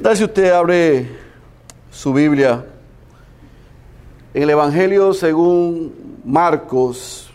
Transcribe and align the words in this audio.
¿Qué 0.00 0.04
tal 0.04 0.16
si 0.16 0.24
usted 0.24 0.50
abre 0.50 1.10
su 1.90 2.14
Biblia 2.14 2.64
en 4.32 4.44
el 4.44 4.48
Evangelio 4.48 5.12
según 5.12 6.22
Marcos? 6.24 7.30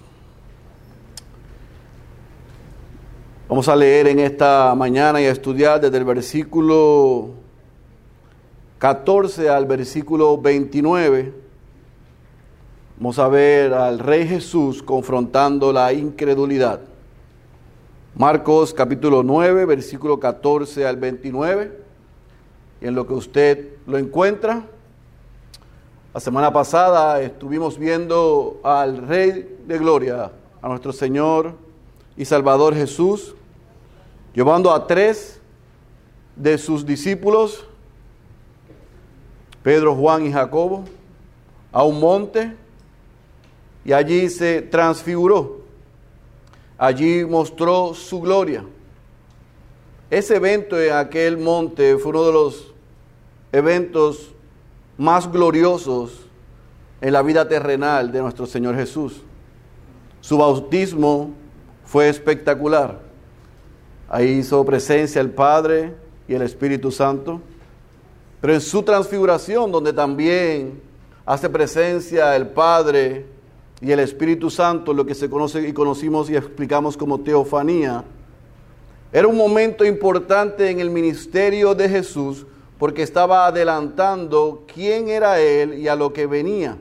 Vamos 3.48 3.70
a 3.70 3.75
leer 3.75 4.07
en 4.07 4.17
esta 4.17 4.73
mañana 4.73 5.21
y 5.21 5.25
a 5.25 5.31
estudiar 5.31 5.80
desde 5.80 5.95
el 5.95 6.05
versículo 6.05 7.36
14 8.79 9.47
al 9.47 9.68
versículo 9.68 10.36
29. 10.36 11.34
Vamos 12.97 13.20
a 13.20 13.27
ver 13.27 13.76
al 13.76 13.99
Rey 13.99 14.27
Jesús 14.27 14.82
confrontando 14.82 15.71
la 15.71 15.93
incredulidad. 15.93 16.82
Marcos 18.16 18.73
capítulo 18.73 19.21
9, 19.21 19.66
versículo 19.66 20.20
14 20.20 20.88
al 20.88 20.98
29 20.98 21.84
en 22.81 22.95
lo 22.95 23.07
que 23.07 23.13
usted 23.13 23.73
lo 23.85 23.97
encuentra. 23.97 24.65
La 26.13 26.20
semana 26.20 26.52
pasada 26.53 27.21
estuvimos 27.21 27.77
viendo 27.77 28.59
al 28.63 28.98
Rey 29.07 29.57
de 29.65 29.77
Gloria, 29.77 30.31
a 30.61 30.67
nuestro 30.67 30.93
Señor 30.93 31.53
y 32.15 32.25
Salvador 32.25 32.73
Jesús, 32.73 33.35
llevando 34.34 34.73
a 34.73 34.88
tres 34.88 35.41
de 36.35 36.57
sus 36.57 36.85
discípulos, 36.85 37.65
Pedro, 39.63 39.95
Juan 39.95 40.26
y 40.26 40.31
Jacobo, 40.31 40.85
a 41.71 41.84
un 41.84 41.99
monte 41.99 42.55
y 43.84 43.93
allí 43.93 44.29
se 44.29 44.62
transfiguró. 44.62 45.62
Allí 46.77 47.23
mostró 47.23 47.93
su 47.93 48.20
gloria. 48.20 48.65
Ese 50.09 50.35
evento 50.35 50.79
en 50.79 50.93
aquel 50.93 51.37
monte 51.37 51.98
fue 51.98 52.11
uno 52.11 52.25
de 52.25 52.34
los 52.34 52.73
eventos 53.51 54.34
más 54.98 55.31
gloriosos 55.31 56.27
en 57.01 57.11
la 57.11 57.23
vida 57.23 57.48
terrenal 57.48 58.11
de 58.11 58.21
nuestro 58.21 58.45
Señor 58.45 58.76
Jesús. 58.76 59.23
Su 60.21 60.37
bautismo 60.37 61.31
fue 61.85 62.07
espectacular. 62.07 62.99
Ahí 64.07 64.29
hizo 64.29 64.63
presencia 64.63 65.22
el 65.22 65.31
Padre 65.31 65.95
y 66.28 66.35
el 66.35 66.44
Espíritu 66.44 66.91
Santo. 66.91 67.41
Pero 68.41 68.53
en 68.53 68.61
su 68.61 68.83
transfiguración, 68.83 69.72
donde 69.72 69.91
también 69.91 70.81
hace 71.25 71.50
presencia 71.50 72.35
el 72.35 72.47
Padre 72.47 73.25
y 73.81 73.91
el 73.91 74.00
Espíritu 74.00 74.51
Santo, 74.51 74.94
lo 74.94 75.06
que 75.06 75.16
se 75.16 75.29
conoce 75.29 75.67
y 75.67 75.73
conocimos 75.73 76.29
y 76.29 76.35
explicamos 76.35 76.95
como 76.95 77.19
teofanía, 77.22 78.03
era 79.16 79.30
un 79.30 79.38
momento 79.38 79.85
importante 79.85 80.69
en 80.69 80.81
el 80.81 80.90
ministerio 80.90 81.74
de 81.74 81.88
Jesús 81.88 82.46
porque 82.78 83.02
estaba 83.02 83.47
adelantando 83.47 84.66
quién 84.68 85.07
era 85.07 85.40
Él 85.40 85.75
y 85.75 85.88
a 85.88 85.96
lo 85.96 86.12
que 86.12 86.28
venía. 86.28 86.78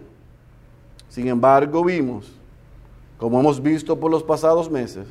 Sin 1.09 1.29
embargo, 1.29 1.85
vimos, 1.85 2.33
como 3.19 3.39
hemos 3.39 3.63
visto 3.63 4.01
por 4.01 4.11
los 4.11 4.25
pasados 4.25 4.69
meses, 4.69 5.07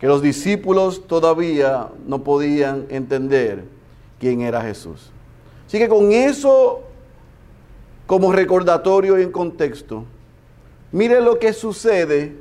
que 0.00 0.06
los 0.06 0.22
discípulos 0.22 1.06
todavía 1.06 1.88
no 2.06 2.24
podían 2.24 2.86
entender 2.88 3.64
quién 4.18 4.40
era 4.40 4.62
Jesús. 4.62 5.10
Así 5.66 5.76
que 5.76 5.90
con 5.90 6.10
eso 6.10 6.84
como 8.06 8.32
recordatorio 8.32 9.18
y 9.18 9.24
en 9.24 9.30
contexto, 9.30 10.04
mire 10.90 11.20
lo 11.20 11.38
que 11.38 11.52
sucede 11.52 12.34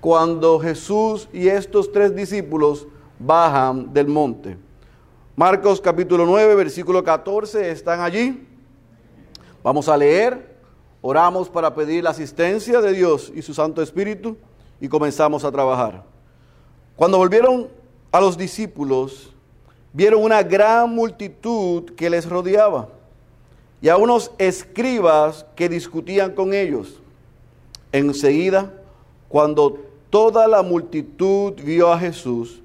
cuando 0.00 0.60
Jesús 0.60 1.28
y 1.32 1.48
estos 1.48 1.90
tres 1.90 2.14
discípulos 2.14 2.86
bajan 3.18 3.92
del 3.92 4.06
monte. 4.06 4.56
Marcos 5.36 5.80
capítulo 5.80 6.26
9, 6.26 6.54
versículo 6.54 7.02
14, 7.02 7.70
están 7.70 8.00
allí. 8.00 8.46
Vamos 9.62 9.88
a 9.88 9.96
leer, 9.96 10.56
oramos 11.00 11.48
para 11.48 11.74
pedir 11.74 12.04
la 12.04 12.10
asistencia 12.10 12.80
de 12.80 12.92
Dios 12.92 13.32
y 13.34 13.42
su 13.42 13.54
Santo 13.54 13.82
Espíritu 13.82 14.36
y 14.80 14.88
comenzamos 14.88 15.44
a 15.44 15.52
trabajar. 15.52 16.04
Cuando 16.96 17.18
volvieron 17.18 17.68
a 18.10 18.20
los 18.20 18.36
discípulos, 18.36 19.32
vieron 19.92 20.22
una 20.22 20.42
gran 20.42 20.90
multitud 20.90 21.84
que 21.94 22.10
les 22.10 22.28
rodeaba 22.28 22.88
y 23.80 23.88
a 23.88 23.96
unos 23.96 24.32
escribas 24.38 25.46
que 25.54 25.68
discutían 25.68 26.34
con 26.34 26.52
ellos. 26.52 27.00
Enseguida, 27.92 28.72
cuando 29.28 29.78
toda 30.10 30.48
la 30.48 30.62
multitud 30.62 31.54
vio 31.62 31.92
a 31.92 31.98
Jesús, 31.98 32.60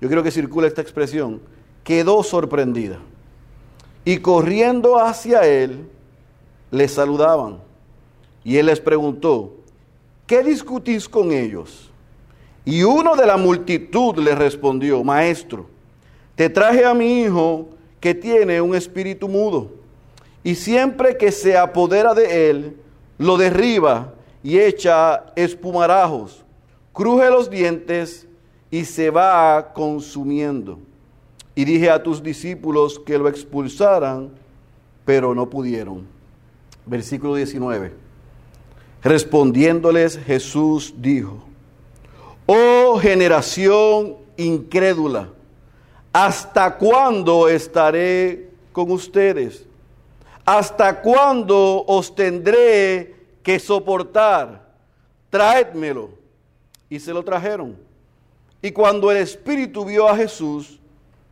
yo 0.00 0.08
quiero 0.08 0.22
que 0.22 0.30
circule 0.30 0.68
esta 0.68 0.82
expresión, 0.82 1.40
quedó 1.84 2.22
sorprendida. 2.22 2.98
Y 4.04 4.18
corriendo 4.18 4.98
hacia 4.98 5.46
él, 5.46 5.88
le 6.70 6.88
saludaban. 6.88 7.58
Y 8.44 8.58
él 8.58 8.66
les 8.66 8.80
preguntó, 8.80 9.54
¿qué 10.26 10.42
discutís 10.42 11.08
con 11.08 11.32
ellos? 11.32 11.90
Y 12.64 12.82
uno 12.82 13.16
de 13.16 13.26
la 13.26 13.36
multitud 13.36 14.16
le 14.18 14.34
respondió, 14.34 15.02
Maestro, 15.02 15.68
te 16.34 16.50
traje 16.50 16.84
a 16.84 16.94
mi 16.94 17.22
hijo 17.22 17.68
que 18.00 18.14
tiene 18.14 18.60
un 18.60 18.74
espíritu 18.74 19.28
mudo. 19.28 19.70
Y 20.44 20.54
siempre 20.54 21.16
que 21.16 21.32
se 21.32 21.56
apodera 21.56 22.14
de 22.14 22.50
él, 22.50 22.76
lo 23.18 23.36
derriba 23.36 24.12
y 24.42 24.58
echa 24.58 25.32
espumarajos, 25.34 26.44
cruje 26.92 27.30
los 27.30 27.50
dientes 27.50 28.25
y 28.70 28.84
se 28.84 29.10
va 29.10 29.72
consumiendo. 29.72 30.78
Y 31.54 31.64
dije 31.64 31.90
a 31.90 32.02
tus 32.02 32.22
discípulos 32.22 32.98
que 32.98 33.18
lo 33.18 33.28
expulsaran, 33.28 34.30
pero 35.04 35.34
no 35.34 35.48
pudieron. 35.48 36.06
Versículo 36.84 37.34
19. 37.34 37.92
Respondiéndoles 39.02 40.18
Jesús 40.18 40.94
dijo, 40.98 41.44
oh 42.46 42.98
generación 43.00 44.16
incrédula, 44.36 45.30
¿hasta 46.12 46.76
cuándo 46.76 47.48
estaré 47.48 48.50
con 48.72 48.90
ustedes? 48.90 49.66
¿Hasta 50.44 51.00
cuándo 51.02 51.84
os 51.86 52.14
tendré 52.14 53.16
que 53.42 53.58
soportar? 53.58 54.64
Traédmelo. 55.28 56.10
Y 56.88 57.00
se 57.00 57.12
lo 57.12 57.24
trajeron. 57.24 57.76
Y 58.66 58.72
cuando 58.72 59.12
el 59.12 59.18
Espíritu 59.18 59.84
vio 59.84 60.08
a 60.08 60.16
Jesús, 60.16 60.80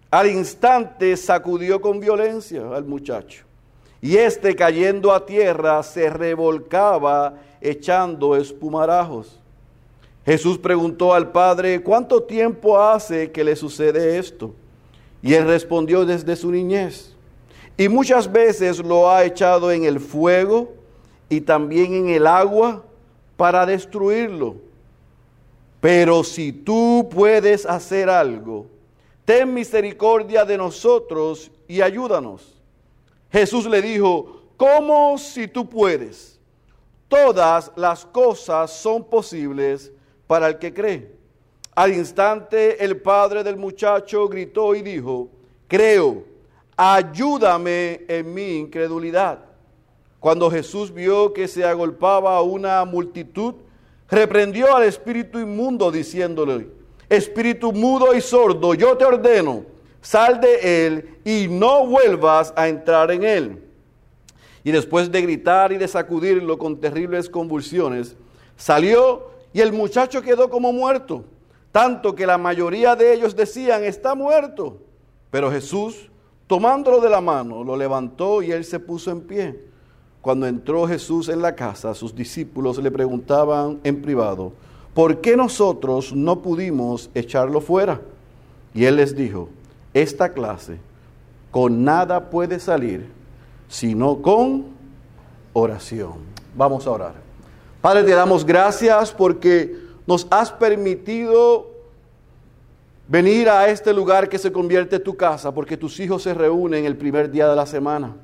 al 0.08 0.30
instante 0.30 1.16
sacudió 1.16 1.80
con 1.80 1.98
violencia 1.98 2.62
al 2.72 2.84
muchacho. 2.84 3.44
Y 4.00 4.16
éste 4.16 4.54
cayendo 4.54 5.12
a 5.12 5.26
tierra 5.26 5.82
se 5.82 6.08
revolcaba 6.10 7.34
echando 7.60 8.36
espumarajos. 8.36 9.40
Jesús 10.24 10.58
preguntó 10.58 11.12
al 11.12 11.32
Padre, 11.32 11.82
¿cuánto 11.82 12.22
tiempo 12.22 12.80
hace 12.80 13.32
que 13.32 13.42
le 13.42 13.56
sucede 13.56 14.16
esto? 14.16 14.54
Y 15.20 15.34
él 15.34 15.44
respondió 15.48 16.04
desde 16.04 16.36
su 16.36 16.52
niñez. 16.52 17.16
Y 17.76 17.88
muchas 17.88 18.30
veces 18.30 18.78
lo 18.78 19.10
ha 19.10 19.24
echado 19.24 19.72
en 19.72 19.82
el 19.82 19.98
fuego 19.98 20.72
y 21.28 21.40
también 21.40 21.94
en 21.94 22.08
el 22.10 22.28
agua 22.28 22.84
para 23.36 23.66
destruirlo. 23.66 24.54
Pero 25.84 26.24
si 26.24 26.50
tú 26.50 27.10
puedes 27.10 27.66
hacer 27.66 28.08
algo, 28.08 28.64
ten 29.26 29.52
misericordia 29.52 30.42
de 30.42 30.56
nosotros 30.56 31.50
y 31.68 31.82
ayúdanos. 31.82 32.54
Jesús 33.30 33.66
le 33.66 33.82
dijo, 33.82 34.44
¿cómo 34.56 35.18
si 35.18 35.46
tú 35.46 35.68
puedes? 35.68 36.40
Todas 37.06 37.70
las 37.76 38.06
cosas 38.06 38.72
son 38.72 39.04
posibles 39.04 39.92
para 40.26 40.48
el 40.48 40.58
que 40.58 40.72
cree. 40.72 41.12
Al 41.74 41.92
instante 41.92 42.82
el 42.82 43.02
padre 43.02 43.44
del 43.44 43.58
muchacho 43.58 44.26
gritó 44.26 44.74
y 44.74 44.80
dijo, 44.80 45.28
creo, 45.68 46.24
ayúdame 46.78 48.06
en 48.08 48.32
mi 48.32 48.56
incredulidad. 48.56 49.40
Cuando 50.18 50.50
Jesús 50.50 50.90
vio 50.90 51.34
que 51.34 51.46
se 51.46 51.62
agolpaba 51.62 52.38
a 52.38 52.40
una 52.40 52.82
multitud, 52.86 53.56
reprendió 54.14 54.74
al 54.74 54.84
espíritu 54.84 55.38
inmundo 55.38 55.90
diciéndole, 55.90 56.68
espíritu 57.08 57.72
mudo 57.72 58.14
y 58.14 58.20
sordo, 58.20 58.74
yo 58.74 58.96
te 58.96 59.04
ordeno, 59.04 59.64
sal 60.00 60.40
de 60.40 60.86
él 60.86 61.18
y 61.24 61.48
no 61.48 61.86
vuelvas 61.86 62.52
a 62.56 62.68
entrar 62.68 63.10
en 63.10 63.24
él. 63.24 63.62
Y 64.62 64.70
después 64.70 65.10
de 65.10 65.20
gritar 65.20 65.72
y 65.72 65.76
de 65.76 65.88
sacudirlo 65.88 66.58
con 66.58 66.80
terribles 66.80 67.28
convulsiones, 67.28 68.16
salió 68.56 69.30
y 69.52 69.60
el 69.60 69.72
muchacho 69.72 70.22
quedó 70.22 70.48
como 70.48 70.72
muerto, 70.72 71.24
tanto 71.70 72.14
que 72.14 72.26
la 72.26 72.38
mayoría 72.38 72.96
de 72.96 73.12
ellos 73.12 73.36
decían, 73.36 73.84
está 73.84 74.14
muerto. 74.14 74.78
Pero 75.30 75.50
Jesús, 75.50 76.10
tomándolo 76.46 77.00
de 77.00 77.10
la 77.10 77.20
mano, 77.20 77.64
lo 77.64 77.76
levantó 77.76 78.42
y 78.42 78.52
él 78.52 78.64
se 78.64 78.78
puso 78.80 79.10
en 79.10 79.20
pie. 79.22 79.73
Cuando 80.24 80.46
entró 80.46 80.88
Jesús 80.88 81.28
en 81.28 81.42
la 81.42 81.54
casa, 81.54 81.92
sus 81.92 82.16
discípulos 82.16 82.78
le 82.78 82.90
preguntaban 82.90 83.78
en 83.84 84.00
privado, 84.00 84.54
¿por 84.94 85.20
qué 85.20 85.36
nosotros 85.36 86.14
no 86.14 86.40
pudimos 86.40 87.10
echarlo 87.12 87.60
fuera? 87.60 88.00
Y 88.72 88.86
él 88.86 88.96
les 88.96 89.14
dijo, 89.14 89.50
esta 89.92 90.32
clase 90.32 90.78
con 91.50 91.84
nada 91.84 92.30
puede 92.30 92.58
salir, 92.58 93.06
sino 93.68 94.22
con 94.22 94.64
oración. 95.52 96.14
Vamos 96.56 96.86
a 96.86 96.92
orar. 96.92 97.14
Padre, 97.82 98.04
te 98.04 98.12
damos 98.12 98.46
gracias 98.46 99.12
porque 99.12 99.76
nos 100.06 100.26
has 100.30 100.50
permitido 100.50 101.70
venir 103.06 103.50
a 103.50 103.68
este 103.68 103.92
lugar 103.92 104.30
que 104.30 104.38
se 104.38 104.50
convierte 104.50 104.96
en 104.96 105.04
tu 105.04 105.18
casa, 105.18 105.52
porque 105.52 105.76
tus 105.76 106.00
hijos 106.00 106.22
se 106.22 106.32
reúnen 106.32 106.86
el 106.86 106.96
primer 106.96 107.30
día 107.30 107.46
de 107.46 107.56
la 107.56 107.66
semana. 107.66 108.16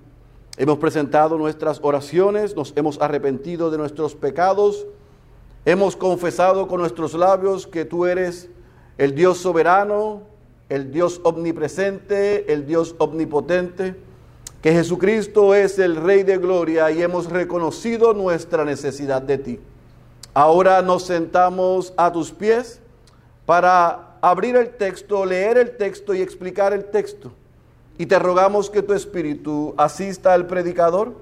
Hemos 0.57 0.79
presentado 0.79 1.39
nuestras 1.39 1.81
oraciones, 1.83 2.55
nos 2.55 2.73
hemos 2.77 3.01
arrepentido 3.01 3.71
de 3.71 3.79
nuestros 3.79 4.15
pecados, 4.15 4.87
hemos 5.65 5.97
confesado 5.97 6.69
con 6.69 6.81
nuestros 6.81 7.15
labios 7.15 7.67
que 7.67 7.85
tú 7.85 8.05
eres 8.05 8.49
el 8.99 9.15
Dios 9.15 9.39
soberano, 9.39 10.23
el 10.69 10.91
Dios 10.93 11.21
omnipresente, 11.25 12.53
el 12.53 12.67
Dios 12.67 12.95
omnipotente, 12.99 13.97
que 14.61 14.73
Jesucristo 14.73 15.55
es 15.55 15.79
el 15.79 15.97
Rey 15.97 16.23
de 16.23 16.37
Gloria 16.37 16.91
y 16.91 17.03
hemos 17.03 17.31
reconocido 17.31 18.13
nuestra 18.13 18.65
necesidad 18.65 19.23
de 19.23 19.39
ti. 19.39 19.61
Ahora 20.35 20.83
nos 20.83 21.05
sentamos 21.05 21.95
a 21.97 22.13
tus 22.13 22.31
pies 22.31 22.81
para 23.47 24.19
abrir 24.21 24.57
el 24.57 24.71
texto, 24.77 25.25
leer 25.25 25.57
el 25.59 25.77
texto 25.77 26.15
y 26.15 26.21
explicar 26.21 26.73
el 26.73 26.85
texto. 26.85 27.33
Y 28.01 28.07
te 28.07 28.19
rogamos 28.19 28.71
que 28.71 28.81
tu 28.81 28.95
Espíritu 28.95 29.75
asista 29.77 30.33
al 30.33 30.47
predicador 30.47 31.13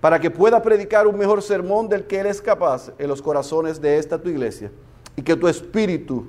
para 0.00 0.20
que 0.20 0.30
pueda 0.30 0.62
predicar 0.62 1.08
un 1.08 1.18
mejor 1.18 1.42
sermón 1.42 1.88
del 1.88 2.04
que 2.04 2.20
Él 2.20 2.26
es 2.26 2.40
capaz 2.40 2.92
en 2.96 3.08
los 3.08 3.20
corazones 3.20 3.80
de 3.80 3.98
esta 3.98 4.22
tu 4.22 4.28
iglesia. 4.28 4.70
Y 5.16 5.22
que 5.22 5.34
tu 5.34 5.48
Espíritu 5.48 6.28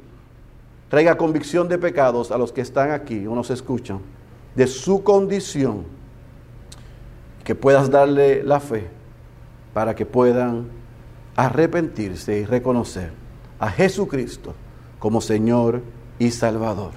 traiga 0.89 1.15
convicción 1.15 1.67
de 1.67 1.77
pecados 1.77 2.31
a 2.31 2.39
los 2.39 2.51
que 2.51 2.61
están 2.61 2.89
aquí 2.89 3.27
o 3.27 3.35
nos 3.35 3.51
escuchan, 3.51 3.99
de 4.55 4.65
su 4.65 5.03
condición, 5.03 5.83
que 7.43 7.53
puedas 7.53 7.91
darle 7.91 8.41
la 8.41 8.59
fe 8.59 8.87
para 9.75 9.93
que 9.93 10.07
puedan 10.07 10.69
arrepentirse 11.35 12.39
y 12.39 12.45
reconocer 12.45 13.11
a 13.59 13.69
Jesucristo 13.69 14.55
como 14.97 15.21
Señor 15.21 15.83
y 16.17 16.31
Salvador. 16.31 16.93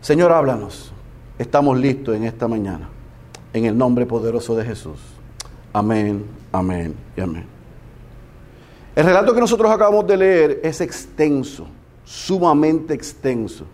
Señor, 0.00 0.32
háblanos. 0.32 0.91
Estamos 1.38 1.78
listos 1.78 2.14
en 2.14 2.24
esta 2.24 2.46
mañana. 2.46 2.88
En 3.52 3.64
el 3.64 3.76
nombre 3.76 4.06
poderoso 4.06 4.54
de 4.54 4.64
Jesús. 4.64 5.00
Amén, 5.72 6.24
amén 6.52 6.94
y 7.16 7.20
amén. 7.20 7.46
El 8.94 9.06
relato 9.06 9.32
que 9.32 9.40
nosotros 9.40 9.70
acabamos 9.70 10.06
de 10.06 10.16
leer 10.18 10.60
es 10.62 10.82
extenso, 10.82 11.66
sumamente 12.04 12.92
extenso. 12.92 13.64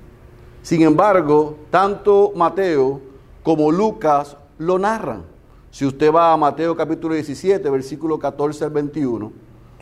Sin 0.62 0.82
embargo, 0.82 1.56
tanto 1.70 2.32
Mateo 2.36 3.00
como 3.42 3.72
Lucas 3.72 4.36
lo 4.58 4.78
narran. 4.78 5.24
Si 5.72 5.84
usted 5.84 6.12
va 6.12 6.32
a 6.32 6.36
Mateo 6.36 6.76
capítulo 6.76 7.14
17, 7.14 7.68
versículo 7.70 8.18
14 8.18 8.64
al 8.64 8.70
21, 8.70 9.32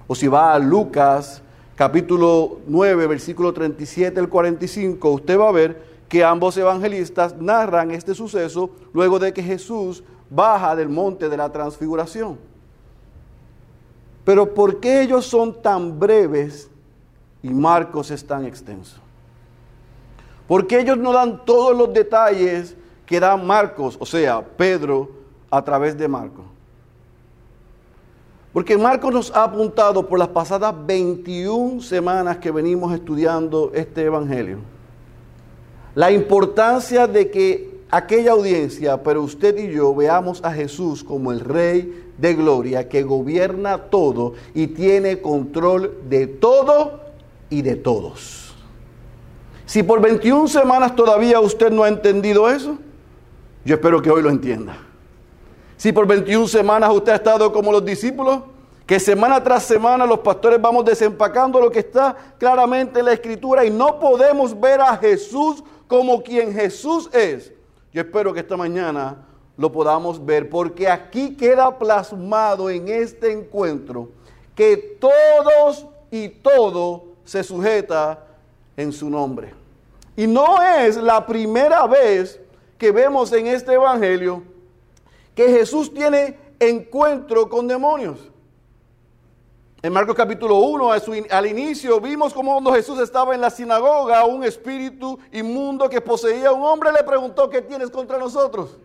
o 0.07 0.15
si 0.15 0.27
va 0.27 0.55
a 0.55 0.59
Lucas 0.59 1.43
capítulo 1.75 2.61
9, 2.67 3.07
versículo 3.07 3.53
37 3.53 4.19
al 4.19 4.29
45, 4.31 5.11
usted 5.11 5.39
va 5.39 5.49
a 5.51 5.53
ver 5.53 5.96
que 6.09 6.23
ambos 6.23 6.57
evangelistas 6.57 7.37
narran 7.37 7.91
este 7.91 8.15
suceso 8.15 8.71
luego 8.93 9.19
de 9.19 9.33
que 9.33 9.43
Jesús 9.43 10.05
baja 10.31 10.77
del 10.77 10.89
monte 10.89 11.29
de 11.29 11.37
la 11.37 11.51
transfiguración. 11.51 12.39
Pero 14.25 14.53
¿por 14.55 14.81
qué 14.81 15.03
ellos 15.03 15.27
son 15.27 15.63
tan 15.63 15.99
breves 15.99 16.71
y 17.43 17.51
Marcos 17.51 18.11
es 18.11 18.27
tan 18.27 18.45
extenso? 18.45 18.99
¿Por 20.49 20.67
qué 20.67 20.81
ellos 20.81 20.99
no 20.99 21.13
dan 21.13 21.45
todos 21.45 21.77
los 21.77 21.93
detalles 21.93 22.77
que 23.05 23.19
da 23.19 23.37
Marcos, 23.37 23.97
o 24.01 24.07
sea, 24.07 24.45
Pedro, 24.45 25.11
a 25.51 25.63
través 25.63 25.97
de 25.97 26.07
Marcos? 26.07 26.45
Porque 28.53 28.79
Marcos 28.79 29.13
nos 29.13 29.31
ha 29.33 29.45
apuntado 29.45 30.09
por 30.09 30.19
las 30.19 30.29
pasadas 30.29 30.75
21 30.87 31.83
semanas 31.83 32.39
que 32.39 32.51
venimos 32.51 32.95
estudiando 32.95 33.71
este 33.75 34.05
Evangelio 34.05 34.76
la 35.97 36.13
importancia 36.13 37.07
de 37.07 37.31
que 37.31 37.81
aquella 37.91 38.33
audiencia, 38.33 39.03
pero 39.03 39.23
usted 39.23 39.57
y 39.57 39.73
yo 39.73 39.95
veamos 39.95 40.45
a 40.45 40.53
Jesús 40.53 41.03
como 41.03 41.33
el 41.33 41.41
Rey 41.41 42.13
de 42.19 42.35
Gloria 42.35 42.87
que 42.87 43.03
gobierna 43.03 43.79
todo 43.79 44.35
y 44.53 44.67
tiene 44.67 45.23
control 45.23 45.97
de 46.07 46.27
todo 46.27 47.01
y 47.49 47.63
de 47.63 47.77
todos. 47.77 48.55
Si 49.65 49.83
por 49.83 50.03
21 50.03 50.49
semanas 50.49 50.95
todavía 50.95 51.41
usted 51.41 51.73
no 51.73 51.83
ha 51.83 51.89
entendido 51.89 52.51
eso, 52.51 52.77
yo 53.65 53.77
espero 53.77 54.03
que 54.03 54.11
hoy 54.11 54.23
lo 54.23 54.29
entienda. 54.29 54.77
Si 55.79 55.93
por 55.93 56.07
21 56.07 56.47
semanas 56.47 56.91
usted 56.93 57.13
ha 57.13 57.17
estado 57.17 57.51
como 57.51 57.73
los 57.73 57.85
discípulos, 57.85 58.41
que 58.85 59.01
semana 59.01 59.43
tras 59.43 59.63
semana 59.63 60.05
los 60.05 60.19
pastores 60.19 60.61
vamos 60.61 60.85
desempacando 60.85 61.59
lo 61.59 61.71
que 61.71 61.81
está 61.81 62.15
claramente 62.39 63.01
en 63.01 63.07
la 63.07 63.15
escritura 63.15 63.65
y 63.65 63.71
no 63.71 63.99
podemos 63.99 64.59
ver 64.61 64.83
a 64.83 64.95
Jesús 64.99 65.65
como 65.89 66.23
quien 66.23 66.53
Jesús 66.53 67.09
es, 67.13 67.53
yo 67.93 68.03
espero 68.03 68.33
que 68.33 68.41
esta 68.41 68.57
mañana 68.57 69.27
lo 69.57 69.73
podamos 69.73 70.25
ver, 70.25 70.51
porque 70.51 70.89
aquí 70.89 71.35
queda 71.37 71.79
plasmado 71.79 72.69
en 72.69 72.89
este 72.89 73.33
encuentro 73.33 74.11
que 74.55 74.77
todos 75.01 75.87
y 76.11 76.29
todo 76.29 77.05
se 77.25 77.43
sujeta 77.43 78.27
en 78.77 78.93
su 78.93 79.09
nombre. 79.09 79.55
Y 80.17 80.27
no 80.27 80.63
es 80.63 80.97
la 80.97 81.25
primera 81.25 81.87
vez 81.87 82.41
que 82.79 82.91
vemos 82.91 83.33
en 83.33 83.47
este 83.47 83.75
Evangelio 83.75 84.43
que 85.35 85.51
Jesús 85.51 85.93
tiene 85.93 86.39
encuentro 86.59 87.49
con 87.49 87.69
demonios. 87.69 88.19
En 89.87 89.93
Marcos 89.93 90.17
capítulo 90.17 90.57
1, 90.57 90.91
al 91.31 91.47
inicio, 91.47 92.01
vimos 92.01 92.35
como 92.35 92.55
cuando 92.55 92.73
Jesús 92.73 92.99
estaba 92.99 93.37
en 93.37 93.41
la 93.41 93.51
sinagoga, 93.51 94.25
un 94.25 94.43
espíritu 94.43 95.17
inmundo 95.31 95.89
que 95.89 96.01
poseía 96.01 96.51
un 96.51 96.65
hombre 96.65 96.91
le 96.91 97.05
preguntó, 97.05 97.49
¿qué 97.49 97.63
tienes 97.63 97.89
contra 97.89 98.19
nosotros? 98.19 98.77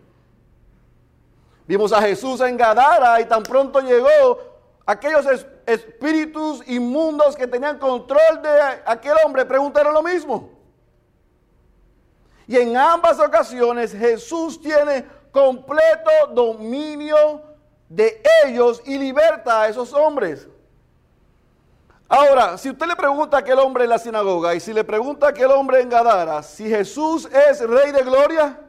Vimos 1.66 1.92
a 1.92 2.00
Jesús 2.00 2.40
en 2.42 2.56
Gadara 2.56 3.20
y 3.20 3.24
tan 3.24 3.42
pronto 3.42 3.80
llegó 3.80 4.38
aquellos 4.86 5.26
espíritus 5.66 6.62
inmundos 6.68 7.34
que 7.34 7.48
tenían 7.48 7.80
control 7.80 8.40
de 8.40 8.60
aquel 8.86 9.14
hombre, 9.26 9.44
preguntaron 9.44 9.92
lo 9.92 10.04
mismo. 10.04 10.50
Y 12.46 12.58
en 12.58 12.76
ambas 12.76 13.18
ocasiones 13.18 13.90
Jesús 13.92 14.60
tiene 14.60 15.04
completo 15.32 16.10
dominio 16.32 17.42
de 17.88 18.22
ellos 18.44 18.80
y 18.86 18.98
liberta 18.98 19.62
a 19.62 19.68
esos 19.68 19.92
hombres. 19.92 20.46
Ahora, 22.14 22.58
si 22.58 22.68
usted 22.68 22.86
le 22.86 22.94
pregunta 22.94 23.38
a 23.38 23.40
aquel 23.40 23.58
hombre 23.58 23.84
en 23.84 23.88
la 23.88 23.98
sinagoga 23.98 24.54
y 24.54 24.60
si 24.60 24.74
le 24.74 24.84
pregunta 24.84 25.24
a 25.24 25.30
aquel 25.30 25.50
hombre 25.50 25.80
en 25.80 25.88
Gadara 25.88 26.42
si 26.42 26.68
Jesús 26.68 27.24
es 27.24 27.66
rey 27.66 27.90
de 27.90 28.02
gloria, 28.02 28.60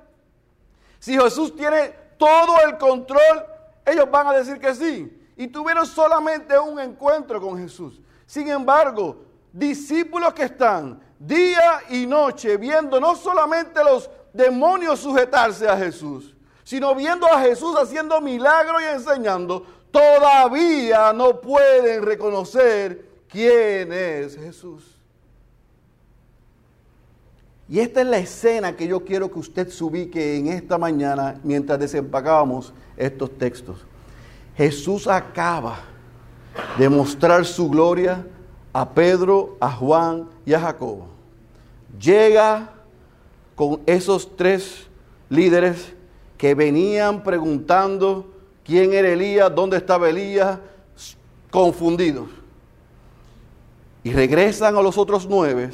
si 0.97 1.19
Jesús 1.19 1.53
tiene 1.53 1.89
todo 2.17 2.55
el 2.65 2.77
control, 2.77 3.45
ellos 3.85 4.09
van 4.09 4.27
a 4.27 4.31
decir 4.31 4.61
que 4.61 4.73
sí. 4.73 5.21
Y 5.35 5.47
tuvieron 5.47 5.85
solamente 5.85 6.57
un 6.57 6.79
encuentro 6.79 7.41
con 7.41 7.57
Jesús. 7.57 7.99
Sin 8.25 8.47
embargo, 8.47 9.25
discípulos 9.51 10.33
que 10.33 10.43
están 10.43 11.01
día 11.19 11.81
y 11.89 12.05
noche 12.05 12.55
viendo 12.55 12.97
no 12.97 13.13
solamente 13.13 13.83
los 13.83 14.09
demonios 14.31 15.01
sujetarse 15.01 15.67
a 15.67 15.75
Jesús, 15.75 16.33
sino 16.63 16.95
viendo 16.95 17.27
a 17.27 17.41
Jesús 17.41 17.75
haciendo 17.77 18.21
milagros 18.21 18.81
y 18.83 18.85
enseñando, 18.85 19.65
todavía 19.91 21.11
no 21.11 21.41
pueden 21.41 22.03
reconocer 22.03 23.11
quién 23.33 23.91
es 23.91 24.37
Jesús. 24.37 24.95
Y 27.67 27.79
esta 27.79 28.01
es 28.01 28.07
la 28.07 28.19
escena 28.19 28.75
que 28.75 28.87
yo 28.87 29.03
quiero 29.03 29.31
que 29.31 29.39
usted 29.39 29.67
se 29.69 29.83
ubique 29.83 30.37
en 30.37 30.47
esta 30.47 30.77
mañana 30.77 31.39
mientras 31.43 31.79
desempacábamos 31.79 32.71
estos 32.95 33.35
textos. 33.37 33.83
Jesús 34.55 35.07
acaba 35.07 35.79
de 36.77 36.87
mostrar 36.87 37.43
su 37.45 37.67
gloria 37.69 38.23
a 38.71 38.87
Pedro, 38.87 39.57
a 39.59 39.71
Juan 39.71 40.29
y 40.45 40.53
a 40.53 40.59
Jacobo. 40.59 41.07
Llega 41.99 42.71
con 43.55 43.81
esos 43.87 44.35
tres 44.35 44.87
líderes 45.29 45.93
que 46.37 46.53
venían 46.53 47.23
preguntando 47.23 48.31
quién 48.63 48.93
era 48.93 49.09
Elías, 49.09 49.53
dónde 49.55 49.77
estaba 49.77 50.09
Elías, 50.09 50.59
confundidos 51.49 52.42
y 54.03 54.11
regresan 54.11 54.75
a 54.75 54.81
los 54.81 54.97
otros 54.97 55.27
nueve 55.29 55.69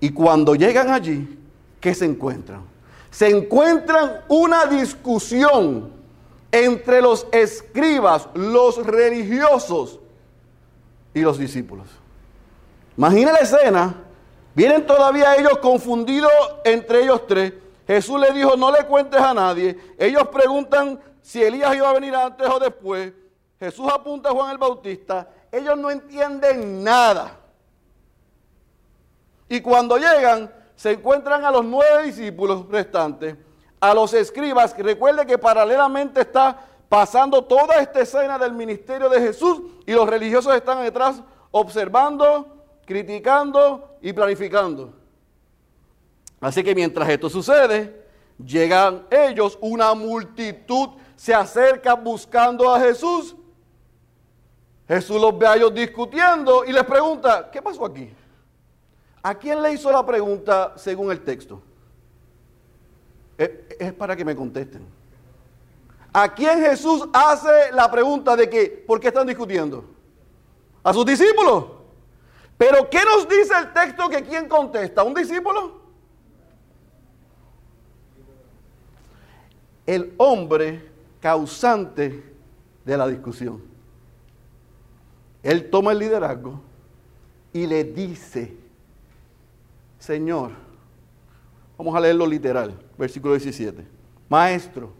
y 0.00 0.10
cuando 0.10 0.54
llegan 0.54 0.90
allí, 0.90 1.38
¿qué 1.80 1.94
se 1.94 2.04
encuentran? 2.04 2.62
Se 3.10 3.28
encuentran 3.28 4.22
una 4.28 4.66
discusión 4.66 5.92
entre 6.50 7.00
los 7.02 7.26
escribas, 7.32 8.28
los 8.34 8.84
religiosos 8.84 9.98
y 11.14 11.20
los 11.20 11.38
discípulos. 11.38 11.86
Imagina 12.96 13.32
la 13.32 13.38
escena, 13.38 13.94
vienen 14.54 14.86
todavía 14.86 15.36
ellos 15.36 15.58
confundidos 15.58 16.32
entre 16.64 17.02
ellos 17.02 17.26
tres 17.26 17.52
Jesús 17.86 18.20
le 18.20 18.32
dijo, 18.32 18.56
no 18.56 18.70
le 18.70 18.86
cuentes 18.86 19.20
a 19.20 19.34
nadie. 19.34 19.76
Ellos 19.98 20.28
preguntan 20.28 21.00
si 21.20 21.42
Elías 21.42 21.74
iba 21.74 21.90
a 21.90 21.92
venir 21.92 22.14
antes 22.14 22.48
o 22.48 22.58
después. 22.58 23.12
Jesús 23.58 23.86
apunta 23.92 24.30
a 24.30 24.32
Juan 24.32 24.52
el 24.52 24.58
Bautista. 24.58 25.28
Ellos 25.50 25.76
no 25.76 25.90
entienden 25.90 26.82
nada. 26.82 27.38
Y 29.52 29.60
cuando 29.60 29.98
llegan, 29.98 30.50
se 30.74 30.92
encuentran 30.92 31.44
a 31.44 31.50
los 31.50 31.62
nueve 31.62 32.04
discípulos 32.04 32.66
restantes, 32.70 33.36
a 33.78 33.92
los 33.92 34.14
escribas. 34.14 34.74
Recuerde 34.78 35.26
que 35.26 35.36
paralelamente 35.36 36.22
está 36.22 36.58
pasando 36.88 37.44
toda 37.44 37.74
esta 37.74 38.00
escena 38.00 38.38
del 38.38 38.54
ministerio 38.54 39.10
de 39.10 39.20
Jesús 39.20 39.60
y 39.84 39.92
los 39.92 40.08
religiosos 40.08 40.54
están 40.54 40.82
detrás 40.82 41.22
observando, 41.50 42.64
criticando 42.86 43.98
y 44.00 44.14
planificando. 44.14 44.94
Así 46.40 46.64
que 46.64 46.74
mientras 46.74 47.06
esto 47.10 47.28
sucede, 47.28 48.06
llegan 48.42 49.06
ellos, 49.10 49.58
una 49.60 49.92
multitud 49.92 50.88
se 51.14 51.34
acerca 51.34 51.92
buscando 51.92 52.74
a 52.74 52.80
Jesús. 52.80 53.36
Jesús 54.88 55.20
los 55.20 55.38
ve 55.38 55.46
a 55.46 55.56
ellos 55.56 55.74
discutiendo 55.74 56.64
y 56.64 56.72
les 56.72 56.84
pregunta, 56.84 57.50
¿qué 57.50 57.60
pasó 57.60 57.84
aquí? 57.84 58.10
¿A 59.22 59.34
quién 59.34 59.62
le 59.62 59.72
hizo 59.72 59.90
la 59.92 60.04
pregunta 60.04 60.74
según 60.76 61.12
el 61.12 61.20
texto? 61.20 61.62
Es, 63.38 63.92
para 63.92 64.16
que 64.16 64.24
me 64.24 64.34
contesten. 64.34 64.84
¿A 66.12 66.32
quién 66.34 66.60
Jesús 66.60 67.08
hace 67.12 67.72
la 67.72 67.90
pregunta 67.90 68.36
de 68.36 68.50
que, 68.50 68.84
¿por 68.86 69.00
qué 69.00 69.08
están 69.08 69.26
discutiendo? 69.26 69.84
A 70.82 70.92
sus 70.92 71.06
discípulos. 71.06 71.66
Pero 72.58 72.88
¿qué 72.90 73.00
nos 73.04 73.28
dice 73.28 73.54
el 73.58 73.72
texto 73.72 74.08
que 74.08 74.22
quién 74.22 74.48
contesta? 74.48 75.02
¿Un 75.02 75.14
discípulo? 75.14 75.80
El 79.86 80.14
hombre 80.18 80.90
causante 81.20 82.34
de 82.84 82.96
la 82.96 83.06
discusión. 83.06 83.62
Él 85.42 85.70
toma 85.70 85.92
el 85.92 85.98
liderazgo 85.98 86.60
y 87.52 87.66
le 87.66 87.84
dice, 87.84 88.56
Señor, 90.02 90.50
vamos 91.78 91.94
a 91.94 92.00
leerlo 92.00 92.26
literal, 92.26 92.74
versículo 92.98 93.34
17, 93.34 93.86
Maestro, 94.28 94.92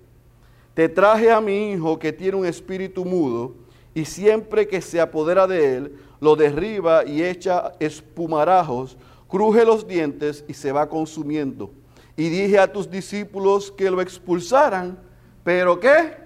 te 0.75 0.88
traje 0.88 1.28
a 1.28 1.40
mi 1.40 1.73
hijo 1.73 1.99
que 1.99 2.12
tiene 2.12 2.37
un 2.37 2.47
espíritu 2.47 3.04
mudo 3.04 3.52
y 3.94 4.04
siempre 4.04 4.68
que 4.68 4.80
se 4.80 5.00
apodera 5.00 5.49
de 5.49 5.76
él, 5.76 5.97
lo 6.21 6.37
derriba 6.37 7.04
y 7.04 7.21
echa 7.21 7.73
espumarajos, 7.80 8.97
cruje 9.28 9.64
los 9.64 9.88
dientes 9.88 10.44
y 10.47 10.54
se 10.54 10.71
va 10.71 10.88
consumiendo. 10.88 11.73
Y 12.16 12.28
dije 12.28 12.61
a 12.61 12.73
tus 12.73 12.88
discípulos 12.88 13.73
que 13.73 13.90
lo 13.90 14.00
expulsaran, 14.00 14.97
pero 15.42 15.80
¿qué? 15.80 16.16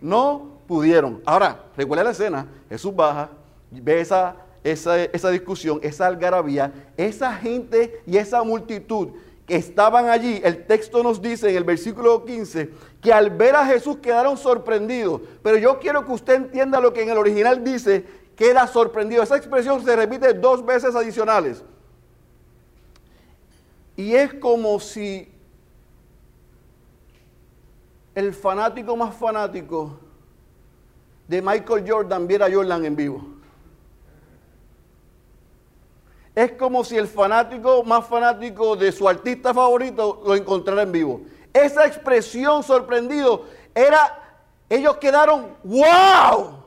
No 0.00 0.56
pudieron. 0.66 1.20
Ahora, 1.26 1.66
recuerda 1.76 2.04
la 2.04 2.12
escena, 2.12 2.46
Jesús 2.70 2.96
baja, 2.96 3.28
ve 3.70 4.00
esa 4.64 5.04
esa, 5.04 5.30
discusión, 5.30 5.80
esa 5.82 6.06
algarabía, 6.06 6.72
esa 6.96 7.34
gente 7.34 8.02
y 8.06 8.16
esa 8.16 8.42
multitud 8.42 9.08
que 9.46 9.56
estaban 9.56 10.08
allí, 10.08 10.40
el 10.44 10.66
texto 10.66 11.02
nos 11.02 11.20
dice 11.20 11.50
en 11.50 11.56
el 11.56 11.64
versículo 11.64 12.24
15 12.24 12.70
que 13.00 13.12
al 13.12 13.30
ver 13.30 13.56
a 13.56 13.66
Jesús 13.66 13.96
quedaron 13.98 14.36
sorprendidos. 14.36 15.20
Pero 15.42 15.58
yo 15.58 15.80
quiero 15.80 16.04
que 16.04 16.12
usted 16.12 16.34
entienda 16.34 16.80
lo 16.80 16.92
que 16.92 17.02
en 17.02 17.10
el 17.10 17.18
original 17.18 17.64
dice, 17.64 18.04
queda 18.36 18.66
sorprendido. 18.66 19.22
Esa 19.22 19.36
expresión 19.36 19.84
se 19.84 19.96
repite 19.96 20.32
dos 20.34 20.64
veces 20.64 20.94
adicionales. 20.94 21.64
Y 23.96 24.14
es 24.14 24.32
como 24.34 24.78
si 24.80 25.28
el 28.14 28.32
fanático 28.32 28.96
más 28.96 29.14
fanático 29.14 29.98
de 31.28 31.42
Michael 31.42 31.84
Jordan 31.86 32.26
viera 32.26 32.46
a 32.46 32.52
Jordan 32.52 32.84
en 32.84 32.96
vivo. 32.96 33.31
Es 36.34 36.52
como 36.52 36.82
si 36.82 36.96
el 36.96 37.08
fanático 37.08 37.84
más 37.84 38.06
fanático 38.06 38.74
de 38.74 38.90
su 38.90 39.06
artista 39.08 39.52
favorito 39.52 40.22
lo 40.24 40.34
encontrara 40.34 40.82
en 40.82 40.92
vivo. 40.92 41.20
Esa 41.52 41.86
expresión 41.86 42.62
sorprendido 42.62 43.44
era, 43.74 44.40
ellos 44.68 44.96
quedaron, 44.96 45.54
wow. 45.62 46.62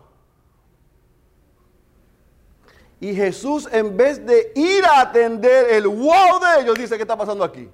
Y 2.99 3.15
Jesús 3.15 3.67
en 3.71 3.97
vez 3.97 4.23
de 4.23 4.51
ir 4.55 4.85
a 4.85 5.01
atender 5.01 5.71
el 5.71 5.87
wow 5.87 6.39
de 6.39 6.61
ellos, 6.61 6.75
dice, 6.75 6.95
¿qué 6.95 7.01
está 7.01 7.17
pasando 7.17 7.43
aquí? 7.43 7.67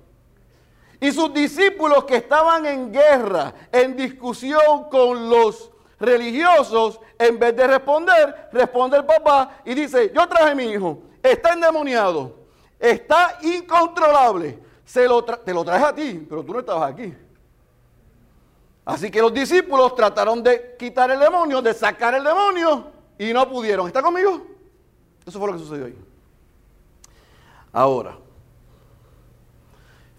Y 1.01 1.11
sus 1.11 1.33
discípulos 1.33 2.05
que 2.05 2.15
estaban 2.15 2.65
en 2.65 2.93
guerra, 2.93 3.53
en 3.71 3.97
discusión 3.97 4.89
con 4.89 5.29
los 5.29 5.71
religiosos, 5.99 7.01
en 7.19 7.37
vez 7.37 7.55
de 7.55 7.67
responder, 7.67 8.49
responde 8.53 8.97
el 8.97 9.05
papá 9.05 9.57
y 9.65 9.73
dice, 9.73 10.11
yo 10.15 10.27
traje 10.27 10.55
mi 10.55 10.65
hijo 10.65 11.10
está 11.23 11.53
endemoniado, 11.53 12.35
está 12.79 13.39
incontrolable. 13.41 14.59
Se 14.85 15.07
lo 15.07 15.23
te 15.23 15.53
lo 15.53 15.63
traje 15.63 15.85
a 15.85 15.95
ti, 15.95 16.25
pero 16.27 16.43
tú 16.43 16.53
no 16.53 16.59
estabas 16.59 16.91
aquí. 16.91 17.13
Así 18.83 19.09
que 19.11 19.21
los 19.21 19.33
discípulos 19.33 19.95
trataron 19.95 20.41
de 20.43 20.75
quitar 20.77 21.11
el 21.11 21.19
demonio, 21.19 21.61
de 21.61 21.73
sacar 21.73 22.13
el 22.15 22.23
demonio, 22.23 22.87
y 23.17 23.31
no 23.31 23.47
pudieron. 23.47 23.87
¿Está 23.87 24.01
conmigo? 24.01 24.41
Eso 25.25 25.39
fue 25.39 25.47
lo 25.47 25.53
que 25.53 25.59
sucedió 25.59 25.85
ahí. 25.85 25.97
Ahora, 27.71 28.17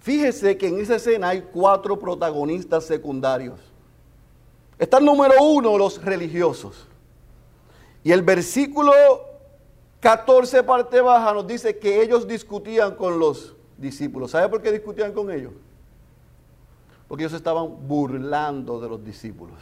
fíjese 0.00 0.56
que 0.56 0.68
en 0.68 0.80
esa 0.80 0.96
escena 0.96 1.30
hay 1.30 1.42
cuatro 1.42 1.98
protagonistas 1.98 2.86
secundarios. 2.86 3.60
Está 4.78 4.98
el 4.98 5.04
número 5.04 5.34
uno, 5.42 5.76
los 5.76 6.02
religiosos. 6.02 6.86
Y 8.04 8.12
el 8.12 8.22
versículo 8.22 8.92
14 10.02 10.64
parte 10.64 11.00
baja 11.00 11.32
nos 11.32 11.46
dice 11.46 11.78
que 11.78 12.02
ellos 12.02 12.26
discutían 12.26 12.96
con 12.96 13.20
los 13.20 13.54
discípulos. 13.78 14.32
¿Sabe 14.32 14.48
por 14.48 14.60
qué 14.60 14.72
discutían 14.72 15.12
con 15.12 15.30
ellos? 15.30 15.52
Porque 17.06 17.22
ellos 17.22 17.34
estaban 17.34 17.86
burlando 17.86 18.80
de 18.80 18.88
los 18.88 19.04
discípulos. 19.04 19.60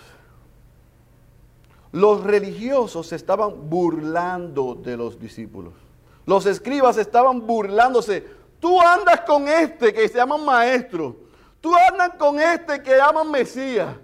Los 1.93 2.25
religiosos 2.25 3.09
se 3.09 3.17
estaban 3.17 3.69
burlando 3.69 4.75
de 4.77 4.97
los 4.97 5.21
discípulos. 5.21 5.75
Los 6.25 6.47
escribas 6.47 6.97
estaban 6.97 7.47
burlándose. 7.47 8.27
Tú 8.61 8.81
andas 8.81 9.21
con 9.27 9.47
este 9.47 9.93
que 9.93 10.09
se 10.09 10.17
llama 10.17 10.39
maestro. 10.39 11.17
Tú 11.61 11.75
andas 11.77 12.15
con 12.19 12.41
este 12.41 12.83
que 12.83 12.97
llaman 12.97 13.31
Mesías. 13.31 13.95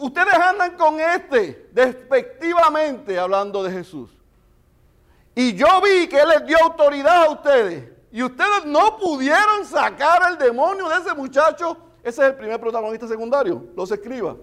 Ustedes 0.00 0.34
andan 0.34 0.76
con 0.76 0.98
este 0.98 1.68
despectivamente 1.72 3.16
hablando 3.20 3.62
de 3.62 3.70
Jesús. 3.70 4.19
Y 5.40 5.54
yo 5.54 5.80
vi 5.80 6.06
que 6.06 6.20
Él 6.20 6.28
les 6.28 6.44
dio 6.44 6.58
autoridad 6.62 7.24
a 7.24 7.30
ustedes. 7.30 7.90
Y 8.12 8.22
ustedes 8.22 8.66
no 8.66 8.98
pudieron 8.98 9.64
sacar 9.64 10.20
el 10.30 10.36
demonio 10.36 10.86
de 10.86 10.96
ese 10.96 11.14
muchacho. 11.14 11.78
Ese 12.02 12.20
es 12.20 12.28
el 12.28 12.34
primer 12.34 12.60
protagonista 12.60 13.08
secundario, 13.08 13.64
los 13.74 13.90
escribas. 13.90 14.36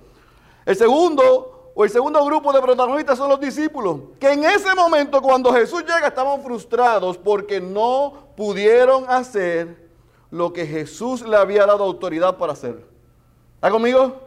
El 0.66 0.76
segundo, 0.76 1.72
o 1.76 1.84
el 1.84 1.92
segundo 1.92 2.26
grupo 2.26 2.52
de 2.52 2.60
protagonistas 2.64 3.16
son 3.16 3.30
los 3.30 3.40
discípulos. 3.40 4.00
Que 4.20 4.32
en 4.32 4.44
ese 4.44 4.74
momento, 4.74 5.22
cuando 5.22 5.54
Jesús 5.54 5.82
llega, 5.82 6.08
estaban 6.08 6.42
frustrados 6.42 7.16
porque 7.16 7.62
no 7.62 8.34
pudieron 8.36 9.08
hacer 9.08 9.88
lo 10.32 10.52
que 10.52 10.66
Jesús 10.66 11.22
le 11.22 11.38
había 11.38 11.68
dado 11.68 11.84
autoridad 11.84 12.38
para 12.38 12.54
hacer. 12.54 12.84
¿Está 13.54 13.70
conmigo? 13.70 14.20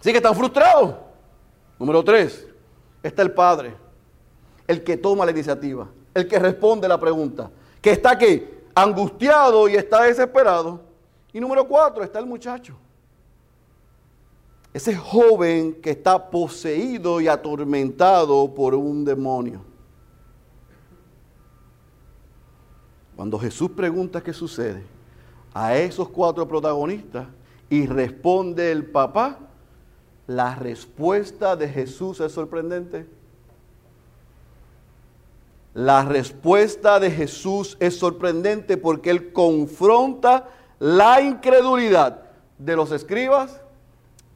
Sí 0.00 0.10
que 0.10 0.16
están 0.16 0.34
frustrados. 0.34 0.94
Número 1.78 2.02
tres, 2.02 2.46
está 3.02 3.20
el 3.20 3.32
Padre 3.32 3.79
el 4.70 4.84
que 4.84 4.96
toma 4.96 5.24
la 5.24 5.32
iniciativa, 5.32 5.88
el 6.14 6.28
que 6.28 6.38
responde 6.38 6.86
la 6.86 7.00
pregunta, 7.00 7.50
que 7.82 7.90
está 7.90 8.12
aquí 8.12 8.46
angustiado 8.72 9.68
y 9.68 9.74
está 9.74 10.04
desesperado. 10.04 10.80
Y 11.32 11.40
número 11.40 11.66
cuatro, 11.66 12.04
está 12.04 12.20
el 12.20 12.26
muchacho. 12.26 12.76
Ese 14.72 14.94
joven 14.94 15.74
que 15.82 15.90
está 15.90 16.30
poseído 16.30 17.20
y 17.20 17.26
atormentado 17.26 18.54
por 18.54 18.76
un 18.76 19.04
demonio. 19.04 19.62
Cuando 23.16 23.40
Jesús 23.40 23.72
pregunta 23.72 24.22
qué 24.22 24.32
sucede 24.32 24.84
a 25.52 25.76
esos 25.76 26.08
cuatro 26.10 26.46
protagonistas 26.46 27.26
y 27.68 27.86
responde 27.86 28.70
el 28.70 28.86
papá, 28.86 29.36
la 30.28 30.54
respuesta 30.54 31.56
de 31.56 31.68
Jesús 31.68 32.20
es 32.20 32.30
sorprendente. 32.30 33.18
La 35.74 36.04
respuesta 36.04 36.98
de 36.98 37.10
Jesús 37.10 37.76
es 37.80 37.96
sorprendente 37.96 38.76
porque 38.76 39.10
Él 39.10 39.32
confronta 39.32 40.48
la 40.78 41.20
incredulidad 41.20 42.22
de 42.58 42.76
los 42.76 42.90
escribas 42.90 43.60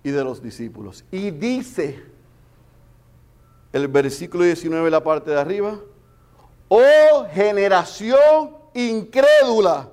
y 0.04 0.10
de 0.10 0.22
los 0.22 0.42
discípulos. 0.42 1.04
Y 1.10 1.30
dice 1.32 2.02
el 3.72 3.88
versículo 3.88 4.44
19, 4.44 4.88
la 4.90 5.02
parte 5.02 5.32
de 5.32 5.40
arriba, 5.40 5.80
oh 6.68 7.26
generación 7.32 8.50
incrédula, 8.72 9.88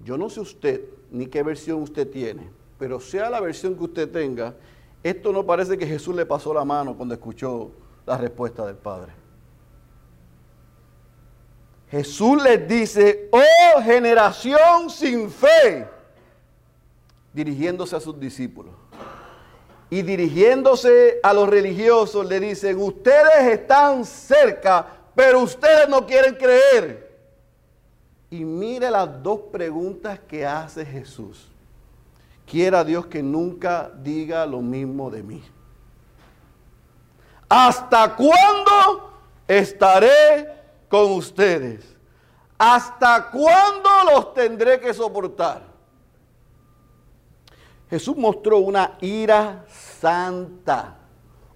yo 0.00 0.16
no 0.16 0.30
sé 0.30 0.40
usted 0.40 0.84
ni 1.10 1.26
qué 1.26 1.42
versión 1.42 1.82
usted 1.82 2.08
tiene, 2.08 2.48
pero 2.78 3.00
sea 3.00 3.28
la 3.28 3.40
versión 3.40 3.76
que 3.76 3.84
usted 3.84 4.10
tenga, 4.10 4.54
esto 5.02 5.32
no 5.32 5.44
parece 5.44 5.76
que 5.76 5.86
Jesús 5.86 6.16
le 6.16 6.24
pasó 6.24 6.54
la 6.54 6.64
mano 6.64 6.96
cuando 6.96 7.14
escuchó 7.14 7.70
la 8.06 8.16
respuesta 8.16 8.64
del 8.64 8.76
Padre. 8.76 9.17
Jesús 11.90 12.42
les 12.42 12.68
dice, 12.68 13.28
oh 13.32 13.82
generación 13.82 14.90
sin 14.90 15.30
fe, 15.30 15.86
dirigiéndose 17.32 17.96
a 17.96 18.00
sus 18.00 18.18
discípulos. 18.20 18.74
Y 19.90 20.02
dirigiéndose 20.02 21.18
a 21.22 21.32
los 21.32 21.48
religiosos 21.48 22.26
le 22.26 22.40
dicen, 22.40 22.76
ustedes 22.80 23.46
están 23.52 24.04
cerca, 24.04 24.86
pero 25.14 25.40
ustedes 25.40 25.88
no 25.88 26.06
quieren 26.06 26.34
creer. 26.34 27.08
Y 28.30 28.44
mire 28.44 28.90
las 28.90 29.22
dos 29.22 29.40
preguntas 29.50 30.20
que 30.28 30.44
hace 30.44 30.84
Jesús. 30.84 31.48
Quiera 32.44 32.84
Dios 32.84 33.06
que 33.06 33.22
nunca 33.22 33.90
diga 34.02 34.44
lo 34.44 34.60
mismo 34.60 35.10
de 35.10 35.22
mí. 35.22 35.42
¿Hasta 37.48 38.14
cuándo 38.14 39.10
estaré 39.46 40.47
con 40.88 41.12
ustedes? 41.12 41.84
¿Hasta 42.58 43.30
cuándo 43.30 43.88
los 44.12 44.34
tendré 44.34 44.80
que 44.80 44.92
soportar? 44.92 45.62
Jesús 47.88 48.16
mostró 48.16 48.58
una 48.58 48.98
ira 49.00 49.64
santa, 49.68 50.96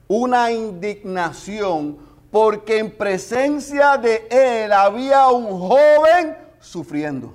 una 0.08 0.50
indignación, 0.50 1.98
porque 2.30 2.78
en 2.78 2.96
presencia 2.96 3.98
de 3.98 4.26
él 4.30 4.72
había 4.72 5.28
un 5.28 5.46
joven 5.68 6.38
sufriendo. 6.60 7.34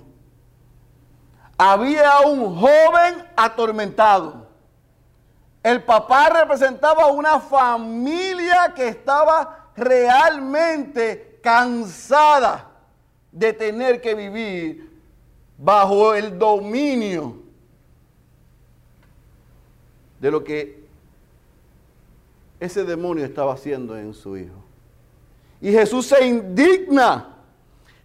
Había 1.58 2.22
un 2.22 2.56
joven 2.60 3.26
atormentado. 3.36 4.48
El 5.62 5.84
papá 5.84 6.30
representaba 6.30 7.08
una 7.08 7.40
familia 7.40 8.74
que 8.76 8.88
estaba 8.88 9.72
realmente 9.76 11.27
cansada 11.48 12.70
de 13.32 13.54
tener 13.54 14.02
que 14.02 14.14
vivir 14.14 14.92
bajo 15.58 16.14
el 16.14 16.38
dominio 16.38 17.38
de 20.20 20.30
lo 20.30 20.44
que 20.44 20.86
ese 22.60 22.84
demonio 22.84 23.24
estaba 23.24 23.54
haciendo 23.54 23.98
en 23.98 24.14
su 24.14 24.36
hijo. 24.36 24.62
Y 25.62 25.72
Jesús 25.72 26.08
se 26.08 26.26
indigna 26.26 27.38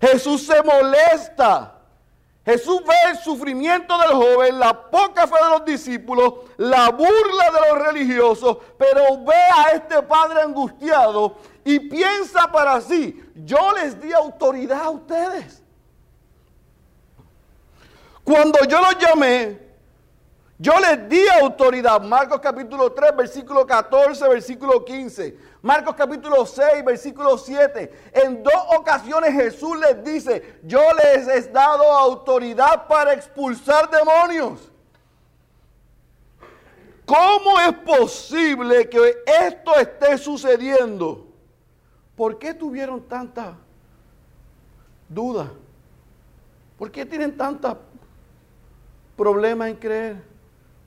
Jesús 0.02 0.44
se 0.44 0.60
molesta. 0.64 1.78
Jesús 2.44 2.82
ve 2.84 2.94
el 3.12 3.18
sufrimiento 3.18 3.96
del 3.98 4.10
joven, 4.10 4.58
la 4.58 4.90
poca 4.90 5.28
fe 5.28 5.36
de 5.44 5.50
los 5.50 5.64
discípulos, 5.64 6.34
la 6.56 6.90
burla 6.90 7.50
de 7.52 7.70
los 7.70 7.86
religiosos, 7.86 8.58
pero 8.76 9.24
ve 9.24 9.34
a 9.56 9.70
este 9.76 10.02
padre 10.02 10.42
angustiado 10.42 11.36
y 11.64 11.78
piensa 11.78 12.50
para 12.50 12.80
sí, 12.80 13.21
yo 13.34 13.72
les 13.72 14.00
di 14.00 14.12
autoridad 14.12 14.82
a 14.82 14.90
ustedes. 14.90 15.62
Cuando 18.24 18.58
yo 18.68 18.80
los 18.80 18.98
llamé, 18.98 19.58
yo 20.58 20.78
les 20.78 21.08
di 21.08 21.26
autoridad. 21.40 22.00
Marcos 22.02 22.40
capítulo 22.40 22.92
3, 22.92 23.16
versículo 23.16 23.66
14, 23.66 24.28
versículo 24.28 24.84
15. 24.84 25.36
Marcos 25.60 25.94
capítulo 25.96 26.46
6, 26.46 26.84
versículo 26.84 27.36
7. 27.36 27.92
En 28.12 28.42
dos 28.42 28.54
ocasiones 28.76 29.32
Jesús 29.32 29.76
les 29.78 30.04
dice, 30.04 30.60
yo 30.62 30.80
les 30.92 31.26
he 31.26 31.50
dado 31.50 31.82
autoridad 31.82 32.86
para 32.86 33.12
expulsar 33.12 33.90
demonios. 33.90 34.70
¿Cómo 37.04 37.58
es 37.60 37.72
posible 37.78 38.88
que 38.88 39.22
esto 39.26 39.74
esté 39.74 40.16
sucediendo? 40.16 41.31
¿Por 42.16 42.38
qué 42.38 42.54
tuvieron 42.54 43.00
tanta 43.02 43.56
duda? 45.08 45.50
¿Por 46.78 46.90
qué 46.90 47.06
tienen 47.06 47.36
tanta 47.36 47.78
problema 49.16 49.68
en 49.68 49.76
creer? 49.76 50.22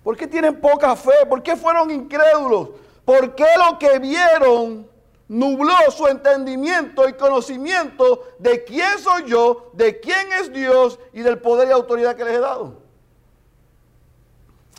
¿Por 0.04 0.16
qué 0.16 0.28
tienen 0.28 0.60
poca 0.60 0.96
fe? 0.96 1.26
¿Por 1.28 1.42
qué 1.42 1.56
fueron 1.56 1.90
incrédulos? 1.90 2.70
¿Por 3.04 3.36
qué 3.36 3.46
lo 3.58 3.80
que 3.80 3.98
vieron 4.00 4.88
nubló 5.28 5.74
su 5.90 6.08
entendimiento 6.08 7.10
y 7.10 7.14
conocimiento 7.14 8.24
de 8.38 8.64
quién 8.64 9.00
soy 9.00 9.24
yo, 9.28 9.72
de 9.74 10.00
quién 10.00 10.34
es 10.40 10.52
Dios 10.52 11.00
y 11.14 11.22
del 11.22 11.40
poder 11.40 11.70
y 11.70 11.72
autoridad 11.72 12.16
que 12.16 12.24
les 12.24 12.36
he 12.36 12.40
dado? 12.40 12.82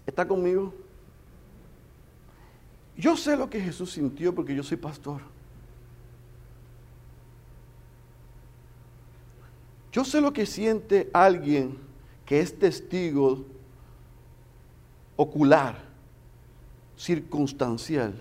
¿Está 0.06 0.26
conmigo? 0.26 0.72
Yo 2.96 3.16
sé 3.16 3.36
lo 3.36 3.50
que 3.50 3.60
Jesús 3.60 3.92
sintió 3.92 4.34
porque 4.34 4.54
yo 4.54 4.62
soy 4.62 4.76
pastor. 4.76 5.20
Yo 9.96 10.04
sé 10.04 10.20
lo 10.20 10.34
que 10.34 10.44
siente 10.44 11.08
alguien 11.14 11.78
que 12.26 12.40
es 12.40 12.58
testigo 12.58 13.46
ocular, 15.16 15.78
circunstancial, 16.98 18.12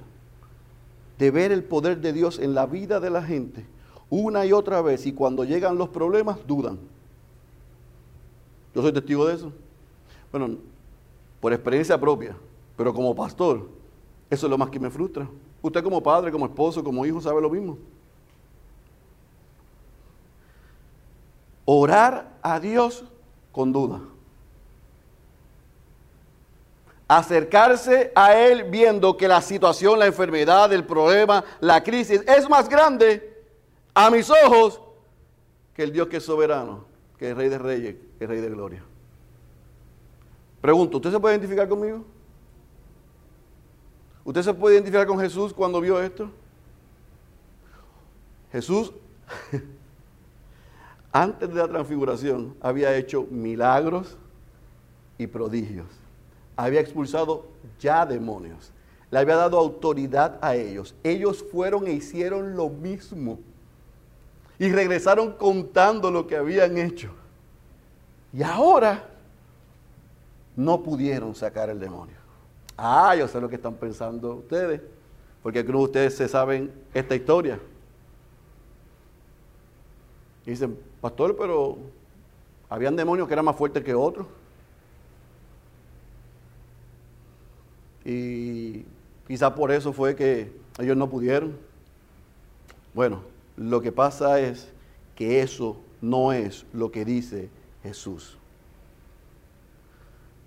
de 1.17 1.31
ver 1.31 1.51
el 1.51 1.65
poder 1.65 1.99
de 1.99 2.13
Dios 2.13 2.39
en 2.39 2.53
la 2.53 2.65
vida 2.65 3.01
de 3.01 3.09
la 3.09 3.21
gente 3.21 3.65
una 4.09 4.45
y 4.45 4.53
otra 4.53 4.81
vez 4.81 5.05
y 5.05 5.11
cuando 5.11 5.43
llegan 5.43 5.77
los 5.77 5.89
problemas 5.89 6.37
dudan. 6.47 6.79
Yo 8.73 8.81
soy 8.81 8.93
testigo 8.93 9.27
de 9.27 9.35
eso. 9.35 9.51
Bueno, 10.31 10.55
por 11.41 11.51
experiencia 11.51 11.99
propia, 11.99 12.37
pero 12.77 12.93
como 12.93 13.13
pastor, 13.13 13.67
eso 14.29 14.45
es 14.45 14.49
lo 14.49 14.57
más 14.57 14.69
que 14.69 14.79
me 14.79 14.89
frustra. 14.89 15.27
Usted 15.61 15.83
como 15.83 16.01
padre, 16.01 16.31
como 16.31 16.45
esposo, 16.45 16.81
como 16.81 17.05
hijo 17.05 17.19
sabe 17.19 17.41
lo 17.41 17.49
mismo. 17.49 17.77
Orar 21.65 22.37
a 22.41 22.59
Dios 22.59 23.03
con 23.51 23.73
duda 23.73 24.01
acercarse 27.07 28.11
a 28.15 28.35
Él 28.35 28.63
viendo 28.63 29.15
que 29.15 29.27
la 29.27 29.41
situación, 29.41 29.99
la 29.99 30.07
enfermedad, 30.07 30.71
el 30.73 30.85
problema, 30.85 31.43
la 31.59 31.83
crisis 31.83 32.21
es 32.27 32.49
más 32.49 32.67
grande 32.67 33.43
a 33.93 34.09
mis 34.09 34.29
ojos 34.29 34.81
que 35.73 35.83
el 35.83 35.91
Dios 35.91 36.07
que 36.07 36.17
es 36.17 36.23
soberano, 36.23 36.85
que 37.17 37.31
es 37.31 37.37
Rey 37.37 37.49
de 37.49 37.57
Reyes, 37.57 37.95
que 38.17 38.23
es 38.23 38.29
Rey 38.29 38.41
de 38.41 38.49
Gloria. 38.49 38.83
Pregunto, 40.61 40.97
¿usted 40.97 41.11
se 41.11 41.19
puede 41.19 41.35
identificar 41.35 41.69
conmigo? 41.69 42.03
¿Usted 44.23 44.41
se 44.41 44.53
puede 44.53 44.75
identificar 44.75 45.05
con 45.05 45.19
Jesús 45.19 45.53
cuando 45.53 45.79
vio 45.79 46.01
esto? 46.01 46.31
Jesús, 48.51 48.91
antes 51.21 51.49
de 51.49 51.55
la 51.55 51.67
transfiguración, 51.67 52.55
había 52.61 52.95
hecho 52.95 53.27
milagros 53.29 54.17
y 55.17 55.27
prodigios 55.27 55.87
había 56.55 56.79
expulsado 56.79 57.45
ya 57.79 58.05
demonios. 58.05 58.71
Le 59.11 59.19
había 59.19 59.35
dado 59.35 59.57
autoridad 59.57 60.37
a 60.41 60.55
ellos. 60.55 60.95
Ellos 61.03 61.43
fueron 61.51 61.87
e 61.87 61.91
hicieron 61.91 62.55
lo 62.55 62.69
mismo. 62.69 63.39
Y 64.57 64.71
regresaron 64.71 65.33
contando 65.33 66.09
lo 66.11 66.27
que 66.27 66.37
habían 66.37 66.77
hecho. 66.77 67.11
Y 68.33 68.41
ahora 68.43 69.09
no 70.55 70.81
pudieron 70.81 71.35
sacar 71.35 71.69
el 71.69 71.79
demonio. 71.79 72.15
Ah, 72.77 73.15
yo 73.15 73.27
sé 73.27 73.39
lo 73.39 73.49
que 73.49 73.55
están 73.55 73.75
pensando 73.75 74.35
ustedes. 74.35 74.81
Porque 75.43 75.59
algunos 75.59 75.81
de 75.81 75.85
ustedes 75.85 76.15
se 76.15 76.27
saben 76.27 76.71
esta 76.93 77.15
historia. 77.15 77.59
Y 80.45 80.51
dicen, 80.51 80.77
pastor, 81.01 81.35
pero 81.35 81.77
habían 82.69 82.95
demonios 82.95 83.27
que 83.27 83.33
eran 83.33 83.45
más 83.45 83.55
fuertes 83.55 83.83
que 83.83 83.93
otros. 83.93 84.27
y 88.05 88.85
quizá 89.27 89.53
por 89.53 89.71
eso 89.71 89.91
fue 89.91 90.15
que 90.15 90.51
ellos 90.79 90.95
no 90.95 91.09
pudieron. 91.09 91.57
Bueno, 92.93 93.23
lo 93.57 93.81
que 93.81 93.91
pasa 93.91 94.39
es 94.39 94.71
que 95.15 95.41
eso 95.41 95.77
no 96.01 96.31
es 96.31 96.65
lo 96.71 96.91
que 96.91 97.03
dice 97.03 97.49
Jesús. 97.81 98.37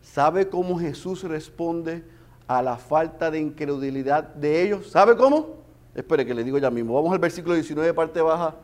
¿Sabe 0.01 0.49
cómo 0.49 0.79
Jesús 0.79 1.25
responde 1.25 2.05
a 2.47 2.63
la 2.63 2.77
falta 2.79 3.31
de 3.31 3.41
incredulidad 3.41 4.23
de 4.23 4.63
ellos? 4.63 4.91
¿Sabe 4.91 5.17
cómo? 5.17 5.59
Espere 5.95 6.25
que 6.25 6.33
le 6.33 6.45
digo 6.45 6.59
ya 6.59 6.71
mismo. 6.71 6.95
Vamos 6.95 7.13
al 7.13 7.19
versículo 7.19 7.55
19, 7.55 7.93
parte 7.93 8.23
baja, 8.23 8.55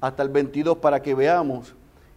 hasta 0.00 0.22
el 0.22 0.28
22, 0.28 0.78
para 0.78 1.00
que 1.02 1.14
veamos 1.14 1.74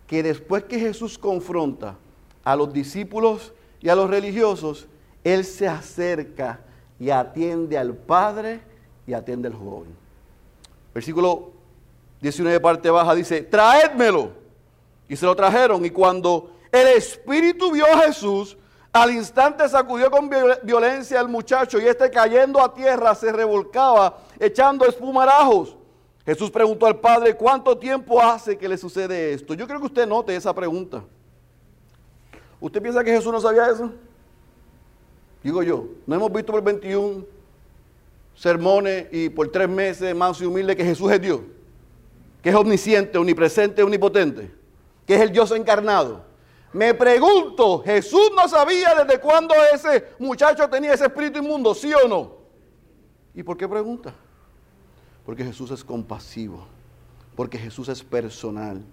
que 0.07 0.23
después 0.23 0.63
que 0.63 0.79
Jesús 0.79 1.17
confronta 1.17 1.95
a 2.43 2.55
los 2.55 2.71
discípulos 2.71 3.53
y 3.81 3.89
a 3.89 3.95
los 3.95 4.09
religiosos, 4.09 4.87
él 5.23 5.45
se 5.45 5.67
acerca 5.67 6.59
y 6.99 7.09
atiende 7.09 7.77
al 7.77 7.93
padre 7.93 8.61
y 9.07 9.13
atiende 9.13 9.47
al 9.47 9.55
joven. 9.55 9.95
Versículo 10.93 11.51
19 12.21 12.59
parte 12.59 12.89
baja 12.89 13.13
dice, 13.15 13.41
traédmelo. 13.41 14.31
Y 15.09 15.15
se 15.15 15.25
lo 15.25 15.35
trajeron 15.35 15.85
y 15.85 15.89
cuando 15.89 16.51
El 16.71 16.87
espíritu 16.87 17.71
vio 17.71 17.85
a 17.85 17.99
Jesús, 17.99 18.57
al 18.91 19.11
instante 19.11 19.67
sacudió 19.69 20.09
con 20.09 20.29
violencia 20.63 21.19
al 21.19 21.29
muchacho 21.29 21.79
y 21.79 21.85
este 21.85 22.09
cayendo 22.09 22.59
a 22.59 22.73
tierra 22.73 23.13
se 23.13 23.31
revolcaba 23.31 24.17
echando 24.39 24.85
espumarajos. 24.85 25.75
Jesús 26.25 26.49
preguntó 26.49 26.86
al 26.86 26.99
padre, 26.99 27.36
¿cuánto 27.36 27.77
tiempo 27.77 28.21
hace 28.21 28.57
que 28.57 28.69
le 28.69 28.77
sucede 28.77 29.33
esto? 29.33 29.53
Yo 29.53 29.67
creo 29.67 29.79
que 29.79 29.88
usted 29.88 30.07
note 30.07 30.36
esa 30.36 30.53
pregunta. 30.53 31.03
¿Usted 32.62 32.81
piensa 32.81 33.03
que 33.03 33.12
Jesús 33.12 33.31
no 33.31 33.41
sabía 33.41 33.67
eso? 33.67 33.91
Digo 35.43 35.62
yo, 35.63 35.89
no 36.07 36.15
hemos 36.15 36.31
visto 36.31 36.53
por 36.53 36.63
21 36.63 37.25
sermones 38.36 39.07
y 39.12 39.29
por 39.29 39.49
tres 39.49 39.67
meses 39.67 40.15
más 40.15 40.39
y 40.39 40.45
humilde 40.45 40.75
que 40.75 40.86
Jesús 40.86 41.12
es 41.12 41.21
Dios, 41.21 41.41
que 42.41 42.49
es 42.49 42.55
omnisciente, 42.55 43.17
omnipresente, 43.17 43.83
omnipotente, 43.83 44.49
que 45.05 45.15
es 45.15 45.21
el 45.21 45.31
Dios 45.31 45.51
encarnado. 45.51 46.23
Me 46.71 46.93
pregunto, 46.93 47.79
¿Jesús 47.79 48.31
no 48.33 48.47
sabía 48.47 48.95
desde 49.03 49.19
cuándo 49.19 49.53
ese 49.73 50.05
muchacho 50.17 50.69
tenía 50.69 50.93
ese 50.93 51.05
espíritu 51.05 51.39
inmundo, 51.39 51.75
sí 51.75 51.93
o 51.93 52.07
no? 52.07 52.38
¿Y 53.36 53.43
por 53.43 53.57
qué 53.57 53.67
pregunta? 53.67 54.15
Porque 55.25 55.43
Jesús 55.43 55.71
es 55.71 55.83
compasivo, 55.83 56.65
porque 57.36 57.57
Jesús 57.57 57.89
es 57.89 58.03
personal, 58.03 58.83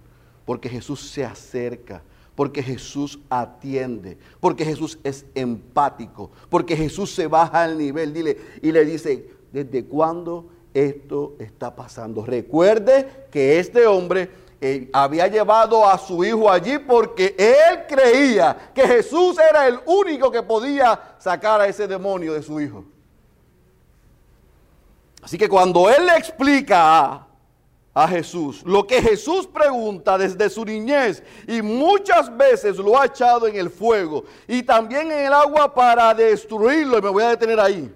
porque 0.45 0.69
Jesús 0.69 1.09
se 1.09 1.25
acerca, 1.25 2.01
porque 2.35 2.63
Jesús 2.63 3.19
atiende, 3.29 4.17
porque 4.39 4.65
Jesús 4.65 4.97
es 5.03 5.25
empático, 5.35 6.31
porque 6.49 6.75
Jesús 6.75 7.13
se 7.13 7.27
baja 7.27 7.63
al 7.63 7.77
nivel 7.77 8.13
dile, 8.13 8.37
y 8.61 8.71
le 8.71 8.85
dice, 8.85 9.29
¿desde 9.51 9.85
cuándo 9.85 10.47
esto 10.73 11.35
está 11.39 11.75
pasando? 11.75 12.25
Recuerde 12.25 13.27
que 13.29 13.59
este 13.59 13.85
hombre 13.85 14.29
eh, 14.63 14.89
había 14.93 15.27
llevado 15.27 15.87
a 15.87 15.97
su 15.97 16.23
hijo 16.23 16.49
allí 16.49 16.77
porque 16.77 17.35
él 17.37 17.79
creía 17.89 18.71
que 18.73 18.87
Jesús 18.87 19.35
era 19.37 19.67
el 19.67 19.79
único 19.85 20.31
que 20.31 20.43
podía 20.43 21.15
sacar 21.17 21.59
a 21.61 21.67
ese 21.67 21.87
demonio 21.87 22.33
de 22.33 22.43
su 22.43 22.61
hijo. 22.61 22.85
Así 25.21 25.37
que 25.37 25.47
cuando 25.47 25.89
él 25.89 26.05
le 26.05 26.17
explica 26.17 27.27
a, 27.93 28.07
Jesús 28.07 28.63
lo 28.65 28.87
que 28.87 29.01
Jesús 29.01 29.45
pregunta 29.45 30.17
desde 30.17 30.49
su 30.49 30.63
niñez 30.63 31.21
y 31.45 31.61
muchas 31.61 32.35
veces 32.35 32.77
lo 32.77 32.99
ha 32.99 33.05
echado 33.05 33.47
en 33.47 33.57
el 33.57 33.69
fuego 33.69 34.23
y 34.47 34.63
también 34.63 35.11
en 35.11 35.25
el 35.25 35.33
agua 35.33 35.73
para 35.73 36.13
destruirlo, 36.13 36.97
y 36.97 37.01
me 37.01 37.09
voy 37.09 37.23
a 37.23 37.29
detener 37.29 37.59
ahí. 37.59 37.93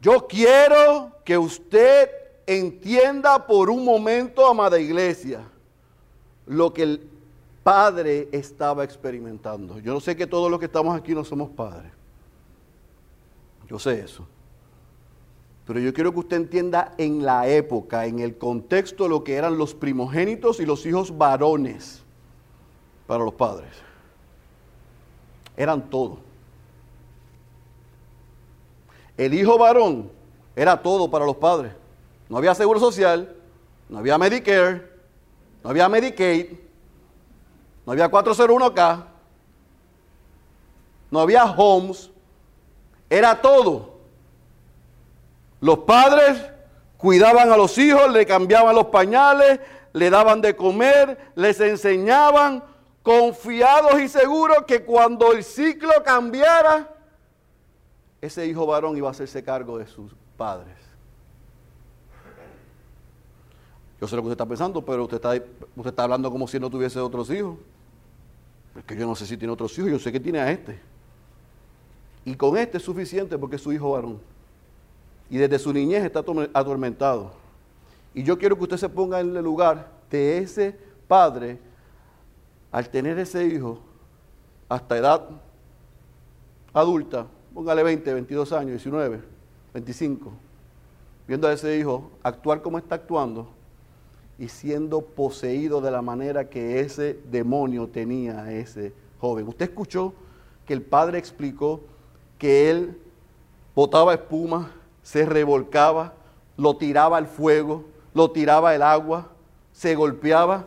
Yo 0.00 0.26
quiero 0.26 1.10
que 1.24 1.36
usted 1.36 2.10
entienda 2.46 3.44
por 3.44 3.70
un 3.70 3.84
momento, 3.84 4.46
amada 4.46 4.78
iglesia, 4.78 5.40
lo 6.46 6.72
que 6.72 6.82
el 6.82 7.10
Padre 7.64 8.28
estaba 8.30 8.84
experimentando. 8.84 9.78
Yo 9.80 9.94
no 9.94 10.00
sé 10.00 10.14
que 10.14 10.26
todos 10.26 10.50
los 10.50 10.60
que 10.60 10.66
estamos 10.66 10.94
aquí 10.94 11.14
no 11.14 11.24
somos 11.24 11.48
padres. 11.48 11.90
Yo 13.66 13.78
sé 13.78 14.00
eso. 14.00 14.28
Pero 15.66 15.80
yo 15.80 15.94
quiero 15.94 16.12
que 16.12 16.20
usted 16.20 16.36
entienda 16.36 16.94
en 16.98 17.24
la 17.24 17.48
época, 17.48 18.06
en 18.06 18.18
el 18.18 18.36
contexto, 18.36 19.08
lo 19.08 19.24
que 19.24 19.34
eran 19.34 19.56
los 19.56 19.74
primogénitos 19.74 20.60
y 20.60 20.66
los 20.66 20.84
hijos 20.84 21.16
varones 21.16 22.02
para 23.06 23.24
los 23.24 23.34
padres. 23.34 23.70
Eran 25.56 25.88
todo. 25.88 26.18
El 29.16 29.32
hijo 29.32 29.56
varón 29.56 30.10
era 30.54 30.82
todo 30.82 31.10
para 31.10 31.24
los 31.24 31.36
padres. 31.36 31.72
No 32.28 32.36
había 32.36 32.54
seguro 32.54 32.78
social, 32.78 33.34
no 33.88 33.98
había 33.98 34.18
Medicare, 34.18 34.82
no 35.62 35.70
había 35.70 35.88
Medicaid, 35.88 36.58
no 37.86 37.92
había 37.92 38.10
401k, 38.10 39.04
no 41.10 41.20
había 41.20 41.44
homes, 41.44 42.10
era 43.08 43.40
todo. 43.40 43.93
Los 45.64 45.78
padres 45.78 46.44
cuidaban 46.98 47.50
a 47.50 47.56
los 47.56 47.78
hijos, 47.78 48.12
le 48.12 48.26
cambiaban 48.26 48.74
los 48.74 48.88
pañales, 48.88 49.60
le 49.94 50.10
daban 50.10 50.42
de 50.42 50.54
comer, 50.54 51.32
les 51.36 51.58
enseñaban, 51.58 52.62
confiados 53.02 53.98
y 53.98 54.08
seguros 54.08 54.64
que 54.66 54.84
cuando 54.84 55.32
el 55.32 55.42
ciclo 55.42 55.90
cambiara, 56.04 56.94
ese 58.20 58.46
hijo 58.46 58.66
varón 58.66 58.94
iba 58.98 59.08
a 59.08 59.12
hacerse 59.12 59.42
cargo 59.42 59.78
de 59.78 59.86
sus 59.86 60.12
padres. 60.36 60.76
Yo 64.02 64.06
sé 64.06 64.16
lo 64.16 64.20
que 64.20 64.28
usted 64.28 64.42
está 64.42 64.46
pensando, 64.46 64.84
pero 64.84 65.04
usted 65.04 65.16
está, 65.16 65.30
usted 65.30 65.88
está 65.88 66.02
hablando 66.02 66.30
como 66.30 66.46
si 66.46 66.60
no 66.60 66.68
tuviese 66.68 67.00
otros 67.00 67.30
hijos. 67.30 67.56
Es 68.76 68.84
que 68.84 68.94
yo 68.98 69.06
no 69.06 69.16
sé 69.16 69.24
si 69.24 69.38
tiene 69.38 69.54
otros 69.54 69.78
hijos, 69.78 69.90
yo 69.90 69.98
sé 69.98 70.12
que 70.12 70.20
tiene 70.20 70.40
a 70.40 70.50
este. 70.50 70.78
Y 72.26 72.34
con 72.34 72.54
este 72.58 72.76
es 72.76 72.82
suficiente 72.82 73.38
porque 73.38 73.56
es 73.56 73.62
su 73.62 73.72
hijo 73.72 73.92
varón 73.92 74.33
y 75.30 75.38
desde 75.38 75.58
su 75.58 75.72
niñez 75.72 76.04
está 76.04 76.24
atormentado. 76.52 77.32
Y 78.12 78.22
yo 78.22 78.38
quiero 78.38 78.56
que 78.56 78.62
usted 78.62 78.76
se 78.76 78.88
ponga 78.88 79.20
en 79.20 79.36
el 79.36 79.44
lugar 79.44 79.90
de 80.10 80.38
ese 80.38 80.76
padre 81.08 81.58
al 82.70 82.88
tener 82.88 83.18
ese 83.18 83.44
hijo 83.46 83.78
hasta 84.68 84.96
edad 84.96 85.28
adulta, 86.72 87.26
póngale 87.52 87.82
20, 87.82 88.12
22 88.14 88.52
años, 88.52 88.70
19, 88.70 89.20
25, 89.72 90.32
viendo 91.26 91.48
a 91.48 91.52
ese 91.52 91.78
hijo 91.78 92.10
actuar 92.22 92.62
como 92.62 92.78
está 92.78 92.96
actuando 92.96 93.48
y 94.38 94.48
siendo 94.48 95.00
poseído 95.00 95.80
de 95.80 95.90
la 95.90 96.02
manera 96.02 96.48
que 96.48 96.80
ese 96.80 97.18
demonio 97.30 97.88
tenía 97.88 98.42
a 98.42 98.52
ese 98.52 98.92
joven. 99.20 99.46
Usted 99.48 99.66
escuchó 99.66 100.12
que 100.66 100.74
el 100.74 100.82
padre 100.82 101.18
explicó 101.18 101.80
que 102.38 102.70
él 102.70 102.98
botaba 103.74 104.14
espuma, 104.14 104.72
se 105.04 105.24
revolcaba, 105.26 106.14
lo 106.56 106.76
tiraba 106.76 107.18
al 107.18 107.28
fuego, 107.28 107.84
lo 108.14 108.32
tiraba 108.32 108.70
al 108.70 108.82
agua, 108.82 109.28
se 109.72 109.94
golpeaba. 109.94 110.64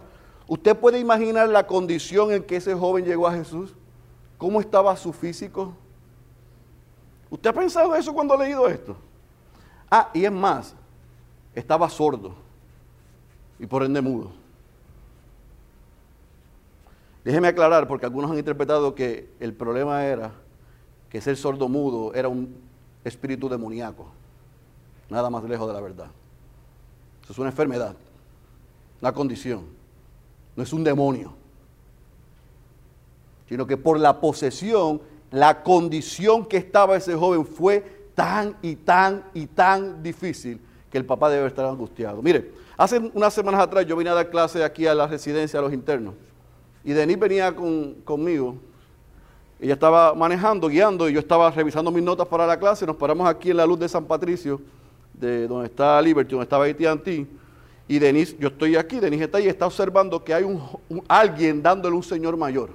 ¿Usted 0.47 0.78
puede 0.78 1.00
imaginar 1.00 1.50
la 1.50 1.67
condición 1.67 2.32
en 2.32 2.43
que 2.43 2.56
ese 2.56 2.73
joven 2.73 3.04
llegó 3.04 3.28
a 3.28 3.34
Jesús? 3.34 3.76
¿Cómo 4.38 4.62
estaba 4.62 4.95
su 4.95 5.12
físico? 5.12 5.73
¿Usted 7.30 7.50
ha 7.50 7.54
pensado 7.54 7.95
eso 7.95 8.13
cuando 8.13 8.36
ha 8.36 8.38
leído 8.38 8.69
esto? 8.69 8.95
Ah, 9.89 10.10
y 10.13 10.23
es 10.23 10.32
más, 10.32 10.76
estaba 11.56 11.89
sordo 11.89 12.36
y 13.60 13.65
por 13.65 13.84
ende 13.84 14.02
mudo. 14.02 14.32
Déjeme 17.26 17.47
aclarar, 17.47 17.88
porque 17.88 18.06
algunos 18.06 18.32
han 18.32 18.38
interpretado 18.38 18.93
que 18.93 19.30
el 19.39 19.54
problema 19.54 20.06
era 20.06 20.32
que 21.10 21.19
ser 21.19 21.36
sordo 21.36 21.67
mudo 21.67 22.13
era 22.13 22.30
un 22.30 22.56
espíritu 23.04 23.50
demoníaco. 23.50 24.12
Nada 25.10 25.30
más 25.30 25.43
lejos 25.43 25.67
de 25.67 25.74
la 25.74 25.82
verdad. 25.82 26.08
Eso 27.24 27.34
es 27.34 27.39
una 27.39 27.50
enfermedad, 27.50 27.96
una 29.02 29.12
condición. 29.13 29.65
No 30.56 30.63
es 30.63 30.74
un 30.74 30.84
demonio. 30.84 31.34
Sino 33.48 33.65
que 33.65 33.78
por 33.78 34.00
la 34.00 34.20
posesión, 34.20 35.02
la 35.32 35.63
condición 35.63 36.46
que 36.46 36.58
estaba 36.58 36.98
ese 36.98 37.15
joven 37.15 37.46
fue 37.46 38.10
tan 38.15 38.58
y 38.62 38.76
tan 38.76 39.24
y 39.34 39.46
tan 39.46 40.02
difícil 40.02 40.60
que 40.91 40.98
el 40.98 41.06
papá 41.06 41.30
debe 41.30 41.48
estar 41.48 41.65
angustiado. 41.65 42.22
Mire, 42.22 42.52
hace 42.78 42.98
unas 43.13 43.34
semanas 43.34 43.62
atrás 43.62 43.86
yo 43.86 43.96
vine 43.96 44.10
a 44.10 44.13
dar 44.13 44.30
clase 44.30 44.63
aquí 44.63 44.88
a 44.88 44.96
la 44.96 45.08
residencia 45.08 45.60
a 45.60 45.62
los 45.62 45.74
internos. 45.74 46.15
Y 46.84 46.93
Denis 46.93 47.20
venía 47.20 47.54
conmigo. 47.54 48.56
Ella 49.60 49.74
estaba 49.74 50.13
manejando, 50.13 50.67
guiando, 50.70 51.10
y 51.10 51.13
yo 51.13 51.20
estaba 51.20 51.52
revisando 51.52 51.91
mis 51.91 52.04
notas 52.04 52.28
para 52.28 52.46
la 52.48 52.58
clase. 52.58 52.86
Nos 52.86 52.96
paramos 52.96 53.28
aquí 53.28 53.52
en 53.52 53.58
la 53.58 53.65
luz 53.65 53.80
de 53.80 53.89
San 53.89 54.06
Patricio 54.06 54.62
de 55.20 55.48
donde 55.48 55.68
está 55.68 56.02
Liberty, 56.02 56.32
donde 56.32 56.44
estaba 56.44 56.66
AT&T, 56.66 57.28
y 57.90 58.00
Denise, 58.00 58.36
yo 58.38 58.50
estoy 58.50 58.76
aquí, 58.76 59.00
Denise 59.00 59.26
está 59.26 59.38
ahí, 59.38 59.48
está 59.48 59.66
observando 59.66 60.24
que 60.24 60.34
hay 60.34 60.44
un, 60.44 60.62
alguien 61.08 61.64
dándole 61.64 61.96
un 61.96 62.04
señor 62.04 62.36
mayor 62.36 62.72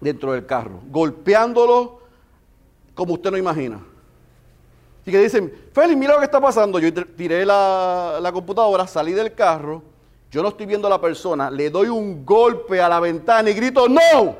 dentro 0.00 0.32
del 0.32 0.44
carro, 0.44 0.80
golpeándolo 0.90 2.00
como 2.94 3.14
usted 3.14 3.30
no 3.30 3.36
imagina. 3.36 3.80
Y 5.06 5.10
que 5.10 5.18
dicen, 5.18 5.52
Félix, 5.72 5.98
mira 5.98 6.14
lo 6.14 6.18
que 6.18 6.24
está 6.24 6.40
pasando. 6.40 6.78
Yo 6.78 6.92
tiré 6.92 7.44
la, 7.44 8.18
la 8.22 8.32
computadora, 8.32 8.86
salí 8.86 9.12
del 9.12 9.34
carro, 9.34 9.82
yo 10.30 10.42
no 10.42 10.48
estoy 10.48 10.66
viendo 10.66 10.86
a 10.88 10.90
la 10.90 11.00
persona, 11.00 11.50
le 11.50 11.70
doy 11.70 11.88
un 11.88 12.24
golpe 12.24 12.80
a 12.80 12.88
la 12.88 12.98
ventana 13.00 13.50
y 13.50 13.54
grito, 13.54 13.88
¡No! 13.88 14.36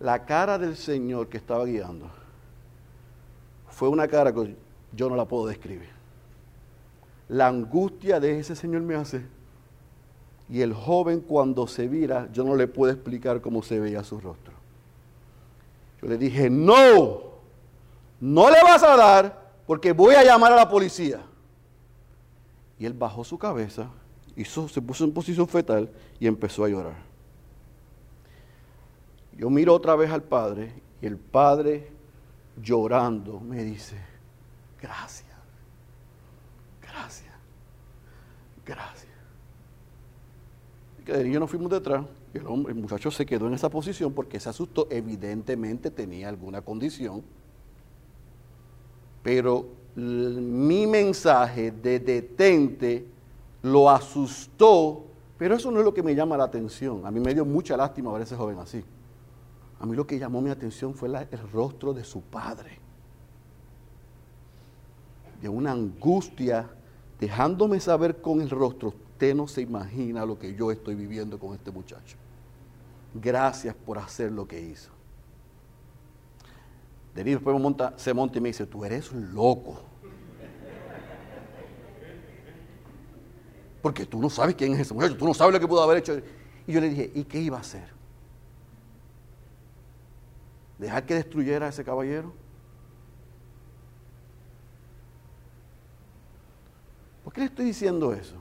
La 0.00 0.26
cara 0.26 0.58
del 0.58 0.76
Señor 0.76 1.28
que 1.28 1.38
estaba 1.38 1.64
guiando 1.64 2.23
fue 3.74 3.88
una 3.88 4.08
cara 4.08 4.32
que 4.32 4.56
yo 4.92 5.08
no 5.08 5.16
la 5.16 5.24
puedo 5.24 5.46
describir. 5.46 5.90
La 7.28 7.48
angustia 7.48 8.20
de 8.20 8.38
ese 8.38 8.54
Señor 8.54 8.82
me 8.82 8.94
hace. 8.94 9.26
Y 10.48 10.60
el 10.60 10.74
joven 10.74 11.20
cuando 11.20 11.66
se 11.66 11.88
vira, 11.88 12.28
yo 12.32 12.44
no 12.44 12.54
le 12.54 12.68
puedo 12.68 12.92
explicar 12.92 13.40
cómo 13.40 13.62
se 13.62 13.80
veía 13.80 14.04
su 14.04 14.20
rostro. 14.20 14.52
Yo 16.02 16.08
le 16.08 16.18
dije, 16.18 16.50
no, 16.50 17.20
no 18.20 18.50
le 18.50 18.62
vas 18.62 18.82
a 18.82 18.96
dar 18.96 19.50
porque 19.66 19.92
voy 19.92 20.14
a 20.14 20.24
llamar 20.24 20.52
a 20.52 20.56
la 20.56 20.68
policía. 20.68 21.22
Y 22.78 22.84
él 22.84 22.92
bajó 22.92 23.24
su 23.24 23.38
cabeza 23.38 23.88
hizo, 24.36 24.68
se 24.68 24.82
puso 24.82 25.04
en 25.04 25.12
posición 25.12 25.46
fetal 25.48 25.88
y 26.18 26.26
empezó 26.26 26.64
a 26.64 26.68
llorar. 26.68 26.96
Yo 29.36 29.50
miro 29.50 29.74
otra 29.74 29.96
vez 29.96 30.10
al 30.10 30.22
padre 30.22 30.72
y 31.00 31.06
el 31.06 31.16
padre 31.16 31.88
llorando 32.56 33.40
me 33.40 33.64
dice, 33.64 33.96
gracias, 34.80 35.28
gracias, 36.80 37.34
gracias. 38.64 39.14
Y 41.06 41.30
yo 41.30 41.40
nos 41.40 41.50
fuimos 41.50 41.70
detrás 41.70 42.04
y 42.32 42.38
el, 42.38 42.46
hombre, 42.46 42.72
el 42.72 42.78
muchacho 42.80 43.10
se 43.10 43.26
quedó 43.26 43.46
en 43.46 43.54
esa 43.54 43.68
posición 43.68 44.12
porque 44.12 44.40
se 44.40 44.48
asustó, 44.48 44.88
evidentemente 44.90 45.90
tenía 45.90 46.28
alguna 46.28 46.62
condición, 46.62 47.22
pero 49.22 49.66
mi 49.96 50.86
mensaje 50.86 51.70
de 51.70 52.00
detente 52.00 53.06
lo 53.62 53.88
asustó, 53.90 55.04
pero 55.38 55.54
eso 55.54 55.70
no 55.70 55.78
es 55.78 55.84
lo 55.84 55.94
que 55.94 56.02
me 56.02 56.14
llama 56.14 56.36
la 56.36 56.44
atención. 56.44 57.06
A 57.06 57.10
mí 57.10 57.20
me 57.20 57.32
dio 57.32 57.44
mucha 57.44 57.76
lástima 57.76 58.12
ver 58.12 58.22
a 58.22 58.24
ese 58.24 58.36
joven 58.36 58.58
así. 58.58 58.84
A 59.84 59.86
mí 59.86 59.94
lo 59.94 60.06
que 60.06 60.18
llamó 60.18 60.40
mi 60.40 60.48
atención 60.48 60.94
fue 60.94 61.10
el 61.10 61.50
rostro 61.52 61.92
de 61.92 62.04
su 62.04 62.22
padre. 62.22 62.78
De 65.42 65.48
una 65.50 65.72
angustia, 65.72 66.70
dejándome 67.20 67.78
saber 67.80 68.22
con 68.22 68.40
el 68.40 68.48
rostro, 68.48 68.88
usted 68.88 69.34
no 69.34 69.46
se 69.46 69.60
imagina 69.60 70.24
lo 70.24 70.38
que 70.38 70.54
yo 70.54 70.72
estoy 70.72 70.94
viviendo 70.94 71.38
con 71.38 71.52
este 71.52 71.70
muchacho. 71.70 72.16
Gracias 73.12 73.74
por 73.74 73.98
hacer 73.98 74.32
lo 74.32 74.48
que 74.48 74.58
hizo. 74.58 74.90
Denis 77.14 77.34
después 77.34 77.60
monta, 77.60 77.92
se 77.98 78.14
monta 78.14 78.38
y 78.38 78.40
me 78.40 78.48
dice, 78.48 78.64
tú 78.64 78.86
eres 78.86 79.12
loco. 79.12 79.82
Porque 83.82 84.06
tú 84.06 84.18
no 84.18 84.30
sabes 84.30 84.54
quién 84.54 84.72
es 84.72 84.80
ese 84.80 84.94
muchacho, 84.94 85.18
tú 85.18 85.26
no 85.26 85.34
sabes 85.34 85.52
lo 85.52 85.60
que 85.60 85.68
pudo 85.68 85.82
haber 85.82 85.98
hecho. 85.98 86.22
Y 86.66 86.72
yo 86.72 86.80
le 86.80 86.88
dije, 86.88 87.12
¿y 87.14 87.24
qué 87.24 87.38
iba 87.38 87.58
a 87.58 87.60
hacer? 87.60 87.93
¿Dejar 90.78 91.06
que 91.06 91.14
destruyera 91.14 91.66
a 91.66 91.68
ese 91.68 91.84
caballero? 91.84 92.32
¿Por 97.22 97.32
qué 97.32 97.40
le 97.40 97.46
estoy 97.46 97.64
diciendo 97.66 98.12
eso? 98.12 98.36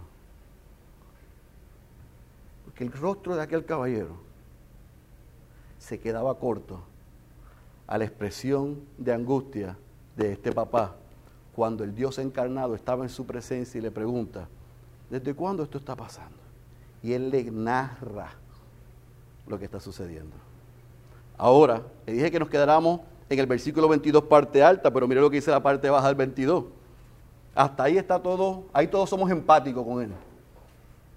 Porque 2.65 2.83
el 2.83 2.91
rostro 2.91 3.35
de 3.35 3.41
aquel 3.43 3.65
caballero 3.65 4.17
se 5.79 5.99
quedaba 5.99 6.37
corto 6.39 6.83
a 7.87 7.97
la 7.97 8.05
expresión 8.05 8.81
de 8.97 9.13
angustia 9.13 9.77
de 10.15 10.33
este 10.33 10.51
papá 10.51 10.95
cuando 11.55 11.83
el 11.83 11.93
Dios 11.93 12.17
encarnado 12.17 12.73
estaba 12.75 13.03
en 13.03 13.09
su 13.09 13.25
presencia 13.25 13.77
y 13.77 13.81
le 13.81 13.91
pregunta, 13.91 14.47
¿desde 15.09 15.33
cuándo 15.33 15.63
esto 15.63 15.77
está 15.77 15.95
pasando? 15.95 16.37
Y 17.03 17.13
él 17.13 17.29
le 17.29 17.43
narra 17.51 18.31
lo 19.47 19.59
que 19.59 19.65
está 19.65 19.79
sucediendo. 19.79 20.35
Ahora, 21.43 21.81
le 22.05 22.13
dije 22.13 22.31
que 22.31 22.39
nos 22.39 22.47
quedáramos 22.47 23.01
en 23.27 23.37
el 23.37 23.45
versículo 23.45 23.89
22 23.89 24.23
parte 24.23 24.63
alta, 24.63 24.89
pero 24.93 25.09
mire 25.09 25.19
lo 25.19 25.29
que 25.29 25.35
dice 25.35 25.51
la 25.51 25.61
parte 25.61 25.89
baja 25.89 26.07
del 26.07 26.15
22. 26.15 26.63
Hasta 27.53 27.83
ahí 27.83 27.97
está 27.97 28.17
todo, 28.17 28.63
ahí 28.71 28.87
todos 28.87 29.09
somos 29.09 29.29
empáticos 29.29 29.85
con 29.85 30.01
él. 30.01 30.11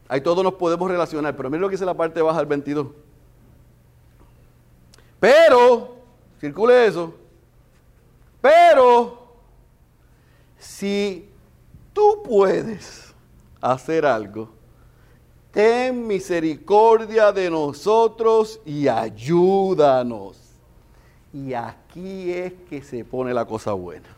Ahí 0.09 0.21
todos 0.21 0.43
nos 0.43 0.55
podemos 0.55 0.91
relacionar, 0.91 1.37
pero 1.37 1.49
mire 1.49 1.61
lo 1.61 1.69
que 1.69 1.75
dice 1.75 1.85
la 1.85 1.95
parte 1.95 2.21
baja 2.21 2.39
del 2.39 2.47
22. 2.49 2.89
Pero, 5.21 5.95
circule 6.41 6.87
eso, 6.87 7.15
pero 8.41 9.29
si 10.59 11.31
tú 11.93 12.25
puedes 12.25 13.15
hacer 13.61 14.05
algo, 14.05 14.56
ten 15.57 16.07
misericordia 16.07 17.33
de 17.33 17.49
nosotros 17.49 18.61
y 18.67 18.89
ayúdanos. 18.89 20.37
Y 21.33 21.55
aquí 21.55 22.31
es 22.31 22.53
que 22.69 22.83
se 22.83 23.03
pone 23.07 23.33
la 23.33 23.47
cosa 23.47 23.73
buena. 23.73 24.09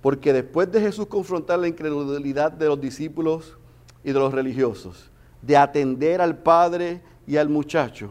Porque 0.00 0.32
después 0.32 0.72
de 0.72 0.80
Jesús 0.80 1.08
confrontar 1.08 1.58
la 1.58 1.68
incredulidad 1.68 2.50
de 2.50 2.68
los 2.68 2.80
discípulos 2.80 3.58
y 4.02 4.12
de 4.12 4.18
los 4.18 4.32
religiosos, 4.32 5.10
de 5.42 5.58
atender 5.58 6.22
al 6.22 6.38
Padre 6.38 7.02
y 7.26 7.36
al 7.36 7.50
muchacho, 7.50 8.08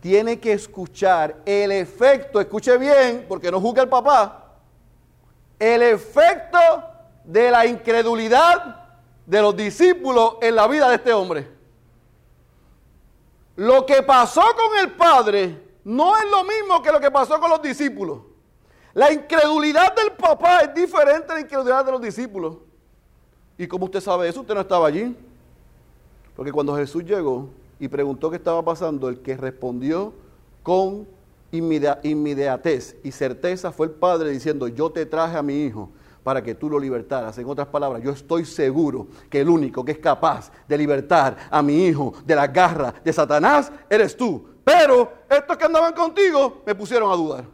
tiene 0.00 0.40
que 0.40 0.54
escuchar 0.54 1.42
el 1.44 1.72
efecto, 1.72 2.40
escuche 2.40 2.78
bien, 2.78 3.26
porque 3.28 3.50
no 3.50 3.60
juzga 3.60 3.82
el 3.82 3.88
papá, 3.90 4.54
el 5.58 5.82
efecto 5.82 6.58
de 7.22 7.50
la 7.50 7.66
incredulidad 7.66 8.79
de 9.26 9.42
los 9.42 9.56
discípulos 9.56 10.36
en 10.40 10.54
la 10.54 10.66
vida 10.66 10.88
de 10.88 10.96
este 10.96 11.12
hombre. 11.12 11.48
Lo 13.56 13.84
que 13.84 14.02
pasó 14.02 14.42
con 14.56 14.78
el 14.78 14.92
Padre 14.92 15.70
no 15.84 16.16
es 16.16 16.24
lo 16.30 16.44
mismo 16.44 16.82
que 16.82 16.92
lo 16.92 17.00
que 17.00 17.10
pasó 17.10 17.38
con 17.38 17.50
los 17.50 17.62
discípulos. 17.62 18.20
La 18.94 19.12
incredulidad 19.12 19.94
del 19.94 20.12
papá 20.12 20.60
es 20.60 20.74
diferente 20.74 21.30
a 21.30 21.34
la 21.34 21.40
incredulidad 21.40 21.84
de 21.84 21.92
los 21.92 22.00
discípulos. 22.00 22.56
¿Y 23.56 23.66
cómo 23.66 23.84
usted 23.84 24.00
sabe 24.00 24.28
eso? 24.28 24.40
Usted 24.40 24.54
no 24.54 24.62
estaba 24.62 24.86
allí. 24.86 25.16
Porque 26.34 26.52
cuando 26.52 26.74
Jesús 26.76 27.04
llegó 27.04 27.48
y 27.78 27.88
preguntó 27.88 28.30
qué 28.30 28.36
estaba 28.36 28.64
pasando, 28.64 29.08
el 29.08 29.20
que 29.20 29.36
respondió 29.36 30.12
con 30.62 31.06
inmediatez 31.52 32.96
y 33.02 33.12
certeza 33.12 33.72
fue 33.72 33.86
el 33.86 33.92
Padre 33.92 34.30
diciendo, 34.30 34.68
yo 34.68 34.90
te 34.90 35.04
traje 35.04 35.36
a 35.36 35.42
mi 35.42 35.64
hijo 35.64 35.90
para 36.30 36.44
que 36.44 36.54
tú 36.54 36.70
lo 36.70 36.78
libertaras. 36.78 37.36
En 37.38 37.48
otras 37.48 37.66
palabras, 37.66 38.00
yo 38.04 38.12
estoy 38.12 38.44
seguro 38.44 39.08
que 39.28 39.40
el 39.40 39.48
único 39.48 39.84
que 39.84 39.90
es 39.90 39.98
capaz 39.98 40.52
de 40.68 40.78
libertar 40.78 41.36
a 41.50 41.60
mi 41.60 41.86
hijo 41.86 42.14
de 42.24 42.36
la 42.36 42.46
garra 42.46 42.94
de 43.02 43.12
Satanás 43.12 43.72
eres 43.88 44.16
tú. 44.16 44.48
Pero 44.62 45.12
estos 45.28 45.56
que 45.56 45.64
andaban 45.64 45.92
contigo 45.92 46.62
me 46.64 46.72
pusieron 46.72 47.10
a 47.10 47.16
dudar. 47.16 47.44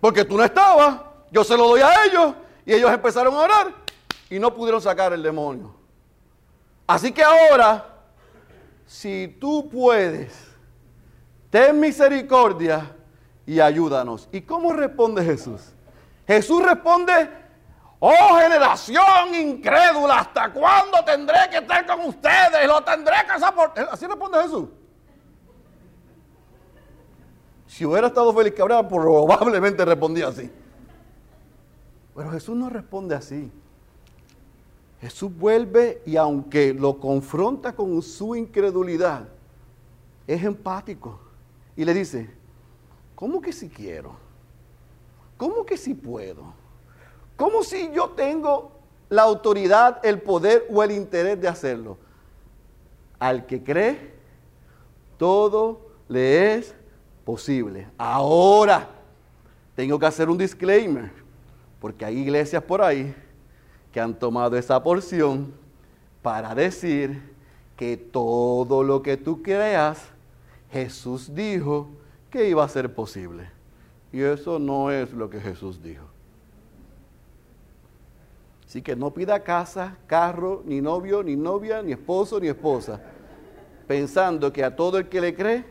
Porque 0.00 0.24
tú 0.24 0.36
no 0.36 0.44
estabas, 0.44 1.00
yo 1.32 1.42
se 1.42 1.56
lo 1.56 1.66
doy 1.66 1.80
a 1.80 2.04
ellos 2.04 2.34
y 2.64 2.72
ellos 2.72 2.92
empezaron 2.92 3.34
a 3.34 3.38
orar 3.38 3.74
y 4.30 4.38
no 4.38 4.54
pudieron 4.54 4.80
sacar 4.80 5.12
el 5.14 5.22
demonio. 5.24 5.74
Así 6.86 7.10
que 7.10 7.24
ahora, 7.24 7.92
si 8.86 9.36
tú 9.40 9.68
puedes, 9.68 10.32
ten 11.50 11.80
misericordia 11.80 12.95
y 13.46 13.60
ayúdanos. 13.60 14.28
¿Y 14.32 14.40
cómo 14.42 14.72
responde 14.72 15.24
Jesús? 15.24 15.72
Jesús 16.26 16.62
responde, 16.62 17.30
oh 18.00 18.38
generación 18.40 19.34
incrédula, 19.34 20.18
¿hasta 20.20 20.52
cuándo 20.52 21.04
tendré 21.04 21.38
que 21.50 21.58
estar 21.58 21.86
con 21.86 22.00
ustedes? 22.06 22.66
Lo 22.66 22.82
tendré 22.82 23.14
que 23.32 23.40
soportar. 23.40 23.88
Así 23.92 24.06
responde 24.06 24.42
Jesús. 24.42 24.68
Si 27.66 27.84
hubiera 27.84 28.08
estado 28.08 28.32
Félix 28.34 28.56
Cabrera, 28.56 28.86
probablemente 28.86 29.84
respondía 29.84 30.28
así. 30.28 30.50
Pero 32.14 32.30
Jesús 32.30 32.56
no 32.56 32.68
responde 32.68 33.14
así. 33.14 33.52
Jesús 35.00 35.30
vuelve 35.36 36.02
y 36.06 36.16
aunque 36.16 36.72
lo 36.72 36.98
confronta 36.98 37.74
con 37.74 38.00
su 38.02 38.34
incredulidad, 38.34 39.28
es 40.26 40.42
empático 40.42 41.20
y 41.76 41.84
le 41.84 41.92
dice, 41.92 42.35
¿Cómo 43.16 43.40
que 43.40 43.52
si 43.52 43.68
quiero? 43.70 44.14
¿Cómo 45.38 45.64
que 45.64 45.76
si 45.76 45.94
puedo? 45.94 46.52
¿Cómo 47.34 47.64
si 47.64 47.90
yo 47.90 48.10
tengo 48.10 48.72
la 49.08 49.22
autoridad, 49.22 50.04
el 50.04 50.20
poder 50.20 50.66
o 50.70 50.82
el 50.82 50.92
interés 50.92 51.40
de 51.40 51.48
hacerlo? 51.48 51.96
Al 53.18 53.46
que 53.46 53.64
cree, 53.64 54.12
todo 55.18 55.80
le 56.08 56.56
es 56.56 56.74
posible. 57.24 57.88
Ahora, 57.96 58.86
tengo 59.74 59.98
que 59.98 60.06
hacer 60.06 60.28
un 60.28 60.36
disclaimer, 60.36 61.10
porque 61.80 62.04
hay 62.04 62.18
iglesias 62.18 62.62
por 62.62 62.82
ahí 62.82 63.14
que 63.92 64.00
han 64.00 64.14
tomado 64.14 64.58
esa 64.58 64.82
porción 64.82 65.54
para 66.20 66.54
decir 66.54 67.34
que 67.78 67.96
todo 67.96 68.82
lo 68.82 69.02
que 69.02 69.16
tú 69.16 69.42
creas, 69.42 70.02
Jesús 70.70 71.34
dijo 71.34 71.88
que 72.30 72.48
iba 72.48 72.64
a 72.64 72.68
ser 72.68 72.94
posible. 72.94 73.50
Y 74.12 74.22
eso 74.22 74.58
no 74.58 74.90
es 74.90 75.12
lo 75.12 75.28
que 75.28 75.40
Jesús 75.40 75.82
dijo. 75.82 76.04
Así 78.66 78.82
que 78.82 78.96
no 78.96 79.12
pida 79.12 79.42
casa, 79.42 79.96
carro, 80.06 80.62
ni 80.64 80.80
novio, 80.80 81.22
ni 81.22 81.36
novia, 81.36 81.82
ni 81.82 81.92
esposo, 81.92 82.40
ni 82.40 82.48
esposa, 82.48 83.00
pensando 83.86 84.52
que 84.52 84.64
a 84.64 84.74
todo 84.74 84.98
el 84.98 85.08
que 85.08 85.20
le 85.20 85.34
cree 85.34 85.64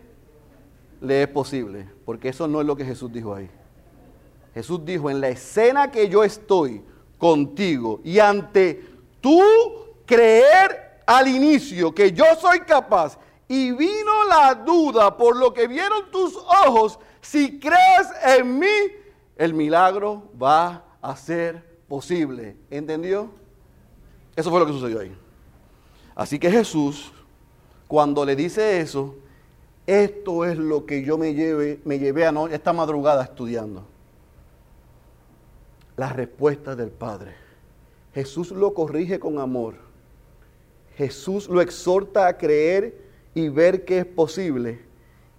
le 1.01 1.23
es 1.23 1.27
posible, 1.27 1.89
porque 2.05 2.29
eso 2.29 2.47
no 2.47 2.61
es 2.61 2.67
lo 2.67 2.75
que 2.75 2.85
Jesús 2.85 3.11
dijo 3.11 3.35
ahí. 3.35 3.49
Jesús 4.53 4.85
dijo, 4.85 5.09
en 5.09 5.19
la 5.19 5.27
escena 5.27 5.91
que 5.91 6.07
yo 6.07 6.23
estoy 6.23 6.81
contigo 7.17 7.99
y 8.03 8.19
ante 8.19 8.81
tú 9.19 9.41
creer 10.05 11.01
al 11.05 11.27
inicio 11.27 11.93
que 11.93 12.13
yo 12.13 12.25
soy 12.39 12.61
capaz 12.61 13.17
y 13.47 13.71
vino 13.71 14.25
la 14.27 14.55
duda 14.55 15.15
por 15.15 15.35
lo 15.35 15.53
que 15.53 15.67
vieron 15.67 16.09
tus 16.11 16.35
ojos, 16.35 16.99
si 17.21 17.59
crees 17.59 18.07
en 18.23 18.59
mí, 18.59 18.67
el 19.35 19.53
milagro 19.53 20.23
va 20.41 20.83
a 21.01 21.15
ser 21.15 21.63
posible. 21.87 22.57
¿Entendió? 22.69 23.29
Eso 24.35 24.49
fue 24.49 24.59
lo 24.59 24.65
que 24.65 24.73
sucedió 24.73 24.99
ahí. 24.99 25.15
Así 26.15 26.39
que 26.39 26.49
Jesús, 26.49 27.11
cuando 27.87 28.25
le 28.25 28.35
dice 28.35 28.79
eso, 28.79 29.15
esto 29.85 30.45
es 30.45 30.57
lo 30.57 30.85
que 30.85 31.03
yo 31.03 31.17
me, 31.17 31.33
me 31.83 31.99
llevé 31.99 32.25
a 32.25 32.33
esta 32.51 32.73
madrugada 32.73 33.23
estudiando. 33.23 33.85
La 35.97 36.09
respuesta 36.09 36.75
del 36.75 36.89
Padre. 36.89 37.35
Jesús 38.13 38.51
lo 38.51 38.73
corrige 38.73 39.19
con 39.19 39.39
amor. 39.39 39.75
Jesús 40.95 41.47
lo 41.47 41.61
exhorta 41.61 42.27
a 42.27 42.37
creer 42.37 43.04
y 43.35 43.49
ver 43.49 43.85
que 43.85 43.99
es 43.99 44.05
posible. 44.05 44.79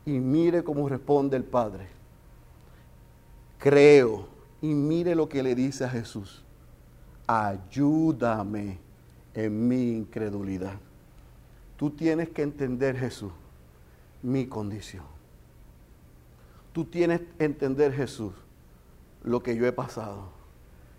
Y 0.05 0.21
mire 0.21 0.63
cómo 0.63 0.89
responde 0.89 1.37
el 1.37 1.43
Padre. 1.43 1.89
Creo. 3.59 4.29
Y 4.63 4.69
mire 4.69 5.17
lo 5.17 5.29
que 5.29 5.43
le 5.43 5.57
dice 5.57 5.85
a 5.85 5.89
Jesús. 5.89 6.45
Ayúdame 7.27 8.79
en 9.35 9.67
mi 9.67 9.93
incredulidad. 9.93 10.79
Tú 11.77 11.91
tienes 11.91 12.29
que 12.29 12.43
entender, 12.43 12.97
Jesús, 12.97 13.33
mi 14.23 14.47
condición. 14.47 15.05
Tú 16.73 16.85
tienes 16.85 17.21
que 17.21 17.45
entender, 17.45 17.93
Jesús, 17.93 18.33
lo 19.25 19.43
que 19.43 19.57
yo 19.57 19.67
he 19.67 19.73
pasado. 19.73 20.29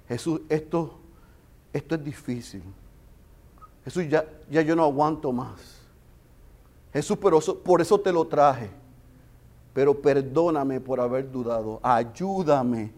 Jesús, 0.08 0.42
esto, 0.50 1.00
esto 1.74 1.96
es 1.96 2.04
difícil. 2.04 2.64
Jesús, 3.86 4.08
ya, 4.10 4.26
ya 4.50 4.62
yo 4.62 4.76
no 4.76 4.84
aguanto 4.84 5.32
más. 5.32 5.77
Jesús, 6.98 7.18
pero 7.22 7.40
por 7.40 7.82
eso 7.82 8.00
te 8.00 8.12
lo 8.12 8.26
traje. 8.26 8.70
Pero 9.74 9.94
perdóname 9.94 10.82
por 10.82 11.00
haber 11.00 11.32
dudado. 11.32 11.80
Ayúdame 11.84 12.92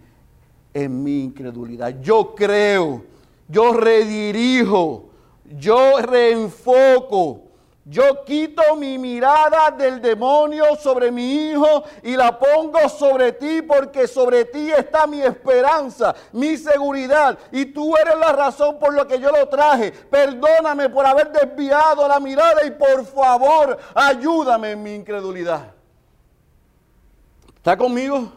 en 0.73 1.03
mi 1.03 1.23
incredulidad. 1.23 1.99
Yo 2.01 2.33
creo, 2.33 3.03
yo 3.47 3.73
redirijo, 3.73 5.09
yo 5.57 5.99
reenfoco 6.01 7.48
yo 7.85 8.23
quito 8.23 8.75
mi 8.75 8.99
mirada 8.99 9.71
del 9.71 9.99
demonio 9.99 10.75
sobre 10.75 11.11
mi 11.11 11.49
hijo 11.49 11.83
y 12.03 12.15
la 12.15 12.37
pongo 12.37 12.87
sobre 12.87 13.31
ti 13.31 13.63
porque 13.63 14.07
sobre 14.07 14.45
ti 14.45 14.69
está 14.71 15.07
mi 15.07 15.21
esperanza, 15.21 16.13
mi 16.31 16.55
seguridad. 16.57 17.37
Y 17.51 17.65
tú 17.65 17.95
eres 17.97 18.15
la 18.19 18.31
razón 18.31 18.77
por 18.77 18.93
la 18.93 19.07
que 19.07 19.19
yo 19.19 19.31
lo 19.31 19.47
traje. 19.47 19.91
Perdóname 19.91 20.89
por 20.89 21.05
haber 21.05 21.31
desviado 21.31 22.07
la 22.07 22.19
mirada 22.19 22.63
y 22.63 22.71
por 22.71 23.05
favor 23.05 23.77
ayúdame 23.95 24.71
en 24.71 24.83
mi 24.83 24.93
incredulidad. 24.93 25.73
¿Está 27.55 27.75
conmigo? 27.75 28.33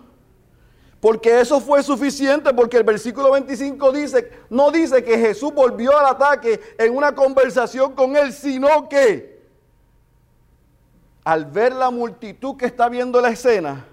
Porque 0.99 1.41
eso 1.41 1.61
fue 1.61 1.83
suficiente, 1.83 2.55
porque 2.55 2.77
el 2.77 2.85
versículo 2.85 3.33
25 3.33 3.93
dice, 3.93 4.31
no 4.49 4.71
dice 4.71 5.03
que 5.03 5.19
Jesús 5.19 5.53
volvió 5.53 5.99
al 5.99 6.07
ataque 6.07 6.61
en 6.79 6.97
una 6.97 7.15
conversación 7.15 7.93
con 7.93 8.17
él, 8.17 8.33
sino 8.33 8.89
que 8.89 9.32
al 11.25 11.45
ver 11.47 11.73
la 11.73 11.91
multitud 11.91 12.57
que 12.57 12.67
está 12.67 12.89
viendo 12.89 13.21
la 13.21 13.31
escena, 13.31 13.85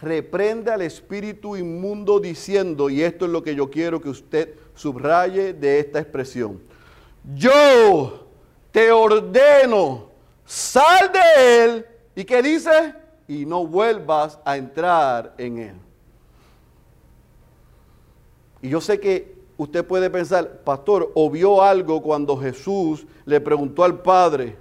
reprende 0.00 0.70
al 0.70 0.82
espíritu 0.82 1.56
inmundo 1.56 2.20
diciendo, 2.20 2.90
y 2.90 3.02
esto 3.02 3.24
es 3.24 3.30
lo 3.30 3.42
que 3.42 3.54
yo 3.54 3.70
quiero 3.70 4.00
que 4.00 4.08
usted 4.08 4.54
subraye 4.74 5.52
de 5.52 5.78
esta 5.78 5.98
expresión, 5.98 6.60
yo 7.34 8.28
te 8.70 8.92
ordeno, 8.92 10.08
sal 10.44 11.10
de 11.12 11.64
él, 11.64 11.86
y 12.14 12.24
que 12.24 12.42
dice, 12.42 12.94
y 13.26 13.46
no 13.46 13.66
vuelvas 13.66 14.38
a 14.44 14.56
entrar 14.56 15.34
en 15.38 15.58
él. 15.58 15.74
Y 18.62 18.68
yo 18.68 18.80
sé 18.80 19.00
que 19.00 19.34
usted 19.56 19.84
puede 19.84 20.10
pensar, 20.10 20.60
pastor, 20.64 21.10
o 21.14 21.30
vio 21.30 21.62
algo 21.62 22.02
cuando 22.02 22.36
Jesús 22.36 23.06
le 23.24 23.40
preguntó 23.40 23.84
al 23.84 24.00
Padre, 24.00 24.56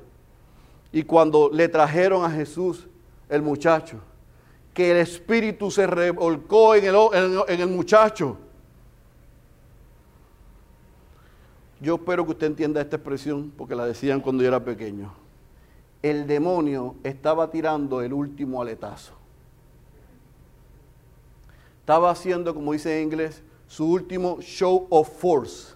y 0.93 1.03
cuando 1.03 1.49
le 1.51 1.67
trajeron 1.67 2.23
a 2.23 2.29
Jesús 2.29 2.87
el 3.27 3.41
muchacho, 3.41 3.97
que 4.75 4.91
el 4.91 4.97
espíritu 4.97 5.71
se 5.71 5.87
revolcó 5.87 6.75
en 6.75 6.85
el, 6.85 7.67
muchacho. 7.67 8.37
Yo 11.81 11.95
espero 11.95 12.23
que 12.25 12.31
usted 12.31 12.47
entienda 12.47 12.79
esta 12.79 12.97
expresión 12.97 13.51
porque 13.57 13.75
la 13.75 13.87
decían 13.87 14.21
cuando 14.21 14.43
yo 14.43 14.49
era 14.49 14.63
pequeño. 14.63 15.11
El 16.03 16.27
demonio 16.27 16.95
estaba 17.03 17.49
tirando 17.49 18.01
el 18.01 18.13
último 18.13 18.61
aletazo. 18.61 19.13
Estaba 21.79 22.11
haciendo, 22.11 22.53
como 22.53 22.71
dice 22.71 22.99
en 22.99 23.05
inglés, 23.05 23.41
su 23.67 23.91
último 23.91 24.39
show 24.41 24.85
of 24.91 25.09
force, 25.09 25.73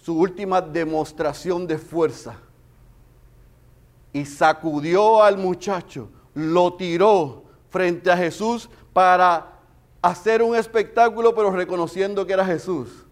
su 0.00 0.16
última 0.16 0.60
demostración 0.60 1.66
de 1.66 1.78
fuerza 1.78 2.38
y 4.12 4.24
sacudió 4.24 5.22
al 5.22 5.38
muchacho, 5.38 6.08
lo 6.34 6.74
tiró 6.74 7.44
frente 7.70 8.10
a 8.10 8.16
Jesús 8.16 8.68
para 8.92 9.58
hacer 10.02 10.42
un 10.42 10.56
espectáculo, 10.56 11.34
pero 11.34 11.50
reconociendo 11.50 12.26
que 12.26 12.32
era 12.32 12.44
Jesús. 12.44 13.06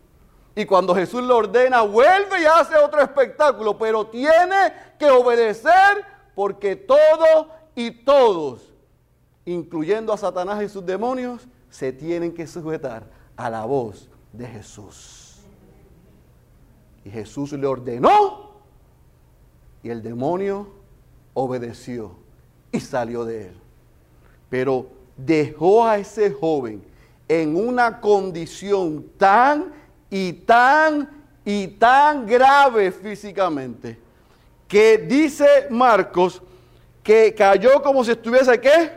Y 0.54 0.64
cuando 0.64 0.94
Jesús 0.94 1.22
le 1.22 1.32
ordena, 1.32 1.82
vuelve 1.82 2.40
y 2.40 2.46
hace 2.46 2.76
otro 2.76 3.02
espectáculo, 3.02 3.76
pero 3.76 4.06
tiene 4.06 4.72
que 4.98 5.10
obedecer 5.10 6.04
porque 6.34 6.76
todo 6.76 7.50
y 7.74 7.90
todos, 7.90 8.72
incluyendo 9.44 10.12
a 10.12 10.16
Satanás 10.16 10.62
y 10.62 10.68
sus 10.68 10.84
demonios, 10.84 11.46
se 11.68 11.92
tienen 11.92 12.32
que 12.32 12.46
sujetar 12.46 13.04
a 13.36 13.50
la 13.50 13.66
voz 13.66 14.08
de 14.32 14.46
Jesús. 14.46 15.40
Y 17.04 17.10
Jesús 17.10 17.52
le 17.52 17.66
ordenó 17.66 18.50
y 19.82 19.90
el 19.90 20.02
demonio 20.02 20.75
obedeció 21.38 22.12
y 22.72 22.80
salió 22.80 23.26
de 23.26 23.48
él. 23.48 23.56
Pero 24.48 24.86
dejó 25.16 25.86
a 25.86 25.98
ese 25.98 26.32
joven 26.32 26.82
en 27.28 27.54
una 27.54 28.00
condición 28.00 29.04
tan 29.18 29.72
y 30.08 30.32
tan 30.32 31.10
y 31.44 31.68
tan 31.68 32.26
grave 32.26 32.90
físicamente 32.90 33.98
que 34.66 34.96
dice 34.96 35.68
Marcos 35.70 36.42
que 37.02 37.34
cayó 37.34 37.82
como 37.82 38.02
si 38.02 38.12
estuviese 38.12 38.58
qué? 38.58 38.90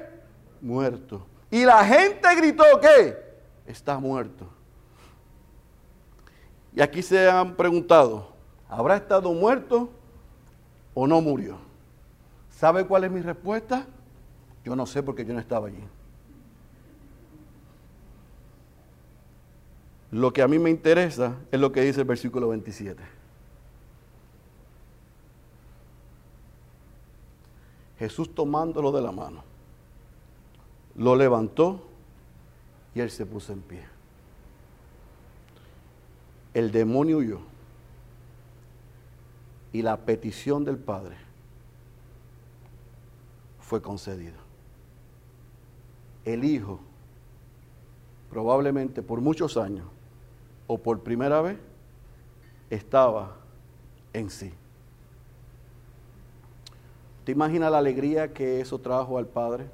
Muerto. 0.61 1.25
Y 1.51 1.65
la 1.65 1.83
gente 1.83 2.35
gritó 2.37 2.63
que 2.79 3.17
está 3.67 3.99
muerto. 3.99 4.47
Y 6.73 6.81
aquí 6.81 7.01
se 7.01 7.29
han 7.29 7.55
preguntado, 7.55 8.29
¿habrá 8.69 8.95
estado 8.95 9.31
muerto 9.33 9.89
o 10.93 11.05
no 11.05 11.19
murió? 11.19 11.68
¿Sabe 12.59 12.85
cuál 12.85 13.05
es 13.05 13.11
mi 13.11 13.21
respuesta? 13.21 13.87
Yo 14.65 14.75
no 14.75 14.85
sé 14.85 15.01
porque 15.01 15.23
yo 15.23 15.33
no 15.33 15.39
estaba 15.39 15.67
allí. 15.67 15.81
Lo 20.11 20.33
que 20.33 20.41
a 20.41 20.47
mí 20.49 20.59
me 20.59 20.69
interesa 20.69 21.37
es 21.53 21.57
lo 21.61 21.71
que 21.71 21.79
dice 21.79 22.01
el 22.01 22.05
versículo 22.07 22.49
27. 22.49 23.01
Jesús 27.97 28.35
tomándolo 28.35 28.91
de 28.91 29.03
la 29.03 29.13
mano, 29.13 29.41
lo 30.95 31.15
levantó 31.15 31.87
y 32.93 32.99
él 32.99 33.09
se 33.09 33.25
puso 33.25 33.53
en 33.53 33.61
pie. 33.61 33.85
El 36.53 36.73
demonio 36.73 37.19
huyó 37.19 37.39
y 39.71 39.81
la 39.81 39.95
petición 39.95 40.65
del 40.65 40.77
Padre 40.77 41.28
fue 43.69 43.83
concedido. 43.83 44.33
El 46.25 46.43
Hijo, 46.43 46.79
probablemente 48.31 49.03
por 49.03 49.21
muchos 49.21 49.57
años 49.57 49.85
o 50.65 50.79
por 50.79 51.01
primera 51.01 51.39
vez, 51.41 51.59
estaba 52.71 53.35
en 54.11 54.31
sí. 54.31 54.51
¿Usted 57.19 57.33
imagina 57.33 57.69
la 57.69 57.77
alegría 57.77 58.33
que 58.33 58.59
eso 58.59 58.79
trajo 58.79 59.19
al 59.19 59.27
Padre? 59.27 59.67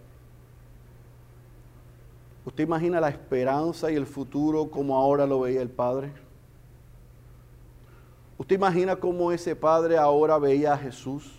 ¿Usted 2.43 2.65
imagina 2.65 2.99
la 2.99 3.07
esperanza 3.07 3.89
y 3.89 3.95
el 3.95 4.05
futuro 4.05 4.69
como 4.69 4.97
ahora 4.97 5.25
lo 5.25 5.39
veía 5.39 5.61
el 5.61 5.69
Padre? 5.69 6.11
¿Usted 8.37 8.57
imagina 8.57 8.97
cómo 8.97 9.31
ese 9.31 9.55
Padre 9.55 9.97
ahora 9.97 10.37
veía 10.37 10.73
a 10.73 10.77
Jesús? 10.77 11.34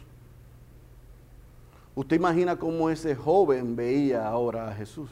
Usted 1.96 2.16
imagina 2.16 2.58
cómo 2.58 2.90
ese 2.90 3.16
joven 3.16 3.74
veía 3.74 4.28
ahora 4.28 4.68
a 4.68 4.74
Jesús. 4.74 5.08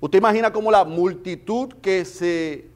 Usted 0.00 0.18
imagina 0.18 0.52
cómo 0.52 0.70
la 0.70 0.84
multitud 0.84 1.72
que 1.82 2.04
se 2.04 2.68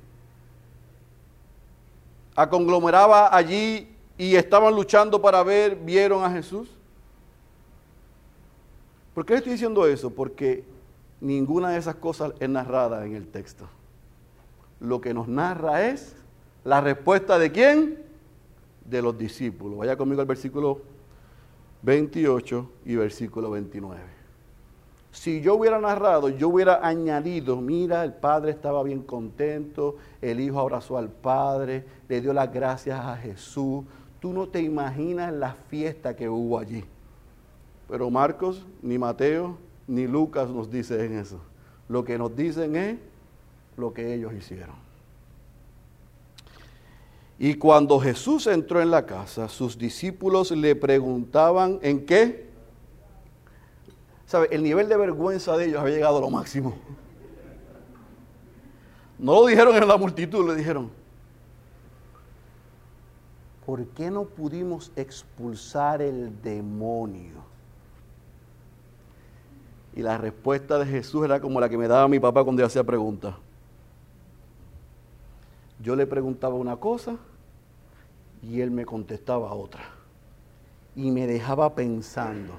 aconglomeraba 2.34 3.34
allí 3.34 3.88
y 4.18 4.34
estaban 4.34 4.74
luchando 4.74 5.22
para 5.22 5.44
ver, 5.44 5.76
vieron 5.76 6.24
a 6.24 6.30
Jesús. 6.30 6.68
¿Por 9.14 9.24
qué 9.24 9.34
le 9.34 9.38
estoy 9.38 9.52
diciendo 9.52 9.86
eso? 9.86 10.10
Porque 10.10 10.64
ninguna 11.20 11.70
de 11.70 11.78
esas 11.78 11.94
cosas 11.94 12.32
es 12.40 12.48
narrada 12.48 13.06
en 13.06 13.14
el 13.14 13.28
texto. 13.28 13.68
Lo 14.80 15.00
que 15.00 15.14
nos 15.14 15.28
narra 15.28 15.86
es 15.86 16.16
La 16.64 16.80
respuesta 16.80 17.38
de 17.38 17.52
quién? 17.52 18.02
De 18.84 19.00
los 19.00 19.16
discípulos. 19.16 19.78
Vaya 19.78 19.96
conmigo 19.96 20.20
al 20.20 20.26
versículo 20.26 20.82
28 21.82 22.70
y 22.86 22.96
versículo 22.96 23.50
29. 23.50 24.18
Si 25.10 25.40
yo 25.40 25.54
hubiera 25.54 25.80
narrado, 25.80 26.28
yo 26.28 26.48
hubiera 26.48 26.86
añadido, 26.86 27.60
mira, 27.60 28.04
el 28.04 28.12
padre 28.12 28.52
estaba 28.52 28.82
bien 28.82 29.02
contento, 29.02 29.96
el 30.20 30.38
hijo 30.38 30.60
abrazó 30.60 30.98
al 30.98 31.08
padre, 31.08 31.84
le 32.08 32.20
dio 32.20 32.32
las 32.32 32.52
gracias 32.52 33.00
a 33.00 33.16
Jesús. 33.16 33.84
Tú 34.20 34.32
no 34.32 34.48
te 34.48 34.60
imaginas 34.60 35.32
la 35.32 35.54
fiesta 35.54 36.14
que 36.14 36.28
hubo 36.28 36.58
allí. 36.58 36.84
Pero 37.88 38.10
Marcos, 38.10 38.66
ni 38.82 38.98
Mateo, 38.98 39.56
ni 39.86 40.06
Lucas 40.06 40.50
nos 40.50 40.70
dicen 40.70 41.16
eso. 41.18 41.40
Lo 41.88 42.04
que 42.04 42.18
nos 42.18 42.36
dicen 42.36 42.76
es 42.76 42.98
lo 43.76 43.94
que 43.94 44.14
ellos 44.14 44.32
hicieron. 44.34 44.87
Y 47.38 47.54
cuando 47.54 48.00
Jesús 48.00 48.48
entró 48.48 48.82
en 48.82 48.90
la 48.90 49.06
casa, 49.06 49.48
sus 49.48 49.78
discípulos 49.78 50.50
le 50.50 50.74
preguntaban 50.74 51.78
en 51.82 52.04
qué. 52.04 52.48
¿Sabe? 54.26 54.48
El 54.50 54.64
nivel 54.64 54.88
de 54.88 54.96
vergüenza 54.96 55.56
de 55.56 55.66
ellos 55.66 55.80
había 55.80 55.94
llegado 55.94 56.18
a 56.18 56.20
lo 56.20 56.30
máximo. 56.30 56.76
No 59.18 59.34
lo 59.34 59.46
dijeron 59.46 59.76
en 59.76 59.86
la 59.86 59.96
multitud, 59.96 60.48
le 60.48 60.56
dijeron, 60.56 60.90
¿por 63.64 63.86
qué 63.86 64.10
no 64.10 64.24
pudimos 64.24 64.90
expulsar 64.96 66.02
el 66.02 66.42
demonio? 66.42 67.44
Y 69.94 70.02
la 70.02 70.18
respuesta 70.18 70.78
de 70.78 70.86
Jesús 70.86 71.24
era 71.24 71.40
como 71.40 71.60
la 71.60 71.68
que 71.68 71.78
me 71.78 71.86
daba 71.86 72.08
mi 72.08 72.18
papá 72.18 72.42
cuando 72.42 72.60
yo 72.60 72.66
hacía 72.66 72.84
preguntas. 72.84 73.34
Yo 75.80 75.94
le 75.94 76.06
preguntaba 76.06 76.54
una 76.54 76.76
cosa 76.76 77.16
y 78.42 78.60
él 78.60 78.70
me 78.70 78.84
contestaba 78.84 79.52
otra. 79.52 79.82
Y 80.94 81.10
me 81.10 81.26
dejaba 81.26 81.74
pensando. 81.74 82.54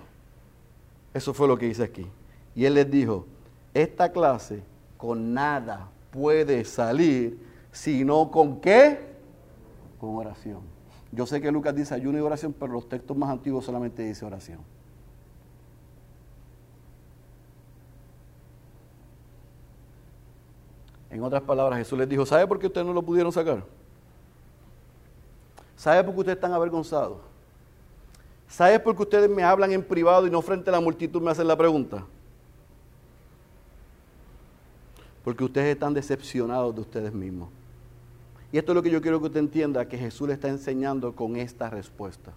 Eso 1.13 1.34
fue 1.34 1.47
lo 1.47 1.57
que 1.57 1.67
hice 1.67 1.84
aquí. 1.84 2.07
Y 2.55 2.65
él 2.65 2.75
les 2.75 2.89
dijo, 2.89 3.25
esta 3.73 4.11
clase 4.11 4.63
con 4.97 5.34
nada 5.34 5.89
puede 6.11 6.65
salir, 6.65 7.39
sino 7.71 8.32
con 8.32 8.59
qué? 8.59 8.99
Con 9.99 10.15
oración. 10.15 10.61
Yo 11.11 11.25
sé 11.25 11.41
que 11.41 11.51
Lucas 11.51 11.75
dice 11.75 11.93
ayuno 11.93 12.17
y 12.17 12.21
oración, 12.21 12.53
pero 12.53 12.73
los 12.73 12.88
textos 12.88 13.17
más 13.17 13.30
antiguos 13.30 13.65
solamente 13.65 14.03
dice 14.03 14.25
oración. 14.25 14.59
En 21.09 21.23
otras 21.23 21.41
palabras, 21.41 21.80
Jesús 21.80 21.97
les 21.97 22.07
dijo, 22.07 22.25
¿sabe 22.25 22.45
por 22.45 22.59
qué 22.59 22.67
ustedes 22.67 22.86
no 22.86 22.93
lo 22.93 23.01
pudieron 23.01 23.32
sacar? 23.32 23.63
¿Sabe 25.80 26.03
por 26.03 26.13
qué 26.13 26.19
ustedes 26.19 26.36
están 26.36 26.51
avergonzados? 26.51 27.19
¿Sabe 28.49 28.77
por 28.82 28.97
qué 28.97 29.03
ustedes 29.03 29.30
me 29.30 29.43
hablan 29.43 29.71
en 29.71 29.82
privado 29.82 30.27
y 30.27 30.30
no 30.30 30.41
frente 30.41 30.69
a 30.69 30.73
la 30.73 30.82
multitud 30.82 31.21
me 31.21 31.32
hacen 31.32 31.47
la 31.47 31.55
pregunta? 31.55 32.05
Porque 35.23 35.41
ustedes 35.41 35.71
están 35.71 35.93
decepcionados 35.93 36.75
de 36.75 36.82
ustedes 36.82 37.13
mismos. 37.13 37.47
Y 38.51 38.57
esto 38.57 38.73
es 38.73 38.75
lo 38.75 38.84
que 38.84 38.89
yo 38.89 39.01
quiero 39.01 39.21
que 39.21 39.27
usted 39.27 39.39
entienda, 39.39 39.88
que 39.88 39.97
Jesús 39.97 40.27
le 40.27 40.34
está 40.34 40.49
enseñando 40.49 41.15
con 41.15 41.38
esta 41.38 41.69
respuesta. 41.69 42.34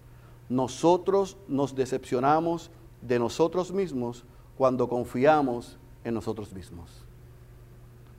Nosotros 0.48 1.36
nos 1.48 1.74
decepcionamos 1.74 2.70
de 3.00 3.18
nosotros 3.18 3.72
mismos 3.72 4.24
cuando 4.56 4.88
confiamos 4.88 5.78
en 6.04 6.14
nosotros 6.14 6.52
mismos. 6.52 7.04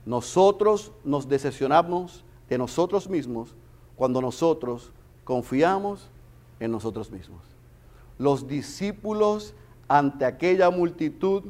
Nosotros 0.04 0.92
nos 1.02 1.26
decepcionamos 1.26 2.22
de 2.46 2.58
nosotros 2.58 3.08
mismos 3.08 3.54
cuando 3.96 4.20
nosotros 4.20 4.92
confiamos 5.24 6.08
en 6.60 6.70
nosotros 6.70 7.10
mismos. 7.10 7.42
Los 8.18 8.46
discípulos 8.46 9.54
ante 9.88 10.24
aquella 10.24 10.70
multitud 10.70 11.42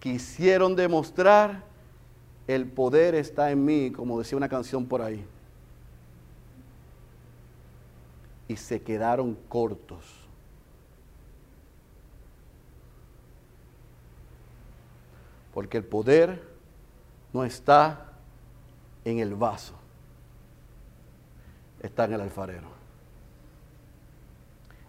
quisieron 0.00 0.74
demostrar 0.74 1.70
el 2.46 2.66
poder 2.66 3.14
está 3.14 3.52
en 3.52 3.64
mí, 3.64 3.92
como 3.92 4.18
decía 4.18 4.36
una 4.36 4.48
canción 4.48 4.86
por 4.86 5.02
ahí. 5.02 5.24
Y 8.48 8.56
se 8.56 8.82
quedaron 8.82 9.36
cortos. 9.48 10.04
Porque 15.54 15.76
el 15.78 15.84
poder 15.84 16.42
no 17.32 17.44
está 17.44 18.12
en 19.04 19.20
el 19.20 19.34
vaso, 19.34 19.74
está 21.80 22.04
en 22.06 22.14
el 22.14 22.20
alfarero. 22.20 22.79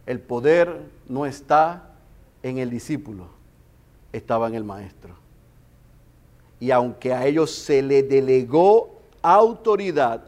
El 0.05 0.19
poder 0.19 0.89
no 1.07 1.25
está 1.25 1.91
en 2.43 2.57
el 2.57 2.69
discípulo, 2.69 3.27
estaba 4.11 4.47
en 4.47 4.55
el 4.55 4.63
maestro. 4.63 5.15
Y 6.59 6.71
aunque 6.71 7.13
a 7.13 7.25
ellos 7.25 7.51
se 7.51 7.81
le 7.81 8.03
delegó 8.03 9.01
autoridad 9.21 10.23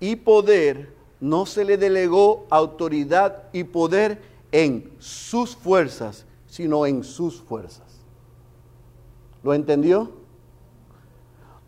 y 0.00 0.16
poder, 0.16 0.94
no 1.20 1.46
se 1.46 1.64
le 1.64 1.76
delegó 1.76 2.46
autoridad 2.50 3.44
y 3.52 3.64
poder 3.64 4.20
en 4.52 4.90
sus 4.98 5.56
fuerzas, 5.56 6.24
sino 6.46 6.86
en 6.86 7.04
sus 7.04 7.40
fuerzas. 7.40 8.00
¿Lo 9.42 9.54
entendió? 9.54 10.12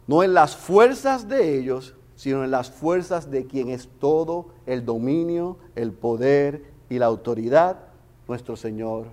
no 0.09 0.23
en 0.23 0.35
las 0.35 0.57
fuerzas 0.57 1.29
de 1.29 1.59
ellos, 1.59 1.95
sino 2.17 2.43
en 2.43 2.51
las 2.51 2.71
fuerzas 2.71 3.31
de 3.31 3.47
quien 3.47 3.69
es 3.69 3.89
todo 4.01 4.47
el 4.67 4.85
dominio, 4.85 5.59
el 5.77 5.93
poder 5.93 6.65
y 6.89 6.99
la 6.99 7.07
autoridad, 7.07 7.79
nuestro 8.27 8.57
Señor 8.57 9.07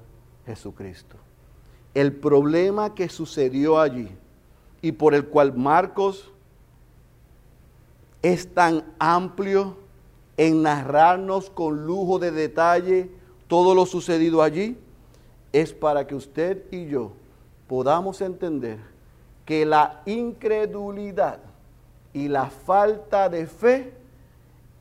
Jesucristo. 0.46 1.18
El 1.94 2.14
problema 2.14 2.94
que 2.94 3.10
sucedió 3.10 3.80
allí 3.80 4.10
y 4.82 4.92
por 4.92 5.14
el 5.14 5.28
cual 5.28 5.56
Marcos 5.56 6.32
es 8.22 8.54
tan 8.54 8.84
amplio 9.00 9.78
en 10.38 10.64
narrarnos 10.64 11.50
con 11.50 11.86
lujo 11.86 12.20
de 12.20 12.32
detalle 12.32 13.10
todo 13.48 13.76
lo 13.76 13.86
sucedido 13.86 14.42
allí, 14.42 14.78
es 15.54 15.74
para 15.74 16.08
que 16.08 16.16
usted 16.16 16.64
y 16.72 16.88
yo 16.88 17.12
podamos 17.68 18.22
entender 18.22 18.80
que 19.46 19.66
la 19.66 20.02
incredulidad 20.06 21.40
y 22.14 22.28
la 22.28 22.50
falta 22.50 23.30
de 23.30 23.46
fe 23.46 23.94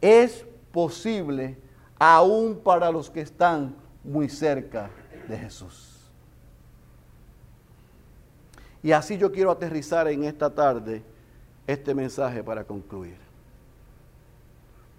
es 0.00 0.44
posible 0.72 1.56
aún 1.98 2.60
para 2.62 2.90
los 2.90 3.10
que 3.10 3.20
están 3.20 3.74
muy 4.02 4.28
cerca 4.28 4.90
de 5.28 5.38
Jesús. 5.38 5.94
Y 8.82 8.92
así 8.92 9.16
yo 9.16 9.32
quiero 9.32 9.50
aterrizar 9.50 10.08
en 10.08 10.24
esta 10.24 10.54
tarde 10.54 11.02
este 11.66 11.94
mensaje 11.94 12.44
para 12.44 12.64
concluir. 12.64 13.16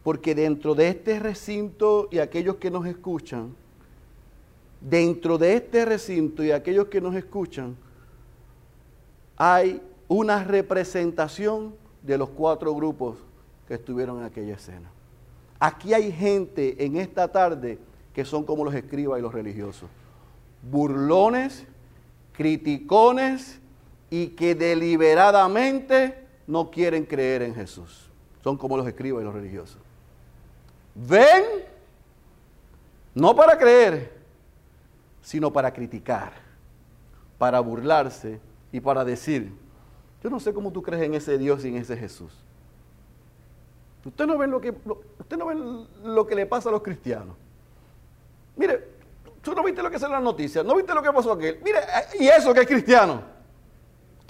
Porque 0.04 0.34
dentro 0.34 0.74
de 0.74 0.90
este 0.90 1.20
recinto 1.20 2.08
y 2.12 2.20
aquellos 2.20 2.56
que 2.56 2.72
nos 2.72 2.86
escuchan, 2.88 3.56
dentro 4.82 5.38
de 5.38 5.56
este 5.56 5.86
recinto 5.86 6.44
y 6.44 6.52
aquellos 6.52 6.88
que 6.88 7.02
nos 7.02 7.16
escuchan, 7.16 7.76
hay 9.38 9.82
una 10.08 10.44
representación 10.44 11.76
de 12.02 12.18
los 12.18 12.30
cuatro 12.30 12.74
grupos 12.74 13.18
que 13.68 13.76
estuvieron 13.76 14.20
en 14.20 14.26
aquella 14.26 14.56
escena. 14.56 14.95
Aquí 15.60 15.94
hay 15.94 16.12
gente 16.12 16.84
en 16.84 16.98
esta 16.98 17.32
tarde 17.32 17.80
que 18.14 18.26
son 18.26 18.44
como 18.44 18.64
los 18.64 18.74
escribas 18.74 19.20
y 19.20 19.22
los 19.22 19.34
religiosos. 19.34 19.90
Burlones, 20.62 21.66
criticones 22.34 23.60
y 24.10 24.28
que 24.28 24.56
deliberadamente 24.56 26.26
no 26.48 26.70
quieren 26.72 27.06
creer 27.06 27.42
en 27.42 27.56
Jesús. 27.56 28.10
Son 28.44 28.58
como 28.58 28.78
los 28.78 28.88
escribas 28.88 29.22
y 29.22 29.26
los 29.26 29.34
religiosos. 29.34 29.78
Ven, 30.94 31.44
no 33.14 33.36
para 33.36 33.58
creer, 33.58 34.14
sino 35.22 35.52
para 35.52 35.74
criticar, 35.74 36.34
para 37.38 37.60
burlarse 37.60 38.40
y 38.72 38.80
para 38.80 39.04
decir, 39.04 39.52
yo 40.24 40.30
no 40.30 40.40
sé 40.40 40.54
cómo 40.54 40.72
tú 40.72 40.82
crees 40.82 41.04
en 41.04 41.16
ese 41.16 41.38
Dios 41.38 41.66
y 41.66 41.70
en 41.70 41.78
ese 41.78 41.98
Jesús. 41.98 42.45
Usted 44.06 44.28
no 44.28 44.38
ve 44.38 44.48
lo 44.48 44.62
que, 44.62 44.70
usted 44.70 45.38
no 45.38 45.48
ve 45.48 45.56
lo 46.04 46.28
que 46.28 46.36
le 46.36 46.46
pasa 46.46 46.70
a 46.70 46.72
los 46.72 46.84
cristianos. 46.84 47.36
Mire, 48.56 48.88
tú 49.42 49.54
no 49.54 49.64
viste 49.64 49.82
lo 49.82 49.90
que 49.90 49.98
sale 49.98 50.14
en 50.14 50.24
las 50.24 50.24
noticias, 50.24 50.64
no 50.64 50.76
viste 50.76 50.94
lo 50.94 51.02
que 51.02 51.12
pasó 51.12 51.32
aquel. 51.32 51.60
Mire, 51.64 51.80
y 52.20 52.28
eso 52.28 52.54
que 52.54 52.62
es 52.62 52.68
cristiano. 52.68 53.24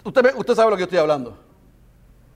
Usted, 0.03 0.33
usted 0.35 0.55
sabe 0.55 0.71
lo 0.71 0.77
que 0.77 0.81
yo 0.81 0.85
estoy 0.85 0.99
hablando. 0.99 1.37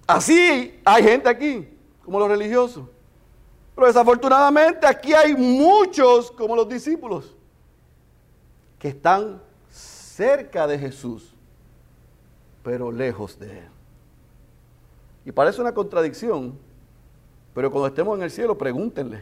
Así 0.05 0.81
hay 0.83 1.03
gente 1.03 1.29
aquí, 1.29 1.69
como 2.03 2.19
los 2.19 2.27
religiosos. 2.27 2.85
Pero 3.73 3.87
desafortunadamente 3.87 4.85
aquí 4.85 5.13
hay 5.13 5.33
muchos, 5.33 6.31
como 6.31 6.55
los 6.55 6.67
discípulos, 6.67 7.35
que 8.77 8.89
están 8.89 9.41
cerca 9.71 10.67
de 10.67 10.77
Jesús, 10.77 11.33
pero 12.63 12.91
lejos 12.91 13.39
de 13.39 13.59
Él. 13.59 13.69
Y 15.23 15.31
parece 15.31 15.61
una 15.61 15.73
contradicción, 15.73 16.59
Pero 17.53 17.71
cuando 17.71 17.87
estemos 17.87 18.17
en 18.17 18.23
el 18.23 18.31
cielo, 18.31 18.57
pregúntenle 18.57 19.21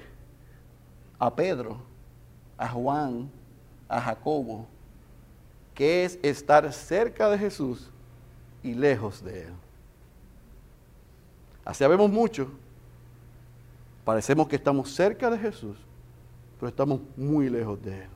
a 1.20 1.34
Pedro, 1.34 1.78
a 2.58 2.68
Juan, 2.70 3.30
a 3.88 4.02
Jacobo, 4.02 4.68
qué 5.74 6.06
es 6.06 6.20
estar 6.22 6.72
cerca 6.74 7.30
de 7.30 7.38
Jesús 7.38 7.90
y 8.64 8.74
lejos 8.74 9.24
de 9.24 9.44
Él. 9.44 9.54
Así 11.64 11.80
sabemos 11.80 12.10
mucho. 12.10 12.50
Parecemos 14.04 14.48
que 14.48 14.56
estamos 14.56 14.90
cerca 14.90 15.30
de 15.30 15.38
Jesús, 15.38 15.78
pero 16.60 16.70
estamos 16.70 17.02
muy 17.16 17.50
lejos 17.50 17.82
de 17.84 18.04
Él. 18.04 18.10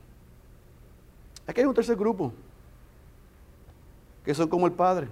Aquí 1.46 1.60
hay 1.60 1.68
un 1.68 1.74
tercer 1.74 1.98
grupo, 1.98 2.32
que 4.24 4.34
son 4.34 4.48
como 4.48 4.68
el 4.68 4.74
Padre, 4.74 5.08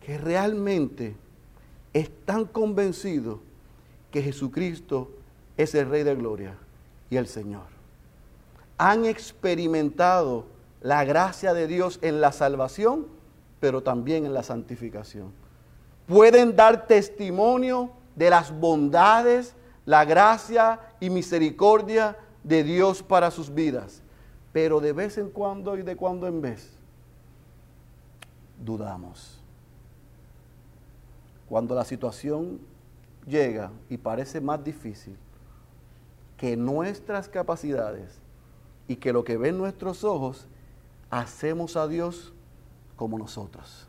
que 0.00 0.18
realmente 0.18 1.16
están 1.94 2.44
convencidos 2.44 3.38
que 4.10 4.20
Jesucristo 4.20 5.10
es 5.56 5.74
el 5.74 5.88
Rey 5.88 6.02
de 6.02 6.14
Gloria 6.14 6.56
y 7.08 7.16
el 7.16 7.26
Señor. 7.26 7.66
Han 8.76 9.04
experimentado 9.06 10.46
la 10.82 11.04
gracia 11.04 11.54
de 11.54 11.66
Dios 11.66 11.98
en 12.02 12.20
la 12.20 12.32
salvación, 12.32 13.06
pero 13.60 13.82
también 13.82 14.26
en 14.26 14.34
la 14.34 14.42
santificación. 14.42 15.32
Pueden 16.06 16.54
dar 16.54 16.86
testimonio 16.86 17.90
de 18.16 18.28
las 18.28 18.52
bondades, 18.52 19.54
la 19.86 20.04
gracia 20.04 20.80
y 21.00 21.08
misericordia 21.08 22.18
de 22.42 22.64
Dios 22.64 23.02
para 23.02 23.30
sus 23.30 23.54
vidas. 23.54 24.02
Pero 24.52 24.80
de 24.80 24.92
vez 24.92 25.16
en 25.16 25.30
cuando 25.30 25.78
y 25.78 25.82
de 25.82 25.96
cuando 25.96 26.26
en 26.26 26.40
vez, 26.40 26.76
dudamos. 28.62 29.43
Cuando 31.54 31.76
la 31.76 31.84
situación 31.84 32.58
llega 33.28 33.70
y 33.88 33.96
parece 33.96 34.40
más 34.40 34.64
difícil 34.64 35.16
que 36.36 36.56
nuestras 36.56 37.28
capacidades 37.28 38.18
y 38.88 38.96
que 38.96 39.12
lo 39.12 39.22
que 39.22 39.36
ven 39.36 39.56
nuestros 39.56 40.02
ojos, 40.02 40.48
hacemos 41.10 41.76
a 41.76 41.86
Dios 41.86 42.32
como 42.96 43.20
nosotros. 43.20 43.86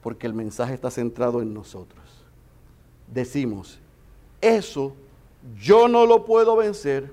Porque 0.00 0.28
el 0.28 0.32
mensaje 0.32 0.74
está 0.74 0.92
centrado 0.92 1.42
en 1.42 1.52
nosotros. 1.52 2.04
Decimos, 3.12 3.80
eso 4.40 4.94
yo 5.60 5.88
no 5.88 6.06
lo 6.06 6.24
puedo 6.24 6.54
vencer, 6.54 7.12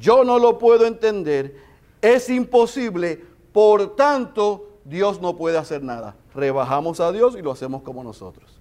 yo 0.00 0.24
no 0.24 0.38
lo 0.38 0.56
puedo 0.56 0.86
entender, 0.86 1.58
es 2.00 2.30
imposible, 2.30 3.22
por 3.52 3.96
tanto 3.96 4.73
Dios 4.84 5.20
no 5.20 5.36
puede 5.36 5.58
hacer 5.58 5.82
nada. 5.82 6.14
Rebajamos 6.34 7.00
a 7.00 7.10
Dios 7.12 7.36
y 7.38 7.42
lo 7.42 7.52
hacemos 7.52 7.82
como 7.82 8.04
nosotros. 8.04 8.60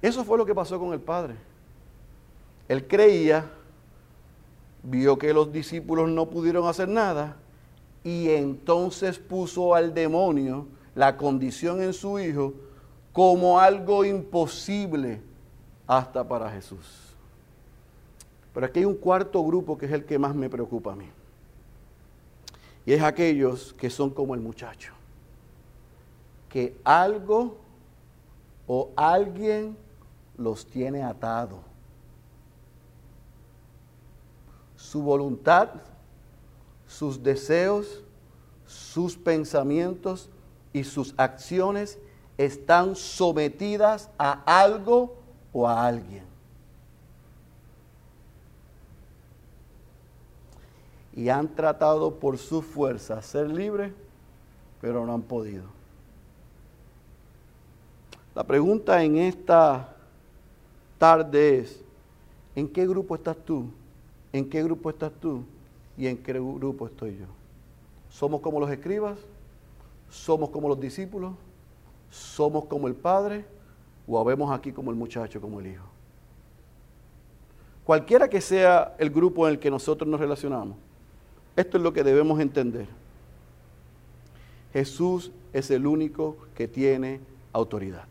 Eso 0.00 0.24
fue 0.24 0.38
lo 0.38 0.46
que 0.46 0.54
pasó 0.54 0.78
con 0.78 0.92
el 0.92 1.00
Padre. 1.00 1.34
Él 2.68 2.86
creía, 2.86 3.50
vio 4.82 5.18
que 5.18 5.32
los 5.32 5.52
discípulos 5.52 6.08
no 6.08 6.26
pudieron 6.26 6.66
hacer 6.66 6.88
nada 6.88 7.36
y 8.02 8.30
entonces 8.30 9.18
puso 9.18 9.74
al 9.74 9.94
demonio 9.94 10.66
la 10.94 11.16
condición 11.16 11.82
en 11.82 11.92
su 11.92 12.18
hijo 12.18 12.54
como 13.12 13.58
algo 13.58 14.04
imposible 14.04 15.20
hasta 15.86 16.26
para 16.26 16.50
Jesús. 16.50 17.14
Pero 18.52 18.66
aquí 18.66 18.80
hay 18.80 18.84
un 18.84 18.94
cuarto 18.94 19.44
grupo 19.44 19.76
que 19.76 19.86
es 19.86 19.92
el 19.92 20.04
que 20.04 20.18
más 20.18 20.34
me 20.34 20.48
preocupa 20.48 20.92
a 20.92 20.96
mí. 20.96 21.06
Y 22.86 22.92
es 22.92 23.02
aquellos 23.02 23.74
que 23.74 23.90
son 23.90 24.10
como 24.10 24.34
el 24.34 24.40
muchacho. 24.40 24.94
Que 26.48 26.76
algo 26.84 27.58
o 28.66 28.90
alguien 28.96 29.76
los 30.38 30.64
tiene 30.66 31.02
atados 31.02 31.60
su 34.76 35.02
voluntad, 35.02 35.70
sus 36.86 37.22
deseos, 37.22 38.02
sus 38.66 39.16
pensamientos 39.16 40.30
y 40.72 40.84
sus 40.84 41.14
acciones 41.16 41.98
están 42.38 42.94
sometidas 42.94 44.10
a 44.18 44.42
algo 44.62 45.16
o 45.52 45.68
a 45.68 45.86
alguien. 45.86 46.24
Y 51.16 51.30
han 51.30 51.48
tratado 51.48 52.14
por 52.14 52.38
su 52.38 52.62
fuerza 52.62 53.20
ser 53.22 53.50
libres, 53.50 53.92
pero 54.80 55.04
no 55.04 55.14
han 55.14 55.22
podido. 55.22 55.64
La 58.34 58.44
pregunta 58.44 59.02
en 59.02 59.16
esta 59.16 59.96
tarde 60.98 61.60
es, 61.60 61.82
¿en 62.54 62.68
qué 62.68 62.86
grupo 62.86 63.14
estás 63.14 63.36
tú? 63.38 63.70
¿En 64.30 64.48
qué 64.48 64.62
grupo 64.62 64.90
estás 64.90 65.10
tú? 65.20 65.42
¿Y 65.96 66.06
en 66.06 66.18
qué 66.18 66.34
grupo 66.34 66.86
estoy 66.86 67.16
yo? 67.16 67.26
¿Somos 68.10 68.42
como 68.42 68.60
los 68.60 68.70
escribas? 68.70 69.18
¿Somos 70.10 70.50
como 70.50 70.68
los 70.68 70.78
discípulos? 70.78 71.32
¿Somos 72.10 72.66
como 72.66 72.88
el 72.88 72.94
Padre? 72.94 73.46
¿O 74.06 74.20
habemos 74.20 74.52
aquí 74.52 74.70
como 74.70 74.90
el 74.90 74.96
muchacho, 74.96 75.40
como 75.40 75.60
el 75.60 75.68
Hijo? 75.68 75.84
Cualquiera 77.84 78.28
que 78.28 78.40
sea 78.40 78.94
el 78.98 79.10
grupo 79.10 79.46
en 79.46 79.54
el 79.54 79.58
que 79.58 79.70
nosotros 79.70 80.08
nos 80.10 80.20
relacionamos, 80.20 80.76
esto 81.56 81.76
es 81.78 81.82
lo 81.82 81.92
que 81.92 82.04
debemos 82.04 82.40
entender. 82.40 82.86
Jesús 84.72 85.32
es 85.52 85.70
el 85.70 85.86
único 85.86 86.36
que 86.54 86.68
tiene 86.68 87.20
autoridad. 87.52 88.04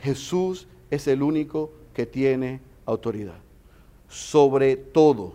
Jesús 0.00 0.66
es 0.90 1.06
el 1.08 1.22
único 1.22 1.70
que 1.94 2.06
tiene 2.06 2.60
autoridad 2.84 3.46
sobre 4.08 4.76
todo. 4.76 5.34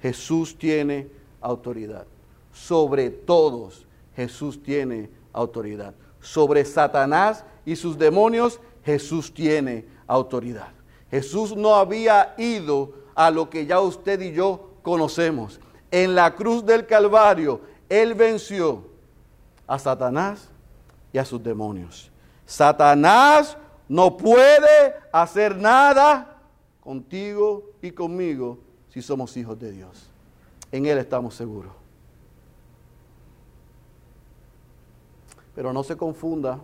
Jesús 0.00 0.56
tiene 0.56 1.08
autoridad. 1.40 2.06
Sobre 2.52 3.10
todos 3.10 3.86
Jesús 4.14 4.62
tiene 4.62 5.10
autoridad. 5.32 5.94
Sobre 6.20 6.64
Satanás 6.64 7.44
y 7.64 7.76
sus 7.76 7.98
demonios 7.98 8.60
Jesús 8.84 9.32
tiene 9.32 9.84
autoridad. 10.06 10.68
Jesús 11.10 11.56
no 11.56 11.74
había 11.74 12.34
ido 12.38 12.92
a 13.14 13.30
lo 13.30 13.48
que 13.48 13.66
ya 13.66 13.80
usted 13.80 14.20
y 14.20 14.32
yo 14.32 14.70
conocemos. 14.82 15.60
En 15.90 16.14
la 16.14 16.34
cruz 16.34 16.64
del 16.64 16.86
Calvario, 16.86 17.60
Él 17.88 18.14
venció 18.14 18.84
a 19.66 19.78
Satanás 19.78 20.48
y 21.12 21.18
a 21.18 21.24
sus 21.24 21.42
demonios. 21.42 22.10
Satanás 22.44 23.56
no 23.88 24.16
puede 24.16 24.94
hacer 25.12 25.56
nada 25.56 26.38
contigo 26.80 27.70
y 27.82 27.90
conmigo 27.90 28.58
si 28.90 29.02
somos 29.02 29.36
hijos 29.36 29.58
de 29.58 29.72
Dios. 29.72 30.10
En 30.72 30.86
Él 30.86 30.98
estamos 30.98 31.34
seguros. 31.34 31.72
Pero 35.54 35.72
no 35.72 35.82
se 35.82 35.96
confunda 35.96 36.60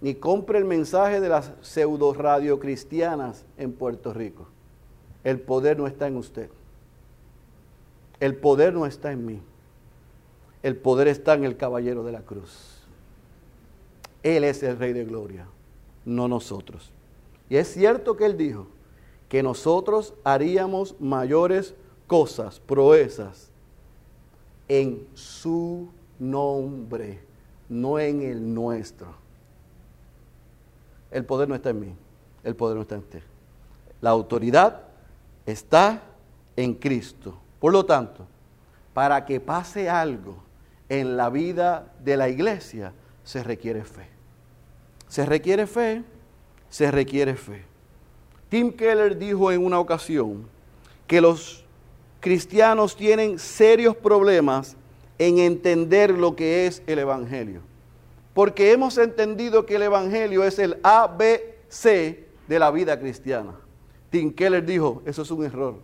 ni 0.00 0.14
compre 0.14 0.58
el 0.58 0.64
mensaje 0.64 1.20
de 1.20 1.28
las 1.28 1.52
pseudo 1.62 2.12
radio 2.12 2.60
cristianas 2.60 3.44
en 3.56 3.72
Puerto 3.72 4.12
Rico. 4.12 4.46
El 5.24 5.40
poder 5.40 5.78
no 5.78 5.86
está 5.86 6.06
en 6.06 6.16
usted. 6.16 6.50
El 8.20 8.36
poder 8.36 8.72
no 8.72 8.86
está 8.86 9.12
en 9.12 9.26
mí. 9.26 9.40
El 10.62 10.76
poder 10.76 11.08
está 11.08 11.34
en 11.34 11.44
el 11.44 11.56
caballero 11.56 12.02
de 12.02 12.12
la 12.12 12.22
cruz. 12.22 12.80
Él 14.22 14.44
es 14.44 14.62
el 14.62 14.78
rey 14.78 14.92
de 14.92 15.04
gloria, 15.04 15.46
no 16.04 16.26
nosotros. 16.26 16.90
Y 17.48 17.56
es 17.56 17.68
cierto 17.68 18.16
que 18.16 18.26
él 18.26 18.36
dijo, 18.36 18.66
que 19.28 19.42
nosotros 19.42 20.14
haríamos 20.24 20.94
mayores 21.00 21.74
cosas, 22.06 22.60
proezas, 22.60 23.50
en 24.68 25.06
su 25.14 25.88
nombre, 26.18 27.20
no 27.68 27.98
en 27.98 28.22
el 28.22 28.54
nuestro. 28.54 29.08
El 31.10 31.24
poder 31.24 31.48
no 31.48 31.54
está 31.54 31.70
en 31.70 31.80
mí, 31.80 31.94
el 32.44 32.56
poder 32.56 32.76
no 32.76 32.82
está 32.82 32.96
en 32.96 33.02
usted. 33.02 33.22
La 34.00 34.10
autoridad 34.10 34.82
está 35.44 36.02
en 36.56 36.74
Cristo. 36.74 37.36
Por 37.58 37.72
lo 37.72 37.84
tanto, 37.84 38.26
para 38.92 39.24
que 39.24 39.40
pase 39.40 39.88
algo 39.88 40.36
en 40.88 41.16
la 41.16 41.30
vida 41.30 41.92
de 42.02 42.16
la 42.16 42.28
iglesia, 42.28 42.92
se 43.24 43.42
requiere 43.42 43.84
fe. 43.84 44.08
Se 45.08 45.26
requiere 45.26 45.66
fe, 45.66 46.02
se 46.68 46.90
requiere 46.90 47.34
fe. 47.34 47.64
Tim 48.48 48.72
Keller 48.72 49.18
dijo 49.18 49.50
en 49.50 49.64
una 49.64 49.78
ocasión 49.80 50.46
que 51.06 51.20
los 51.20 51.64
cristianos 52.20 52.96
tienen 52.96 53.38
serios 53.38 53.96
problemas 53.96 54.76
en 55.18 55.38
entender 55.38 56.10
lo 56.10 56.36
que 56.36 56.66
es 56.66 56.82
el 56.86 56.98
Evangelio. 56.98 57.60
Porque 58.34 58.72
hemos 58.72 58.98
entendido 58.98 59.66
que 59.66 59.76
el 59.76 59.82
Evangelio 59.82 60.44
es 60.44 60.58
el 60.58 60.78
ABC 60.82 62.26
de 62.46 62.58
la 62.58 62.70
vida 62.70 62.98
cristiana. 62.98 63.54
Tim 64.10 64.32
Keller 64.32 64.64
dijo, 64.64 65.02
eso 65.06 65.22
es 65.22 65.30
un 65.30 65.44
error. 65.44 65.80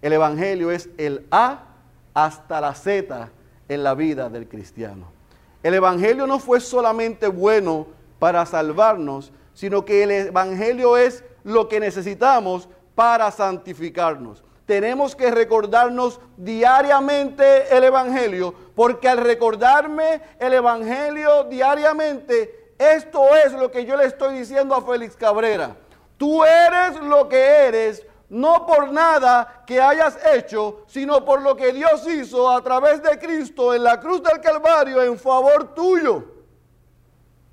El 0.00 0.12
Evangelio 0.12 0.70
es 0.70 0.88
el 0.96 1.26
A 1.30 1.64
hasta 2.14 2.60
la 2.60 2.74
Z 2.74 3.30
en 3.68 3.82
la 3.82 3.94
vida 3.94 4.28
del 4.28 4.48
cristiano. 4.48 5.10
El 5.62 5.74
Evangelio 5.74 6.26
no 6.26 6.38
fue 6.38 6.60
solamente 6.60 7.28
bueno 7.28 7.86
para 8.18 8.46
salvarnos, 8.46 9.32
sino 9.54 9.84
que 9.84 10.04
el 10.04 10.10
Evangelio 10.10 10.96
es 10.96 11.24
lo 11.42 11.68
que 11.68 11.80
necesitamos 11.80 12.68
para 12.94 13.30
santificarnos. 13.30 14.44
Tenemos 14.66 15.16
que 15.16 15.30
recordarnos 15.30 16.20
diariamente 16.36 17.74
el 17.76 17.84
Evangelio, 17.84 18.54
porque 18.74 19.08
al 19.08 19.18
recordarme 19.18 20.20
el 20.38 20.52
Evangelio 20.52 21.44
diariamente, 21.44 22.72
esto 22.78 23.34
es 23.34 23.52
lo 23.52 23.70
que 23.70 23.84
yo 23.84 23.96
le 23.96 24.04
estoy 24.04 24.38
diciendo 24.38 24.74
a 24.74 24.82
Félix 24.82 25.16
Cabrera. 25.16 25.76
Tú 26.18 26.44
eres 26.44 27.00
lo 27.00 27.28
que 27.28 27.38
eres 27.38 28.04
no 28.28 28.66
por 28.66 28.92
nada 28.92 29.62
que 29.66 29.80
hayas 29.80 30.18
hecho, 30.34 30.84
sino 30.86 31.24
por 31.24 31.40
lo 31.40 31.56
que 31.56 31.72
Dios 31.72 32.06
hizo 32.06 32.50
a 32.50 32.60
través 32.62 33.02
de 33.02 33.18
Cristo 33.18 33.74
en 33.74 33.82
la 33.82 33.98
cruz 33.98 34.22
del 34.22 34.40
Calvario 34.40 35.02
en 35.02 35.18
favor 35.18 35.74
tuyo. 35.74 36.24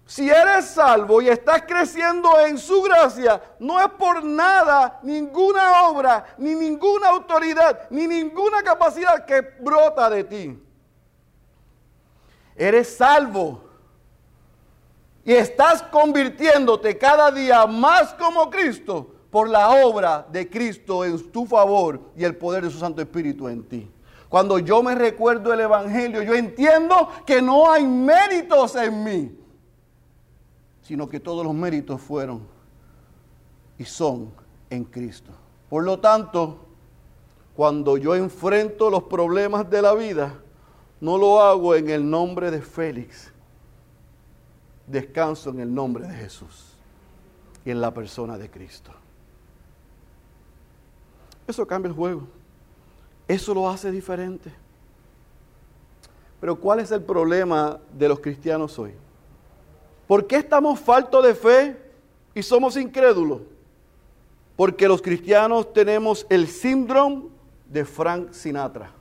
Si 0.05 0.29
eres 0.29 0.65
salvo 0.65 1.21
y 1.21 1.29
estás 1.29 1.63
creciendo 1.63 2.39
en 2.39 2.59
su 2.59 2.81
gracia, 2.83 3.41
no 3.57 3.79
es 3.79 3.87
por 3.91 4.23
nada, 4.23 4.99
ninguna 5.01 5.83
obra, 5.87 6.25
ni 6.37 6.53
ninguna 6.53 7.09
autoridad, 7.09 7.87
ni 7.89 8.05
ninguna 8.05 8.61
capacidad 8.61 9.25
que 9.25 9.41
brota 9.41 10.09
de 10.09 10.23
ti. 10.23 10.63
Eres 12.55 12.95
salvo 12.95 13.63
y 15.23 15.33
estás 15.33 15.81
convirtiéndote 15.81 16.97
cada 16.97 17.31
día 17.31 17.65
más 17.65 18.13
como 18.13 18.49
Cristo 18.49 19.14
por 19.35 19.49
la 19.49 19.85
obra 19.85 20.25
de 20.31 20.49
Cristo 20.49 21.03
en 21.03 21.29
tu 21.29 21.45
favor 21.45 21.99
y 22.15 22.23
el 22.23 22.37
poder 22.37 22.63
de 22.63 22.69
su 22.69 22.79
Santo 22.79 23.01
Espíritu 23.01 23.49
en 23.49 23.65
ti. 23.65 23.91
Cuando 24.29 24.59
yo 24.59 24.81
me 24.81 24.95
recuerdo 24.95 25.51
el 25.51 25.59
Evangelio, 25.59 26.23
yo 26.23 26.33
entiendo 26.33 27.09
que 27.25 27.41
no 27.41 27.69
hay 27.69 27.85
méritos 27.85 28.77
en 28.77 29.03
mí, 29.03 29.37
sino 30.81 31.09
que 31.09 31.19
todos 31.19 31.43
los 31.45 31.53
méritos 31.53 31.99
fueron 31.99 32.47
y 33.77 33.83
son 33.83 34.31
en 34.69 34.85
Cristo. 34.85 35.33
Por 35.69 35.83
lo 35.83 35.99
tanto, 35.99 36.59
cuando 37.57 37.97
yo 37.97 38.15
enfrento 38.15 38.89
los 38.89 39.03
problemas 39.03 39.69
de 39.69 39.81
la 39.81 39.93
vida, 39.95 40.33
no 41.01 41.17
lo 41.17 41.41
hago 41.41 41.75
en 41.75 41.89
el 41.89 42.09
nombre 42.09 42.51
de 42.51 42.61
Félix, 42.61 43.33
descanso 44.87 45.49
en 45.49 45.59
el 45.59 45.75
nombre 45.75 46.07
de 46.07 46.13
Jesús 46.15 46.77
y 47.65 47.71
en 47.71 47.81
la 47.81 47.93
persona 47.93 48.37
de 48.37 48.49
Cristo. 48.49 48.93
Eso 51.47 51.65
cambia 51.65 51.89
el 51.89 51.95
juego. 51.95 52.23
Eso 53.27 53.53
lo 53.53 53.69
hace 53.69 53.91
diferente. 53.91 54.51
Pero 56.39 56.55
¿cuál 56.59 56.79
es 56.79 56.91
el 56.91 57.01
problema 57.01 57.79
de 57.93 58.09
los 58.09 58.19
cristianos 58.19 58.77
hoy? 58.77 58.93
¿Por 60.07 60.27
qué 60.27 60.37
estamos 60.37 60.79
faltos 60.79 61.23
de 61.23 61.33
fe 61.33 61.77
y 62.33 62.43
somos 62.43 62.77
incrédulos? 62.77 63.41
Porque 64.55 64.87
los 64.87 65.01
cristianos 65.01 65.73
tenemos 65.73 66.25
el 66.29 66.47
síndrome 66.47 67.23
de 67.69 67.83
Frank 67.83 68.31
Sinatra. 68.31 68.91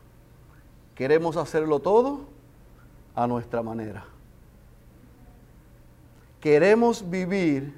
Queremos 0.95 1.37
hacerlo 1.37 1.81
todo 1.81 2.21
a 3.15 3.27
nuestra 3.27 3.63
manera. 3.63 4.05
Queremos 6.41 7.09
vivir 7.09 7.75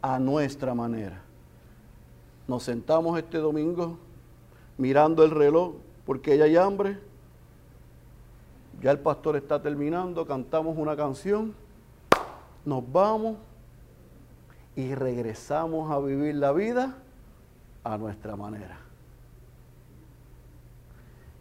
a 0.00 0.18
nuestra 0.18 0.74
manera. 0.74 1.20
Nos 2.48 2.64
sentamos 2.64 3.18
este 3.18 3.38
domingo 3.38 3.98
mirando 4.78 5.24
el 5.24 5.30
reloj 5.30 5.74
porque 6.04 6.36
ya 6.36 6.44
hay 6.44 6.56
hambre. 6.56 6.98
Ya 8.80 8.90
el 8.90 8.98
pastor 8.98 9.36
está 9.36 9.62
terminando, 9.62 10.26
cantamos 10.26 10.76
una 10.76 10.96
canción, 10.96 11.54
nos 12.64 12.90
vamos 12.90 13.36
y 14.74 14.94
regresamos 14.94 15.90
a 15.92 16.00
vivir 16.00 16.34
la 16.34 16.52
vida 16.52 16.96
a 17.84 17.96
nuestra 17.96 18.34
manera. 18.34 18.78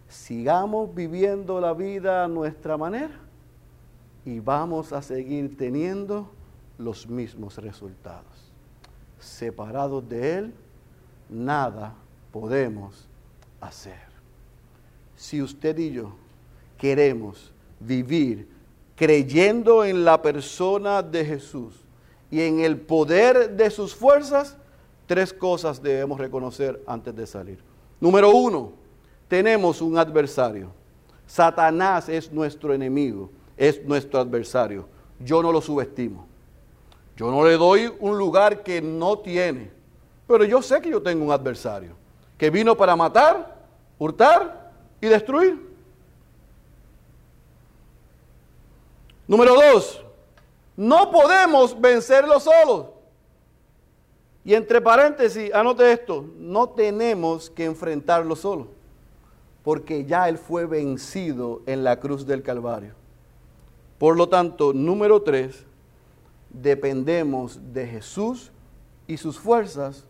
Sigamos 0.08 0.94
viviendo 0.94 1.60
la 1.62 1.74
vida 1.74 2.26
a 2.26 2.28
nuestra 2.28 2.78
manera 2.78 3.18
y 4.26 4.40
vamos 4.40 4.92
a 4.94 5.02
seguir 5.02 5.58
teniendo 5.58 6.30
los 6.78 7.08
mismos 7.08 7.58
resultados. 7.58 8.52
Separados 9.20 10.08
de 10.08 10.38
Él, 10.38 10.54
nada 11.32 11.96
podemos 12.32 13.08
hacer. 13.60 14.00
Si 15.16 15.42
usted 15.42 15.78
y 15.80 15.92
yo 15.92 16.14
queremos 16.78 17.52
vivir 17.80 18.48
creyendo 18.96 19.84
en 19.84 20.06
la 20.06 20.22
persona 20.22 21.02
de 21.02 21.26
Jesús 21.26 21.74
y 22.30 22.42
en 22.42 22.60
el 22.60 22.78
poder 22.78 23.52
de 23.52 23.70
sus 23.72 23.96
fuerzas, 23.96 24.58
tres 25.08 25.34
cosas 25.34 25.82
debemos 25.82 26.20
reconocer 26.20 26.82
antes 26.86 27.16
de 27.16 27.26
salir. 27.26 27.60
Número 28.00 28.30
uno, 28.32 28.74
tenemos 29.28 29.82
un 29.82 29.98
adversario. 29.98 30.72
Satanás 31.26 32.10
es 32.10 32.32
nuestro 32.32 32.74
enemigo, 32.74 33.30
es 33.58 33.84
nuestro 33.86 34.20
adversario. 34.20 34.88
Yo 35.20 35.42
no 35.42 35.52
lo 35.52 35.62
subestimo. 35.62 36.28
Yo 37.16 37.32
no 37.32 37.44
le 37.46 37.58
doy 37.58 37.92
un 38.00 38.18
lugar 38.18 38.64
que 38.64 38.82
no 38.82 39.20
tiene. 39.20 39.72
Pero 40.32 40.46
yo 40.46 40.62
sé 40.62 40.82
que 40.82 40.90
yo 40.90 41.02
tengo 41.02 41.26
un 41.26 41.32
adversario 41.32 41.94
que 42.38 42.50
vino 42.50 42.76
para 42.76 42.96
matar, 42.96 43.68
hurtar 44.00 44.72
y 45.02 45.08
destruir. 45.08 45.70
Número 49.28 49.54
dos, 49.56 50.02
no 50.78 51.12
podemos 51.12 51.80
vencerlo 51.80 52.40
solos. 52.40 52.88
Y 54.44 54.56
entre 54.56 54.82
paréntesis, 54.82 55.54
anote 55.54 55.92
esto, 55.92 56.26
no 56.38 56.70
tenemos 56.70 57.50
que 57.50 57.66
enfrentarlo 57.66 58.36
solo, 58.36 58.70
porque 59.64 60.06
ya 60.06 60.28
Él 60.30 60.38
fue 60.38 60.66
vencido 60.66 61.62
en 61.68 61.84
la 61.84 62.00
cruz 62.00 62.26
del 62.26 62.42
Calvario. 62.42 62.96
Por 64.00 64.18
lo 64.18 64.28
tanto, 64.30 64.74
número 64.74 65.22
tres, 65.22 65.64
dependemos 66.50 67.60
de 67.72 67.86
Jesús 67.86 68.52
y 69.06 69.18
sus 69.18 69.38
fuerzas 69.38 70.06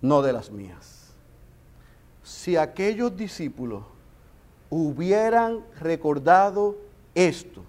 no 0.00 0.22
de 0.22 0.32
las 0.32 0.50
mías. 0.50 1.14
Si 2.22 2.56
aquellos 2.56 3.16
discípulos 3.16 3.84
hubieran 4.70 5.64
recordado 5.80 6.76
esto, 7.14 7.62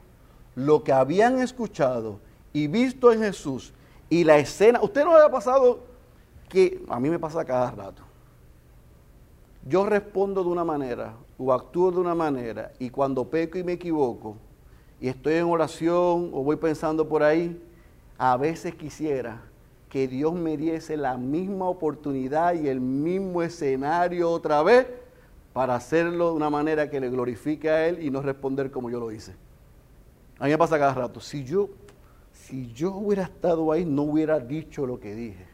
lo 0.55 0.83
que 0.83 0.91
habían 0.91 1.39
escuchado 1.39 2.19
y 2.51 2.67
visto 2.67 3.11
en 3.11 3.21
Jesús 3.21 3.73
y 4.09 4.23
la 4.23 4.37
escena, 4.37 4.81
usted 4.81 5.05
no 5.05 5.17
le 5.17 5.23
ha 5.23 5.31
pasado 5.31 5.79
que 6.49 6.83
a 6.89 6.99
mí 6.99 7.09
me 7.09 7.19
pasa 7.19 7.45
cada 7.45 7.71
rato. 7.71 8.03
Yo 9.65 9.85
respondo 9.85 10.43
de 10.43 10.49
una 10.49 10.63
manera 10.63 11.13
o 11.37 11.53
actúo 11.53 11.91
de 11.91 11.99
una 11.99 12.15
manera 12.15 12.71
y 12.79 12.89
cuando 12.89 13.29
peco 13.29 13.57
y 13.57 13.63
me 13.63 13.73
equivoco 13.73 14.35
y 14.99 15.07
estoy 15.07 15.35
en 15.35 15.45
oración 15.45 16.31
o 16.33 16.43
voy 16.43 16.57
pensando 16.57 17.07
por 17.07 17.23
ahí, 17.23 17.61
a 18.17 18.35
veces 18.35 18.75
quisiera 18.75 19.41
que 19.89 20.07
Dios 20.07 20.33
me 20.33 20.55
diese 20.55 20.95
la 20.95 21.17
misma 21.17 21.67
oportunidad 21.67 22.53
y 22.53 22.67
el 22.67 22.79
mismo 22.79 23.41
escenario 23.41 24.29
otra 24.29 24.61
vez 24.61 24.87
para 25.51 25.75
hacerlo 25.75 26.29
de 26.29 26.35
una 26.35 26.51
manera 26.51 26.89
que 26.91 26.99
le 26.99 27.09
glorifique 27.09 27.69
a 27.69 27.87
Él 27.87 28.03
y 28.03 28.11
no 28.11 28.21
responder 28.21 28.69
como 28.69 28.91
yo 28.91 28.99
lo 28.99 29.11
hice. 29.11 29.33
A 30.37 30.45
mí 30.45 30.51
me 30.51 30.57
pasa 30.59 30.77
cada 30.77 30.93
rato, 30.93 31.19
si 31.19 31.43
yo, 31.43 31.69
si 32.31 32.71
yo 32.71 32.93
hubiera 32.93 33.23
estado 33.23 33.71
ahí, 33.71 33.83
no 33.83 34.03
hubiera 34.03 34.39
dicho 34.39 34.85
lo 34.85 34.99
que 34.99 35.15
dije. 35.15 35.47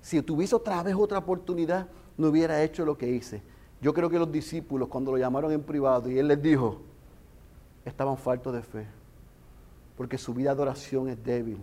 Si 0.00 0.20
tuviese 0.22 0.56
otra 0.56 0.82
vez 0.82 0.94
otra 0.94 1.18
oportunidad, 1.18 1.88
no 2.16 2.28
hubiera 2.28 2.62
hecho 2.62 2.86
lo 2.86 2.96
que 2.96 3.08
hice. 3.08 3.42
Yo 3.82 3.92
creo 3.92 4.08
que 4.08 4.18
los 4.18 4.32
discípulos, 4.32 4.88
cuando 4.88 5.12
lo 5.12 5.18
llamaron 5.18 5.52
en 5.52 5.62
privado 5.62 6.10
y 6.10 6.18
Él 6.18 6.26
les 6.26 6.40
dijo, 6.40 6.80
estaban 7.84 8.16
faltos 8.16 8.54
de 8.54 8.62
fe, 8.62 8.86
porque 9.96 10.16
su 10.16 10.32
vida 10.32 10.54
de 10.54 10.62
oración 10.62 11.10
es 11.10 11.22
débil 11.22 11.58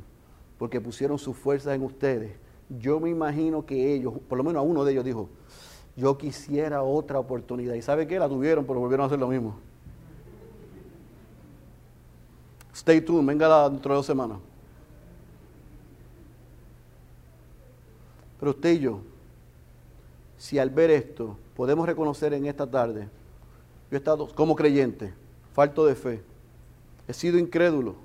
porque 0.58 0.80
pusieron 0.82 1.18
sus 1.18 1.36
fuerzas 1.36 1.76
en 1.76 1.84
ustedes. 1.84 2.32
Yo 2.70 3.00
me 3.00 3.10
imagino 3.10 3.66
que 3.66 3.94
ellos, 3.94 4.14
por 4.28 4.38
lo 4.38 4.44
menos 4.44 4.60
a 4.60 4.64
uno 4.64 4.84
de 4.84 4.94
ellos 4.94 5.06
dijo, 5.06 5.30
yo 5.96 6.18
quisiera 6.18 6.84
otra 6.84 7.20
oportunidad. 7.20 7.74
¿Y 7.76 7.82
sabe 7.82 8.08
qué? 8.08 8.20
La 8.20 8.28
tuvieron, 8.28 8.66
pero 8.66 8.80
volvieron 8.80 9.04
a 9.04 9.08
hacer 9.08 9.20
lo 9.20 9.28
mismo. 9.28 9.56
Stay 12.74 13.00
tuned, 13.02 13.26
venga 13.26 13.70
dentro 13.70 13.94
de 13.94 13.96
dos 13.98 14.06
semanas. 14.06 14.38
Pero 18.40 18.52
usted 18.52 18.74
y 18.74 18.80
yo, 18.80 19.00
si 20.38 20.60
al 20.60 20.70
ver 20.70 20.92
esto 20.92 21.38
podemos 21.56 21.86
reconocer 21.86 22.34
en 22.34 22.46
esta 22.46 22.70
tarde, 22.70 23.08
yo 23.90 23.96
he 23.96 23.98
estado 23.98 24.28
como 24.36 24.56
creyente, 24.56 25.14
falto 25.54 25.86
de 25.86 25.96
fe, 25.96 26.22
he 27.08 27.14
sido 27.14 27.40
incrédulo, 27.40 27.96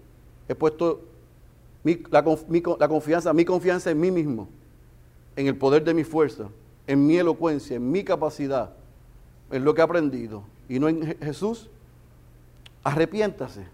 he 0.48 0.54
puesto 0.54 1.02
la, 1.82 2.22
confianza, 2.88 3.32
mi 3.32 3.44
confianza 3.44 3.90
en 3.90 4.00
mí 4.00 4.10
mismo, 4.10 4.48
en 5.36 5.46
el 5.46 5.56
poder 5.56 5.84
de 5.84 5.94
mi 5.94 6.04
fuerza, 6.04 6.48
en 6.86 7.06
mi 7.06 7.16
elocuencia, 7.16 7.76
en 7.76 7.90
mi 7.90 8.04
capacidad, 8.04 8.72
en 9.50 9.64
lo 9.64 9.74
que 9.74 9.80
he 9.80 9.84
aprendido, 9.84 10.44
y 10.68 10.78
no 10.78 10.88
en 10.88 11.16
Jesús, 11.18 11.68
arrepiéntase, 12.84 13.66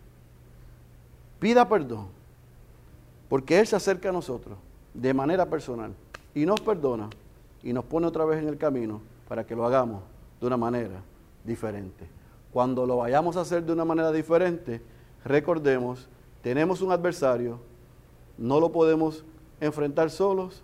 pida 1.38 1.68
perdón, 1.68 2.08
porque 3.28 3.58
Él 3.58 3.66
se 3.66 3.76
acerca 3.76 4.08
a 4.10 4.12
nosotros 4.12 4.56
de 4.94 5.12
manera 5.12 5.46
personal 5.46 5.92
y 6.34 6.46
nos 6.46 6.60
perdona 6.60 7.10
y 7.62 7.72
nos 7.72 7.84
pone 7.84 8.06
otra 8.06 8.24
vez 8.24 8.40
en 8.42 8.48
el 8.48 8.56
camino 8.56 9.00
para 9.28 9.44
que 9.44 9.56
lo 9.56 9.66
hagamos 9.66 10.02
de 10.40 10.46
una 10.46 10.56
manera 10.56 11.02
diferente. 11.44 12.06
Cuando 12.52 12.86
lo 12.86 12.98
vayamos 12.98 13.36
a 13.36 13.40
hacer 13.40 13.64
de 13.64 13.72
una 13.72 13.84
manera 13.84 14.12
diferente, 14.12 14.80
recordemos, 15.24 16.08
tenemos 16.42 16.80
un 16.80 16.92
adversario, 16.92 17.58
no 18.38 18.60
lo 18.60 18.72
podemos 18.72 19.24
enfrentar 19.60 20.10
solos, 20.10 20.62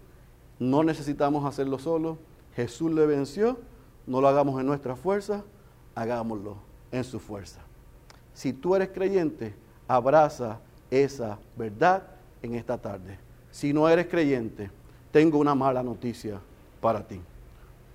no 0.59 0.85
necesitamos 0.85 1.45
hacerlo 1.45 1.79
solos, 1.79 2.19
Jesús 2.55 2.93
le 2.93 3.07
venció, 3.07 3.59
no 4.07 4.21
lo 4.21 4.29
hagamos 4.29 4.61
en 4.61 4.67
nuestra 4.67 4.97
fuerza, 4.97 5.45
hagámoslo 5.95 6.57
en 6.91 7.05
su 7.05 7.19
fuerza. 7.19 7.61
Si 8.35 8.53
tú 8.53 8.75
eres 8.75 8.91
creyente, 8.91 9.55
abraza 9.89 10.61
esa 10.91 11.39
verdad 11.57 12.03
en 12.43 12.55
esta 12.55 12.79
tarde. 12.79 13.19
Si 13.51 13.73
no 13.73 13.89
eres 13.89 14.07
creyente, 14.07 14.71
tengo 15.11 15.39
una 15.39 15.55
mala 15.55 15.83
noticia 15.83 16.41
para 16.81 17.07
ti. 17.07 17.21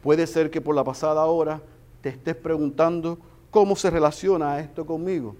Puede 0.02 0.28
ser 0.28 0.50
que 0.50 0.62
por 0.62 0.76
la 0.76 0.84
pasada 0.84 1.26
hora 1.26 1.62
te 2.02 2.10
estés 2.10 2.36
preguntando 2.36 3.18
cómo 3.52 3.76
se 3.76 3.90
relaciona 3.90 4.60
esto 4.60 4.86
conmigo. 4.86 5.36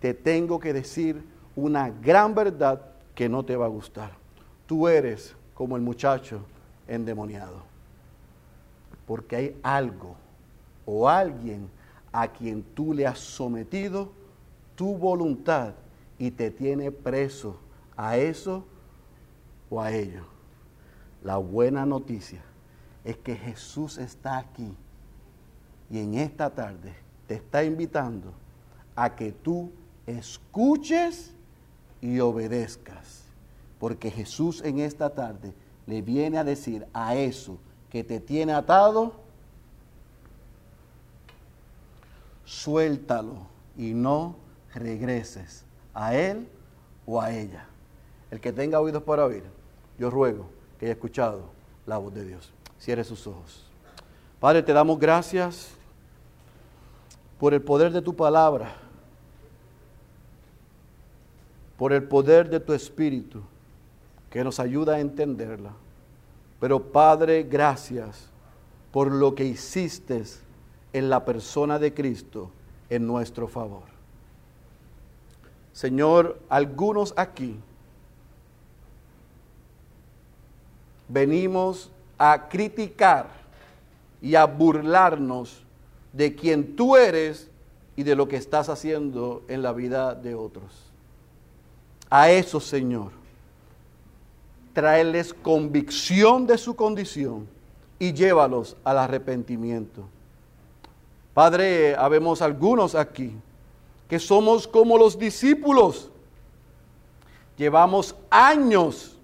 Te 0.00 0.14
tengo 0.14 0.58
que 0.58 0.72
decir 0.72 1.22
una 1.54 1.90
gran 1.90 2.34
verdad 2.34 2.89
que 3.20 3.28
no 3.28 3.44
te 3.44 3.54
va 3.54 3.66
a 3.66 3.68
gustar. 3.68 4.12
Tú 4.66 4.88
eres 4.88 5.36
como 5.52 5.76
el 5.76 5.82
muchacho 5.82 6.40
endemoniado. 6.88 7.64
Porque 9.06 9.36
hay 9.36 9.60
algo 9.62 10.16
o 10.86 11.06
alguien 11.06 11.68
a 12.12 12.28
quien 12.28 12.62
tú 12.62 12.94
le 12.94 13.06
has 13.06 13.18
sometido 13.18 14.10
tu 14.74 14.96
voluntad 14.96 15.74
y 16.18 16.30
te 16.30 16.50
tiene 16.50 16.90
preso 16.90 17.58
a 17.94 18.16
eso 18.16 18.64
o 19.68 19.82
a 19.82 19.92
ello. 19.92 20.24
La 21.22 21.36
buena 21.36 21.84
noticia 21.84 22.40
es 23.04 23.18
que 23.18 23.36
Jesús 23.36 23.98
está 23.98 24.38
aquí 24.38 24.74
y 25.90 25.98
en 25.98 26.14
esta 26.14 26.48
tarde 26.48 26.94
te 27.26 27.34
está 27.34 27.64
invitando 27.64 28.32
a 28.96 29.14
que 29.14 29.30
tú 29.30 29.70
escuches 30.06 31.34
y 32.00 32.20
obedezcas. 32.20 33.22
Porque 33.78 34.10
Jesús 34.10 34.62
en 34.64 34.80
esta 34.80 35.10
tarde 35.10 35.52
le 35.86 36.02
viene 36.02 36.38
a 36.38 36.44
decir 36.44 36.86
a 36.92 37.14
eso 37.14 37.58
que 37.90 38.04
te 38.04 38.20
tiene 38.20 38.52
atado, 38.52 39.14
suéltalo 42.44 43.46
y 43.76 43.94
no 43.94 44.36
regreses 44.74 45.64
a 45.94 46.14
él 46.14 46.48
o 47.06 47.20
a 47.20 47.32
ella. 47.32 47.66
El 48.30 48.40
que 48.40 48.52
tenga 48.52 48.80
oídos 48.80 49.02
para 49.02 49.24
oír, 49.24 49.44
yo 49.98 50.10
ruego 50.10 50.46
que 50.78 50.86
haya 50.86 50.92
escuchado 50.92 51.42
la 51.86 51.98
voz 51.98 52.14
de 52.14 52.24
Dios. 52.24 52.52
Cierre 52.78 53.04
sus 53.04 53.26
ojos. 53.26 53.64
Padre, 54.38 54.62
te 54.62 54.72
damos 54.72 54.98
gracias 54.98 55.68
por 57.38 57.52
el 57.54 57.62
poder 57.62 57.92
de 57.92 58.02
tu 58.02 58.14
palabra, 58.14 58.74
por 61.80 61.94
el 61.94 62.02
poder 62.02 62.50
de 62.50 62.60
tu 62.60 62.74
espíritu 62.74 63.40
que 64.28 64.44
nos 64.44 64.60
ayuda 64.60 64.96
a 64.96 65.00
entenderla. 65.00 65.72
Pero 66.60 66.92
Padre, 66.92 67.44
gracias 67.44 68.28
por 68.92 69.10
lo 69.10 69.34
que 69.34 69.46
hiciste 69.46 70.22
en 70.92 71.08
la 71.08 71.24
persona 71.24 71.78
de 71.78 71.94
Cristo 71.94 72.50
en 72.90 73.06
nuestro 73.06 73.48
favor. 73.48 73.84
Señor, 75.72 76.38
algunos 76.50 77.14
aquí 77.16 77.58
venimos 81.08 81.90
a 82.18 82.46
criticar 82.50 83.30
y 84.20 84.34
a 84.34 84.44
burlarnos 84.44 85.62
de 86.12 86.34
quien 86.34 86.76
tú 86.76 86.94
eres 86.94 87.48
y 87.96 88.02
de 88.02 88.14
lo 88.14 88.28
que 88.28 88.36
estás 88.36 88.68
haciendo 88.68 89.42
en 89.48 89.62
la 89.62 89.72
vida 89.72 90.14
de 90.14 90.34
otros. 90.34 90.89
A 92.10 92.30
eso, 92.30 92.58
Señor, 92.58 93.12
traerles 94.74 95.32
convicción 95.32 96.46
de 96.46 96.58
su 96.58 96.74
condición 96.74 97.48
y 98.00 98.12
llévalos 98.12 98.76
al 98.82 98.98
arrepentimiento. 98.98 100.02
Padre, 101.32 101.94
habemos 101.94 102.42
algunos 102.42 102.96
aquí 102.96 103.32
que 104.08 104.18
somos 104.18 104.66
como 104.66 104.98
los 104.98 105.16
discípulos. 105.16 106.10
Llevamos 107.56 108.16
años 108.28 109.16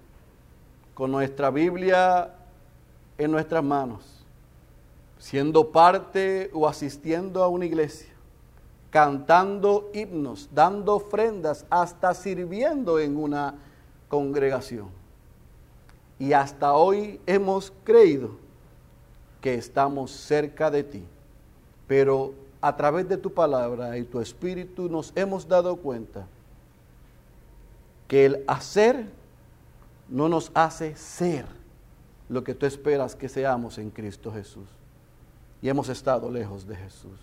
con 0.93 1.11
nuestra 1.11 1.51
Biblia 1.51 2.33
en 3.17 3.31
nuestras 3.31 3.63
manos, 3.63 4.23
siendo 5.19 5.71
parte 5.71 6.49
o 6.53 6.67
asistiendo 6.67 7.43
a 7.43 7.49
una 7.49 7.65
iglesia, 7.65 8.13
cantando 8.89 9.89
himnos, 9.93 10.49
dando 10.53 10.95
ofrendas, 10.95 11.65
hasta 11.69 12.13
sirviendo 12.13 12.99
en 12.99 13.17
una 13.17 13.55
congregación. 14.07 14.89
Y 16.19 16.33
hasta 16.33 16.73
hoy 16.73 17.19
hemos 17.25 17.71
creído 17.83 18.31
que 19.41 19.55
estamos 19.55 20.11
cerca 20.11 20.71
de 20.71 20.83
ti, 20.83 21.03
pero 21.87 22.33
a 22.59 22.75
través 22.75 23.07
de 23.07 23.17
tu 23.17 23.31
palabra 23.31 23.97
y 23.97 24.03
tu 24.03 24.19
espíritu 24.19 24.89
nos 24.89 25.13
hemos 25.15 25.47
dado 25.47 25.75
cuenta 25.75 26.25
que 28.07 28.25
el 28.25 28.43
hacer 28.47 29.05
no 30.09 30.29
nos 30.29 30.51
hace 30.53 30.95
ser 30.95 31.45
lo 32.29 32.43
que 32.43 32.53
tú 32.53 32.65
esperas 32.65 33.15
que 33.15 33.29
seamos 33.29 33.77
en 33.77 33.89
Cristo 33.89 34.31
Jesús. 34.31 34.67
Y 35.61 35.69
hemos 35.69 35.89
estado 35.89 36.31
lejos 36.31 36.67
de 36.67 36.75
Jesús. 36.75 37.19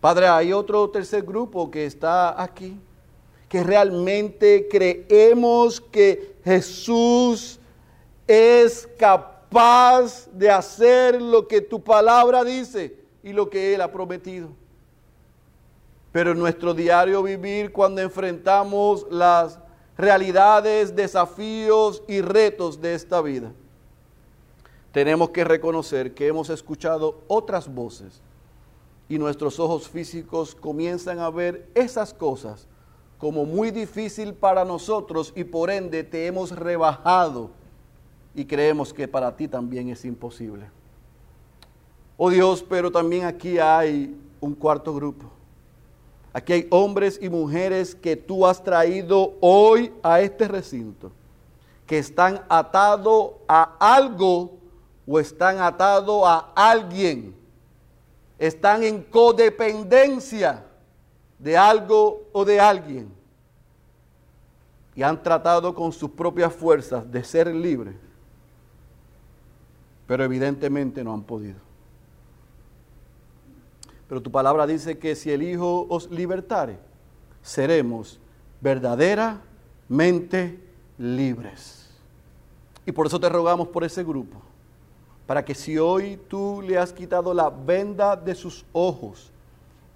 Padre, 0.00 0.28
hay 0.28 0.52
otro 0.52 0.88
tercer 0.88 1.22
grupo 1.22 1.70
que 1.70 1.84
está 1.84 2.42
aquí, 2.42 2.78
que 3.50 3.62
realmente 3.62 4.66
creemos 4.70 5.78
que 5.78 6.36
Jesús 6.42 7.60
es 8.26 8.88
capaz 8.98 10.26
de 10.32 10.50
hacer 10.50 11.20
lo 11.20 11.46
que 11.46 11.60
tu 11.60 11.82
palabra 11.82 12.42
dice 12.44 12.96
y 13.22 13.34
lo 13.34 13.50
que 13.50 13.74
Él 13.74 13.82
ha 13.82 13.92
prometido. 13.92 14.48
Pero 16.12 16.32
en 16.32 16.38
nuestro 16.38 16.72
diario 16.72 17.22
vivir, 17.22 17.70
cuando 17.70 18.00
enfrentamos 18.00 19.06
las 19.10 19.58
realidades, 19.98 20.96
desafíos 20.96 22.02
y 22.08 22.22
retos 22.22 22.80
de 22.80 22.94
esta 22.94 23.20
vida, 23.20 23.52
tenemos 24.92 25.28
que 25.30 25.44
reconocer 25.44 26.14
que 26.14 26.26
hemos 26.26 26.48
escuchado 26.48 27.20
otras 27.28 27.72
voces 27.72 28.22
y 29.10 29.18
nuestros 29.18 29.58
ojos 29.58 29.88
físicos 29.88 30.54
comienzan 30.54 31.18
a 31.18 31.28
ver 31.30 31.68
esas 31.74 32.14
cosas 32.14 32.68
como 33.18 33.44
muy 33.44 33.72
difícil 33.72 34.32
para 34.32 34.64
nosotros 34.64 35.32
y 35.34 35.42
por 35.42 35.68
ende 35.68 36.04
te 36.04 36.26
hemos 36.26 36.52
rebajado 36.52 37.50
y 38.36 38.44
creemos 38.44 38.94
que 38.94 39.08
para 39.08 39.36
ti 39.36 39.48
también 39.48 39.88
es 39.88 40.04
imposible. 40.04 40.70
Oh 42.16 42.30
Dios, 42.30 42.64
pero 42.66 42.92
también 42.92 43.24
aquí 43.24 43.58
hay 43.58 44.16
un 44.40 44.54
cuarto 44.54 44.94
grupo. 44.94 45.26
Aquí 46.32 46.52
hay 46.52 46.68
hombres 46.70 47.18
y 47.20 47.28
mujeres 47.28 47.96
que 47.96 48.14
tú 48.14 48.46
has 48.46 48.62
traído 48.62 49.34
hoy 49.40 49.92
a 50.04 50.20
este 50.20 50.46
recinto, 50.46 51.10
que 51.84 51.98
están 51.98 52.42
atados 52.48 53.32
a 53.48 53.74
algo 53.80 54.52
o 55.04 55.18
están 55.18 55.58
atados 55.58 56.22
a 56.24 56.52
alguien. 56.54 57.39
Están 58.40 58.82
en 58.82 59.02
codependencia 59.04 60.64
de 61.38 61.56
algo 61.56 62.28
o 62.32 62.44
de 62.44 62.58
alguien. 62.58 63.12
Y 64.96 65.02
han 65.02 65.22
tratado 65.22 65.74
con 65.74 65.92
sus 65.92 66.10
propias 66.10 66.52
fuerzas 66.52 67.08
de 67.12 67.22
ser 67.22 67.54
libres. 67.54 67.94
Pero 70.06 70.24
evidentemente 70.24 71.04
no 71.04 71.12
han 71.12 71.22
podido. 71.22 71.60
Pero 74.08 74.22
tu 74.22 74.32
palabra 74.32 74.66
dice 74.66 74.98
que 74.98 75.14
si 75.14 75.30
el 75.30 75.42
Hijo 75.42 75.86
os 75.88 76.10
libertare, 76.10 76.78
seremos 77.42 78.18
verdaderamente 78.60 80.58
libres. 80.96 81.90
Y 82.86 82.92
por 82.92 83.06
eso 83.06 83.20
te 83.20 83.28
rogamos 83.28 83.68
por 83.68 83.84
ese 83.84 84.02
grupo, 84.02 84.40
para 85.30 85.44
que 85.44 85.54
si 85.54 85.78
hoy 85.78 86.18
tú 86.26 86.60
le 86.60 86.76
has 86.76 86.92
quitado 86.92 87.32
la 87.32 87.50
venda 87.50 88.16
de 88.16 88.34
sus 88.34 88.64
ojos 88.72 89.30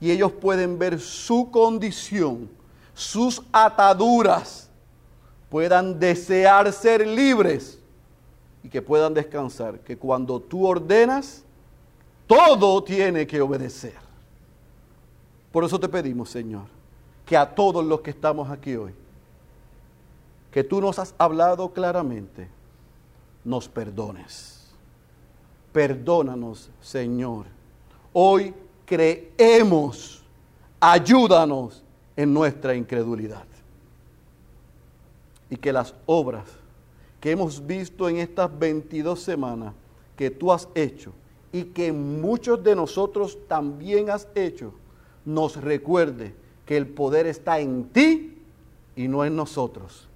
y 0.00 0.12
ellos 0.12 0.30
pueden 0.30 0.78
ver 0.78 1.00
su 1.00 1.50
condición, 1.50 2.48
sus 2.94 3.42
ataduras, 3.50 4.70
puedan 5.50 5.98
desear 5.98 6.72
ser 6.72 7.04
libres 7.04 7.80
y 8.62 8.68
que 8.68 8.80
puedan 8.80 9.12
descansar, 9.12 9.80
que 9.80 9.98
cuando 9.98 10.38
tú 10.38 10.68
ordenas, 10.68 11.42
todo 12.28 12.84
tiene 12.84 13.26
que 13.26 13.40
obedecer. 13.40 13.96
Por 15.50 15.64
eso 15.64 15.80
te 15.80 15.88
pedimos, 15.88 16.30
Señor, 16.30 16.66
que 17.26 17.36
a 17.36 17.52
todos 17.56 17.84
los 17.84 18.02
que 18.02 18.10
estamos 18.10 18.48
aquí 18.50 18.76
hoy, 18.76 18.94
que 20.52 20.62
tú 20.62 20.80
nos 20.80 21.00
has 21.00 21.12
hablado 21.18 21.72
claramente 21.72 22.46
nos 23.44 23.68
perdones. 23.68 24.53
Perdónanos, 25.74 26.70
Señor. 26.80 27.46
Hoy 28.12 28.54
creemos. 28.86 30.22
Ayúdanos 30.78 31.82
en 32.14 32.32
nuestra 32.32 32.76
incredulidad. 32.76 33.44
Y 35.50 35.56
que 35.56 35.72
las 35.72 35.92
obras 36.06 36.44
que 37.20 37.32
hemos 37.32 37.66
visto 37.66 38.08
en 38.08 38.18
estas 38.18 38.56
22 38.56 39.18
semanas 39.18 39.74
que 40.16 40.30
tú 40.30 40.52
has 40.52 40.68
hecho 40.76 41.12
y 41.50 41.64
que 41.64 41.90
muchos 41.90 42.62
de 42.62 42.76
nosotros 42.76 43.36
también 43.48 44.10
has 44.10 44.28
hecho, 44.36 44.72
nos 45.24 45.56
recuerde 45.56 46.36
que 46.66 46.76
el 46.76 46.86
poder 46.86 47.26
está 47.26 47.58
en 47.58 47.86
ti 47.86 48.38
y 48.94 49.08
no 49.08 49.24
en 49.24 49.34
nosotros, 49.34 50.06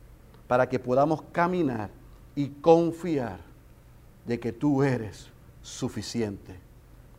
para 0.47 0.69
que 0.69 0.79
podamos 0.79 1.23
caminar 1.33 1.91
y 2.37 2.47
confiar 2.47 3.41
de 4.25 4.39
que 4.39 4.53
tú 4.53 4.85
eres 4.85 5.33
suficiente, 5.69 6.55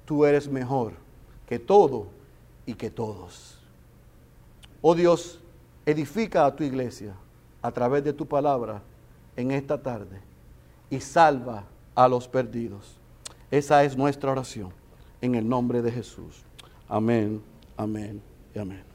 tú 0.05 0.25
eres 0.25 0.49
mejor 0.49 0.93
que 1.47 1.59
todo 1.59 2.07
y 2.65 2.73
que 2.73 2.89
todos. 2.89 3.59
Oh 4.81 4.95
Dios, 4.95 5.39
edifica 5.85 6.45
a 6.45 6.55
tu 6.55 6.63
iglesia 6.63 7.13
a 7.61 7.71
través 7.71 8.03
de 8.03 8.13
tu 8.13 8.25
palabra 8.25 8.81
en 9.35 9.51
esta 9.51 9.81
tarde 9.81 10.21
y 10.89 10.99
salva 10.99 11.65
a 11.95 12.07
los 12.07 12.27
perdidos. 12.27 12.97
Esa 13.51 13.83
es 13.83 13.97
nuestra 13.97 14.31
oración 14.31 14.71
en 15.21 15.35
el 15.35 15.47
nombre 15.47 15.81
de 15.81 15.91
Jesús. 15.91 16.43
Amén, 16.87 17.41
amén 17.77 18.21
y 18.53 18.59
amén. 18.59 18.88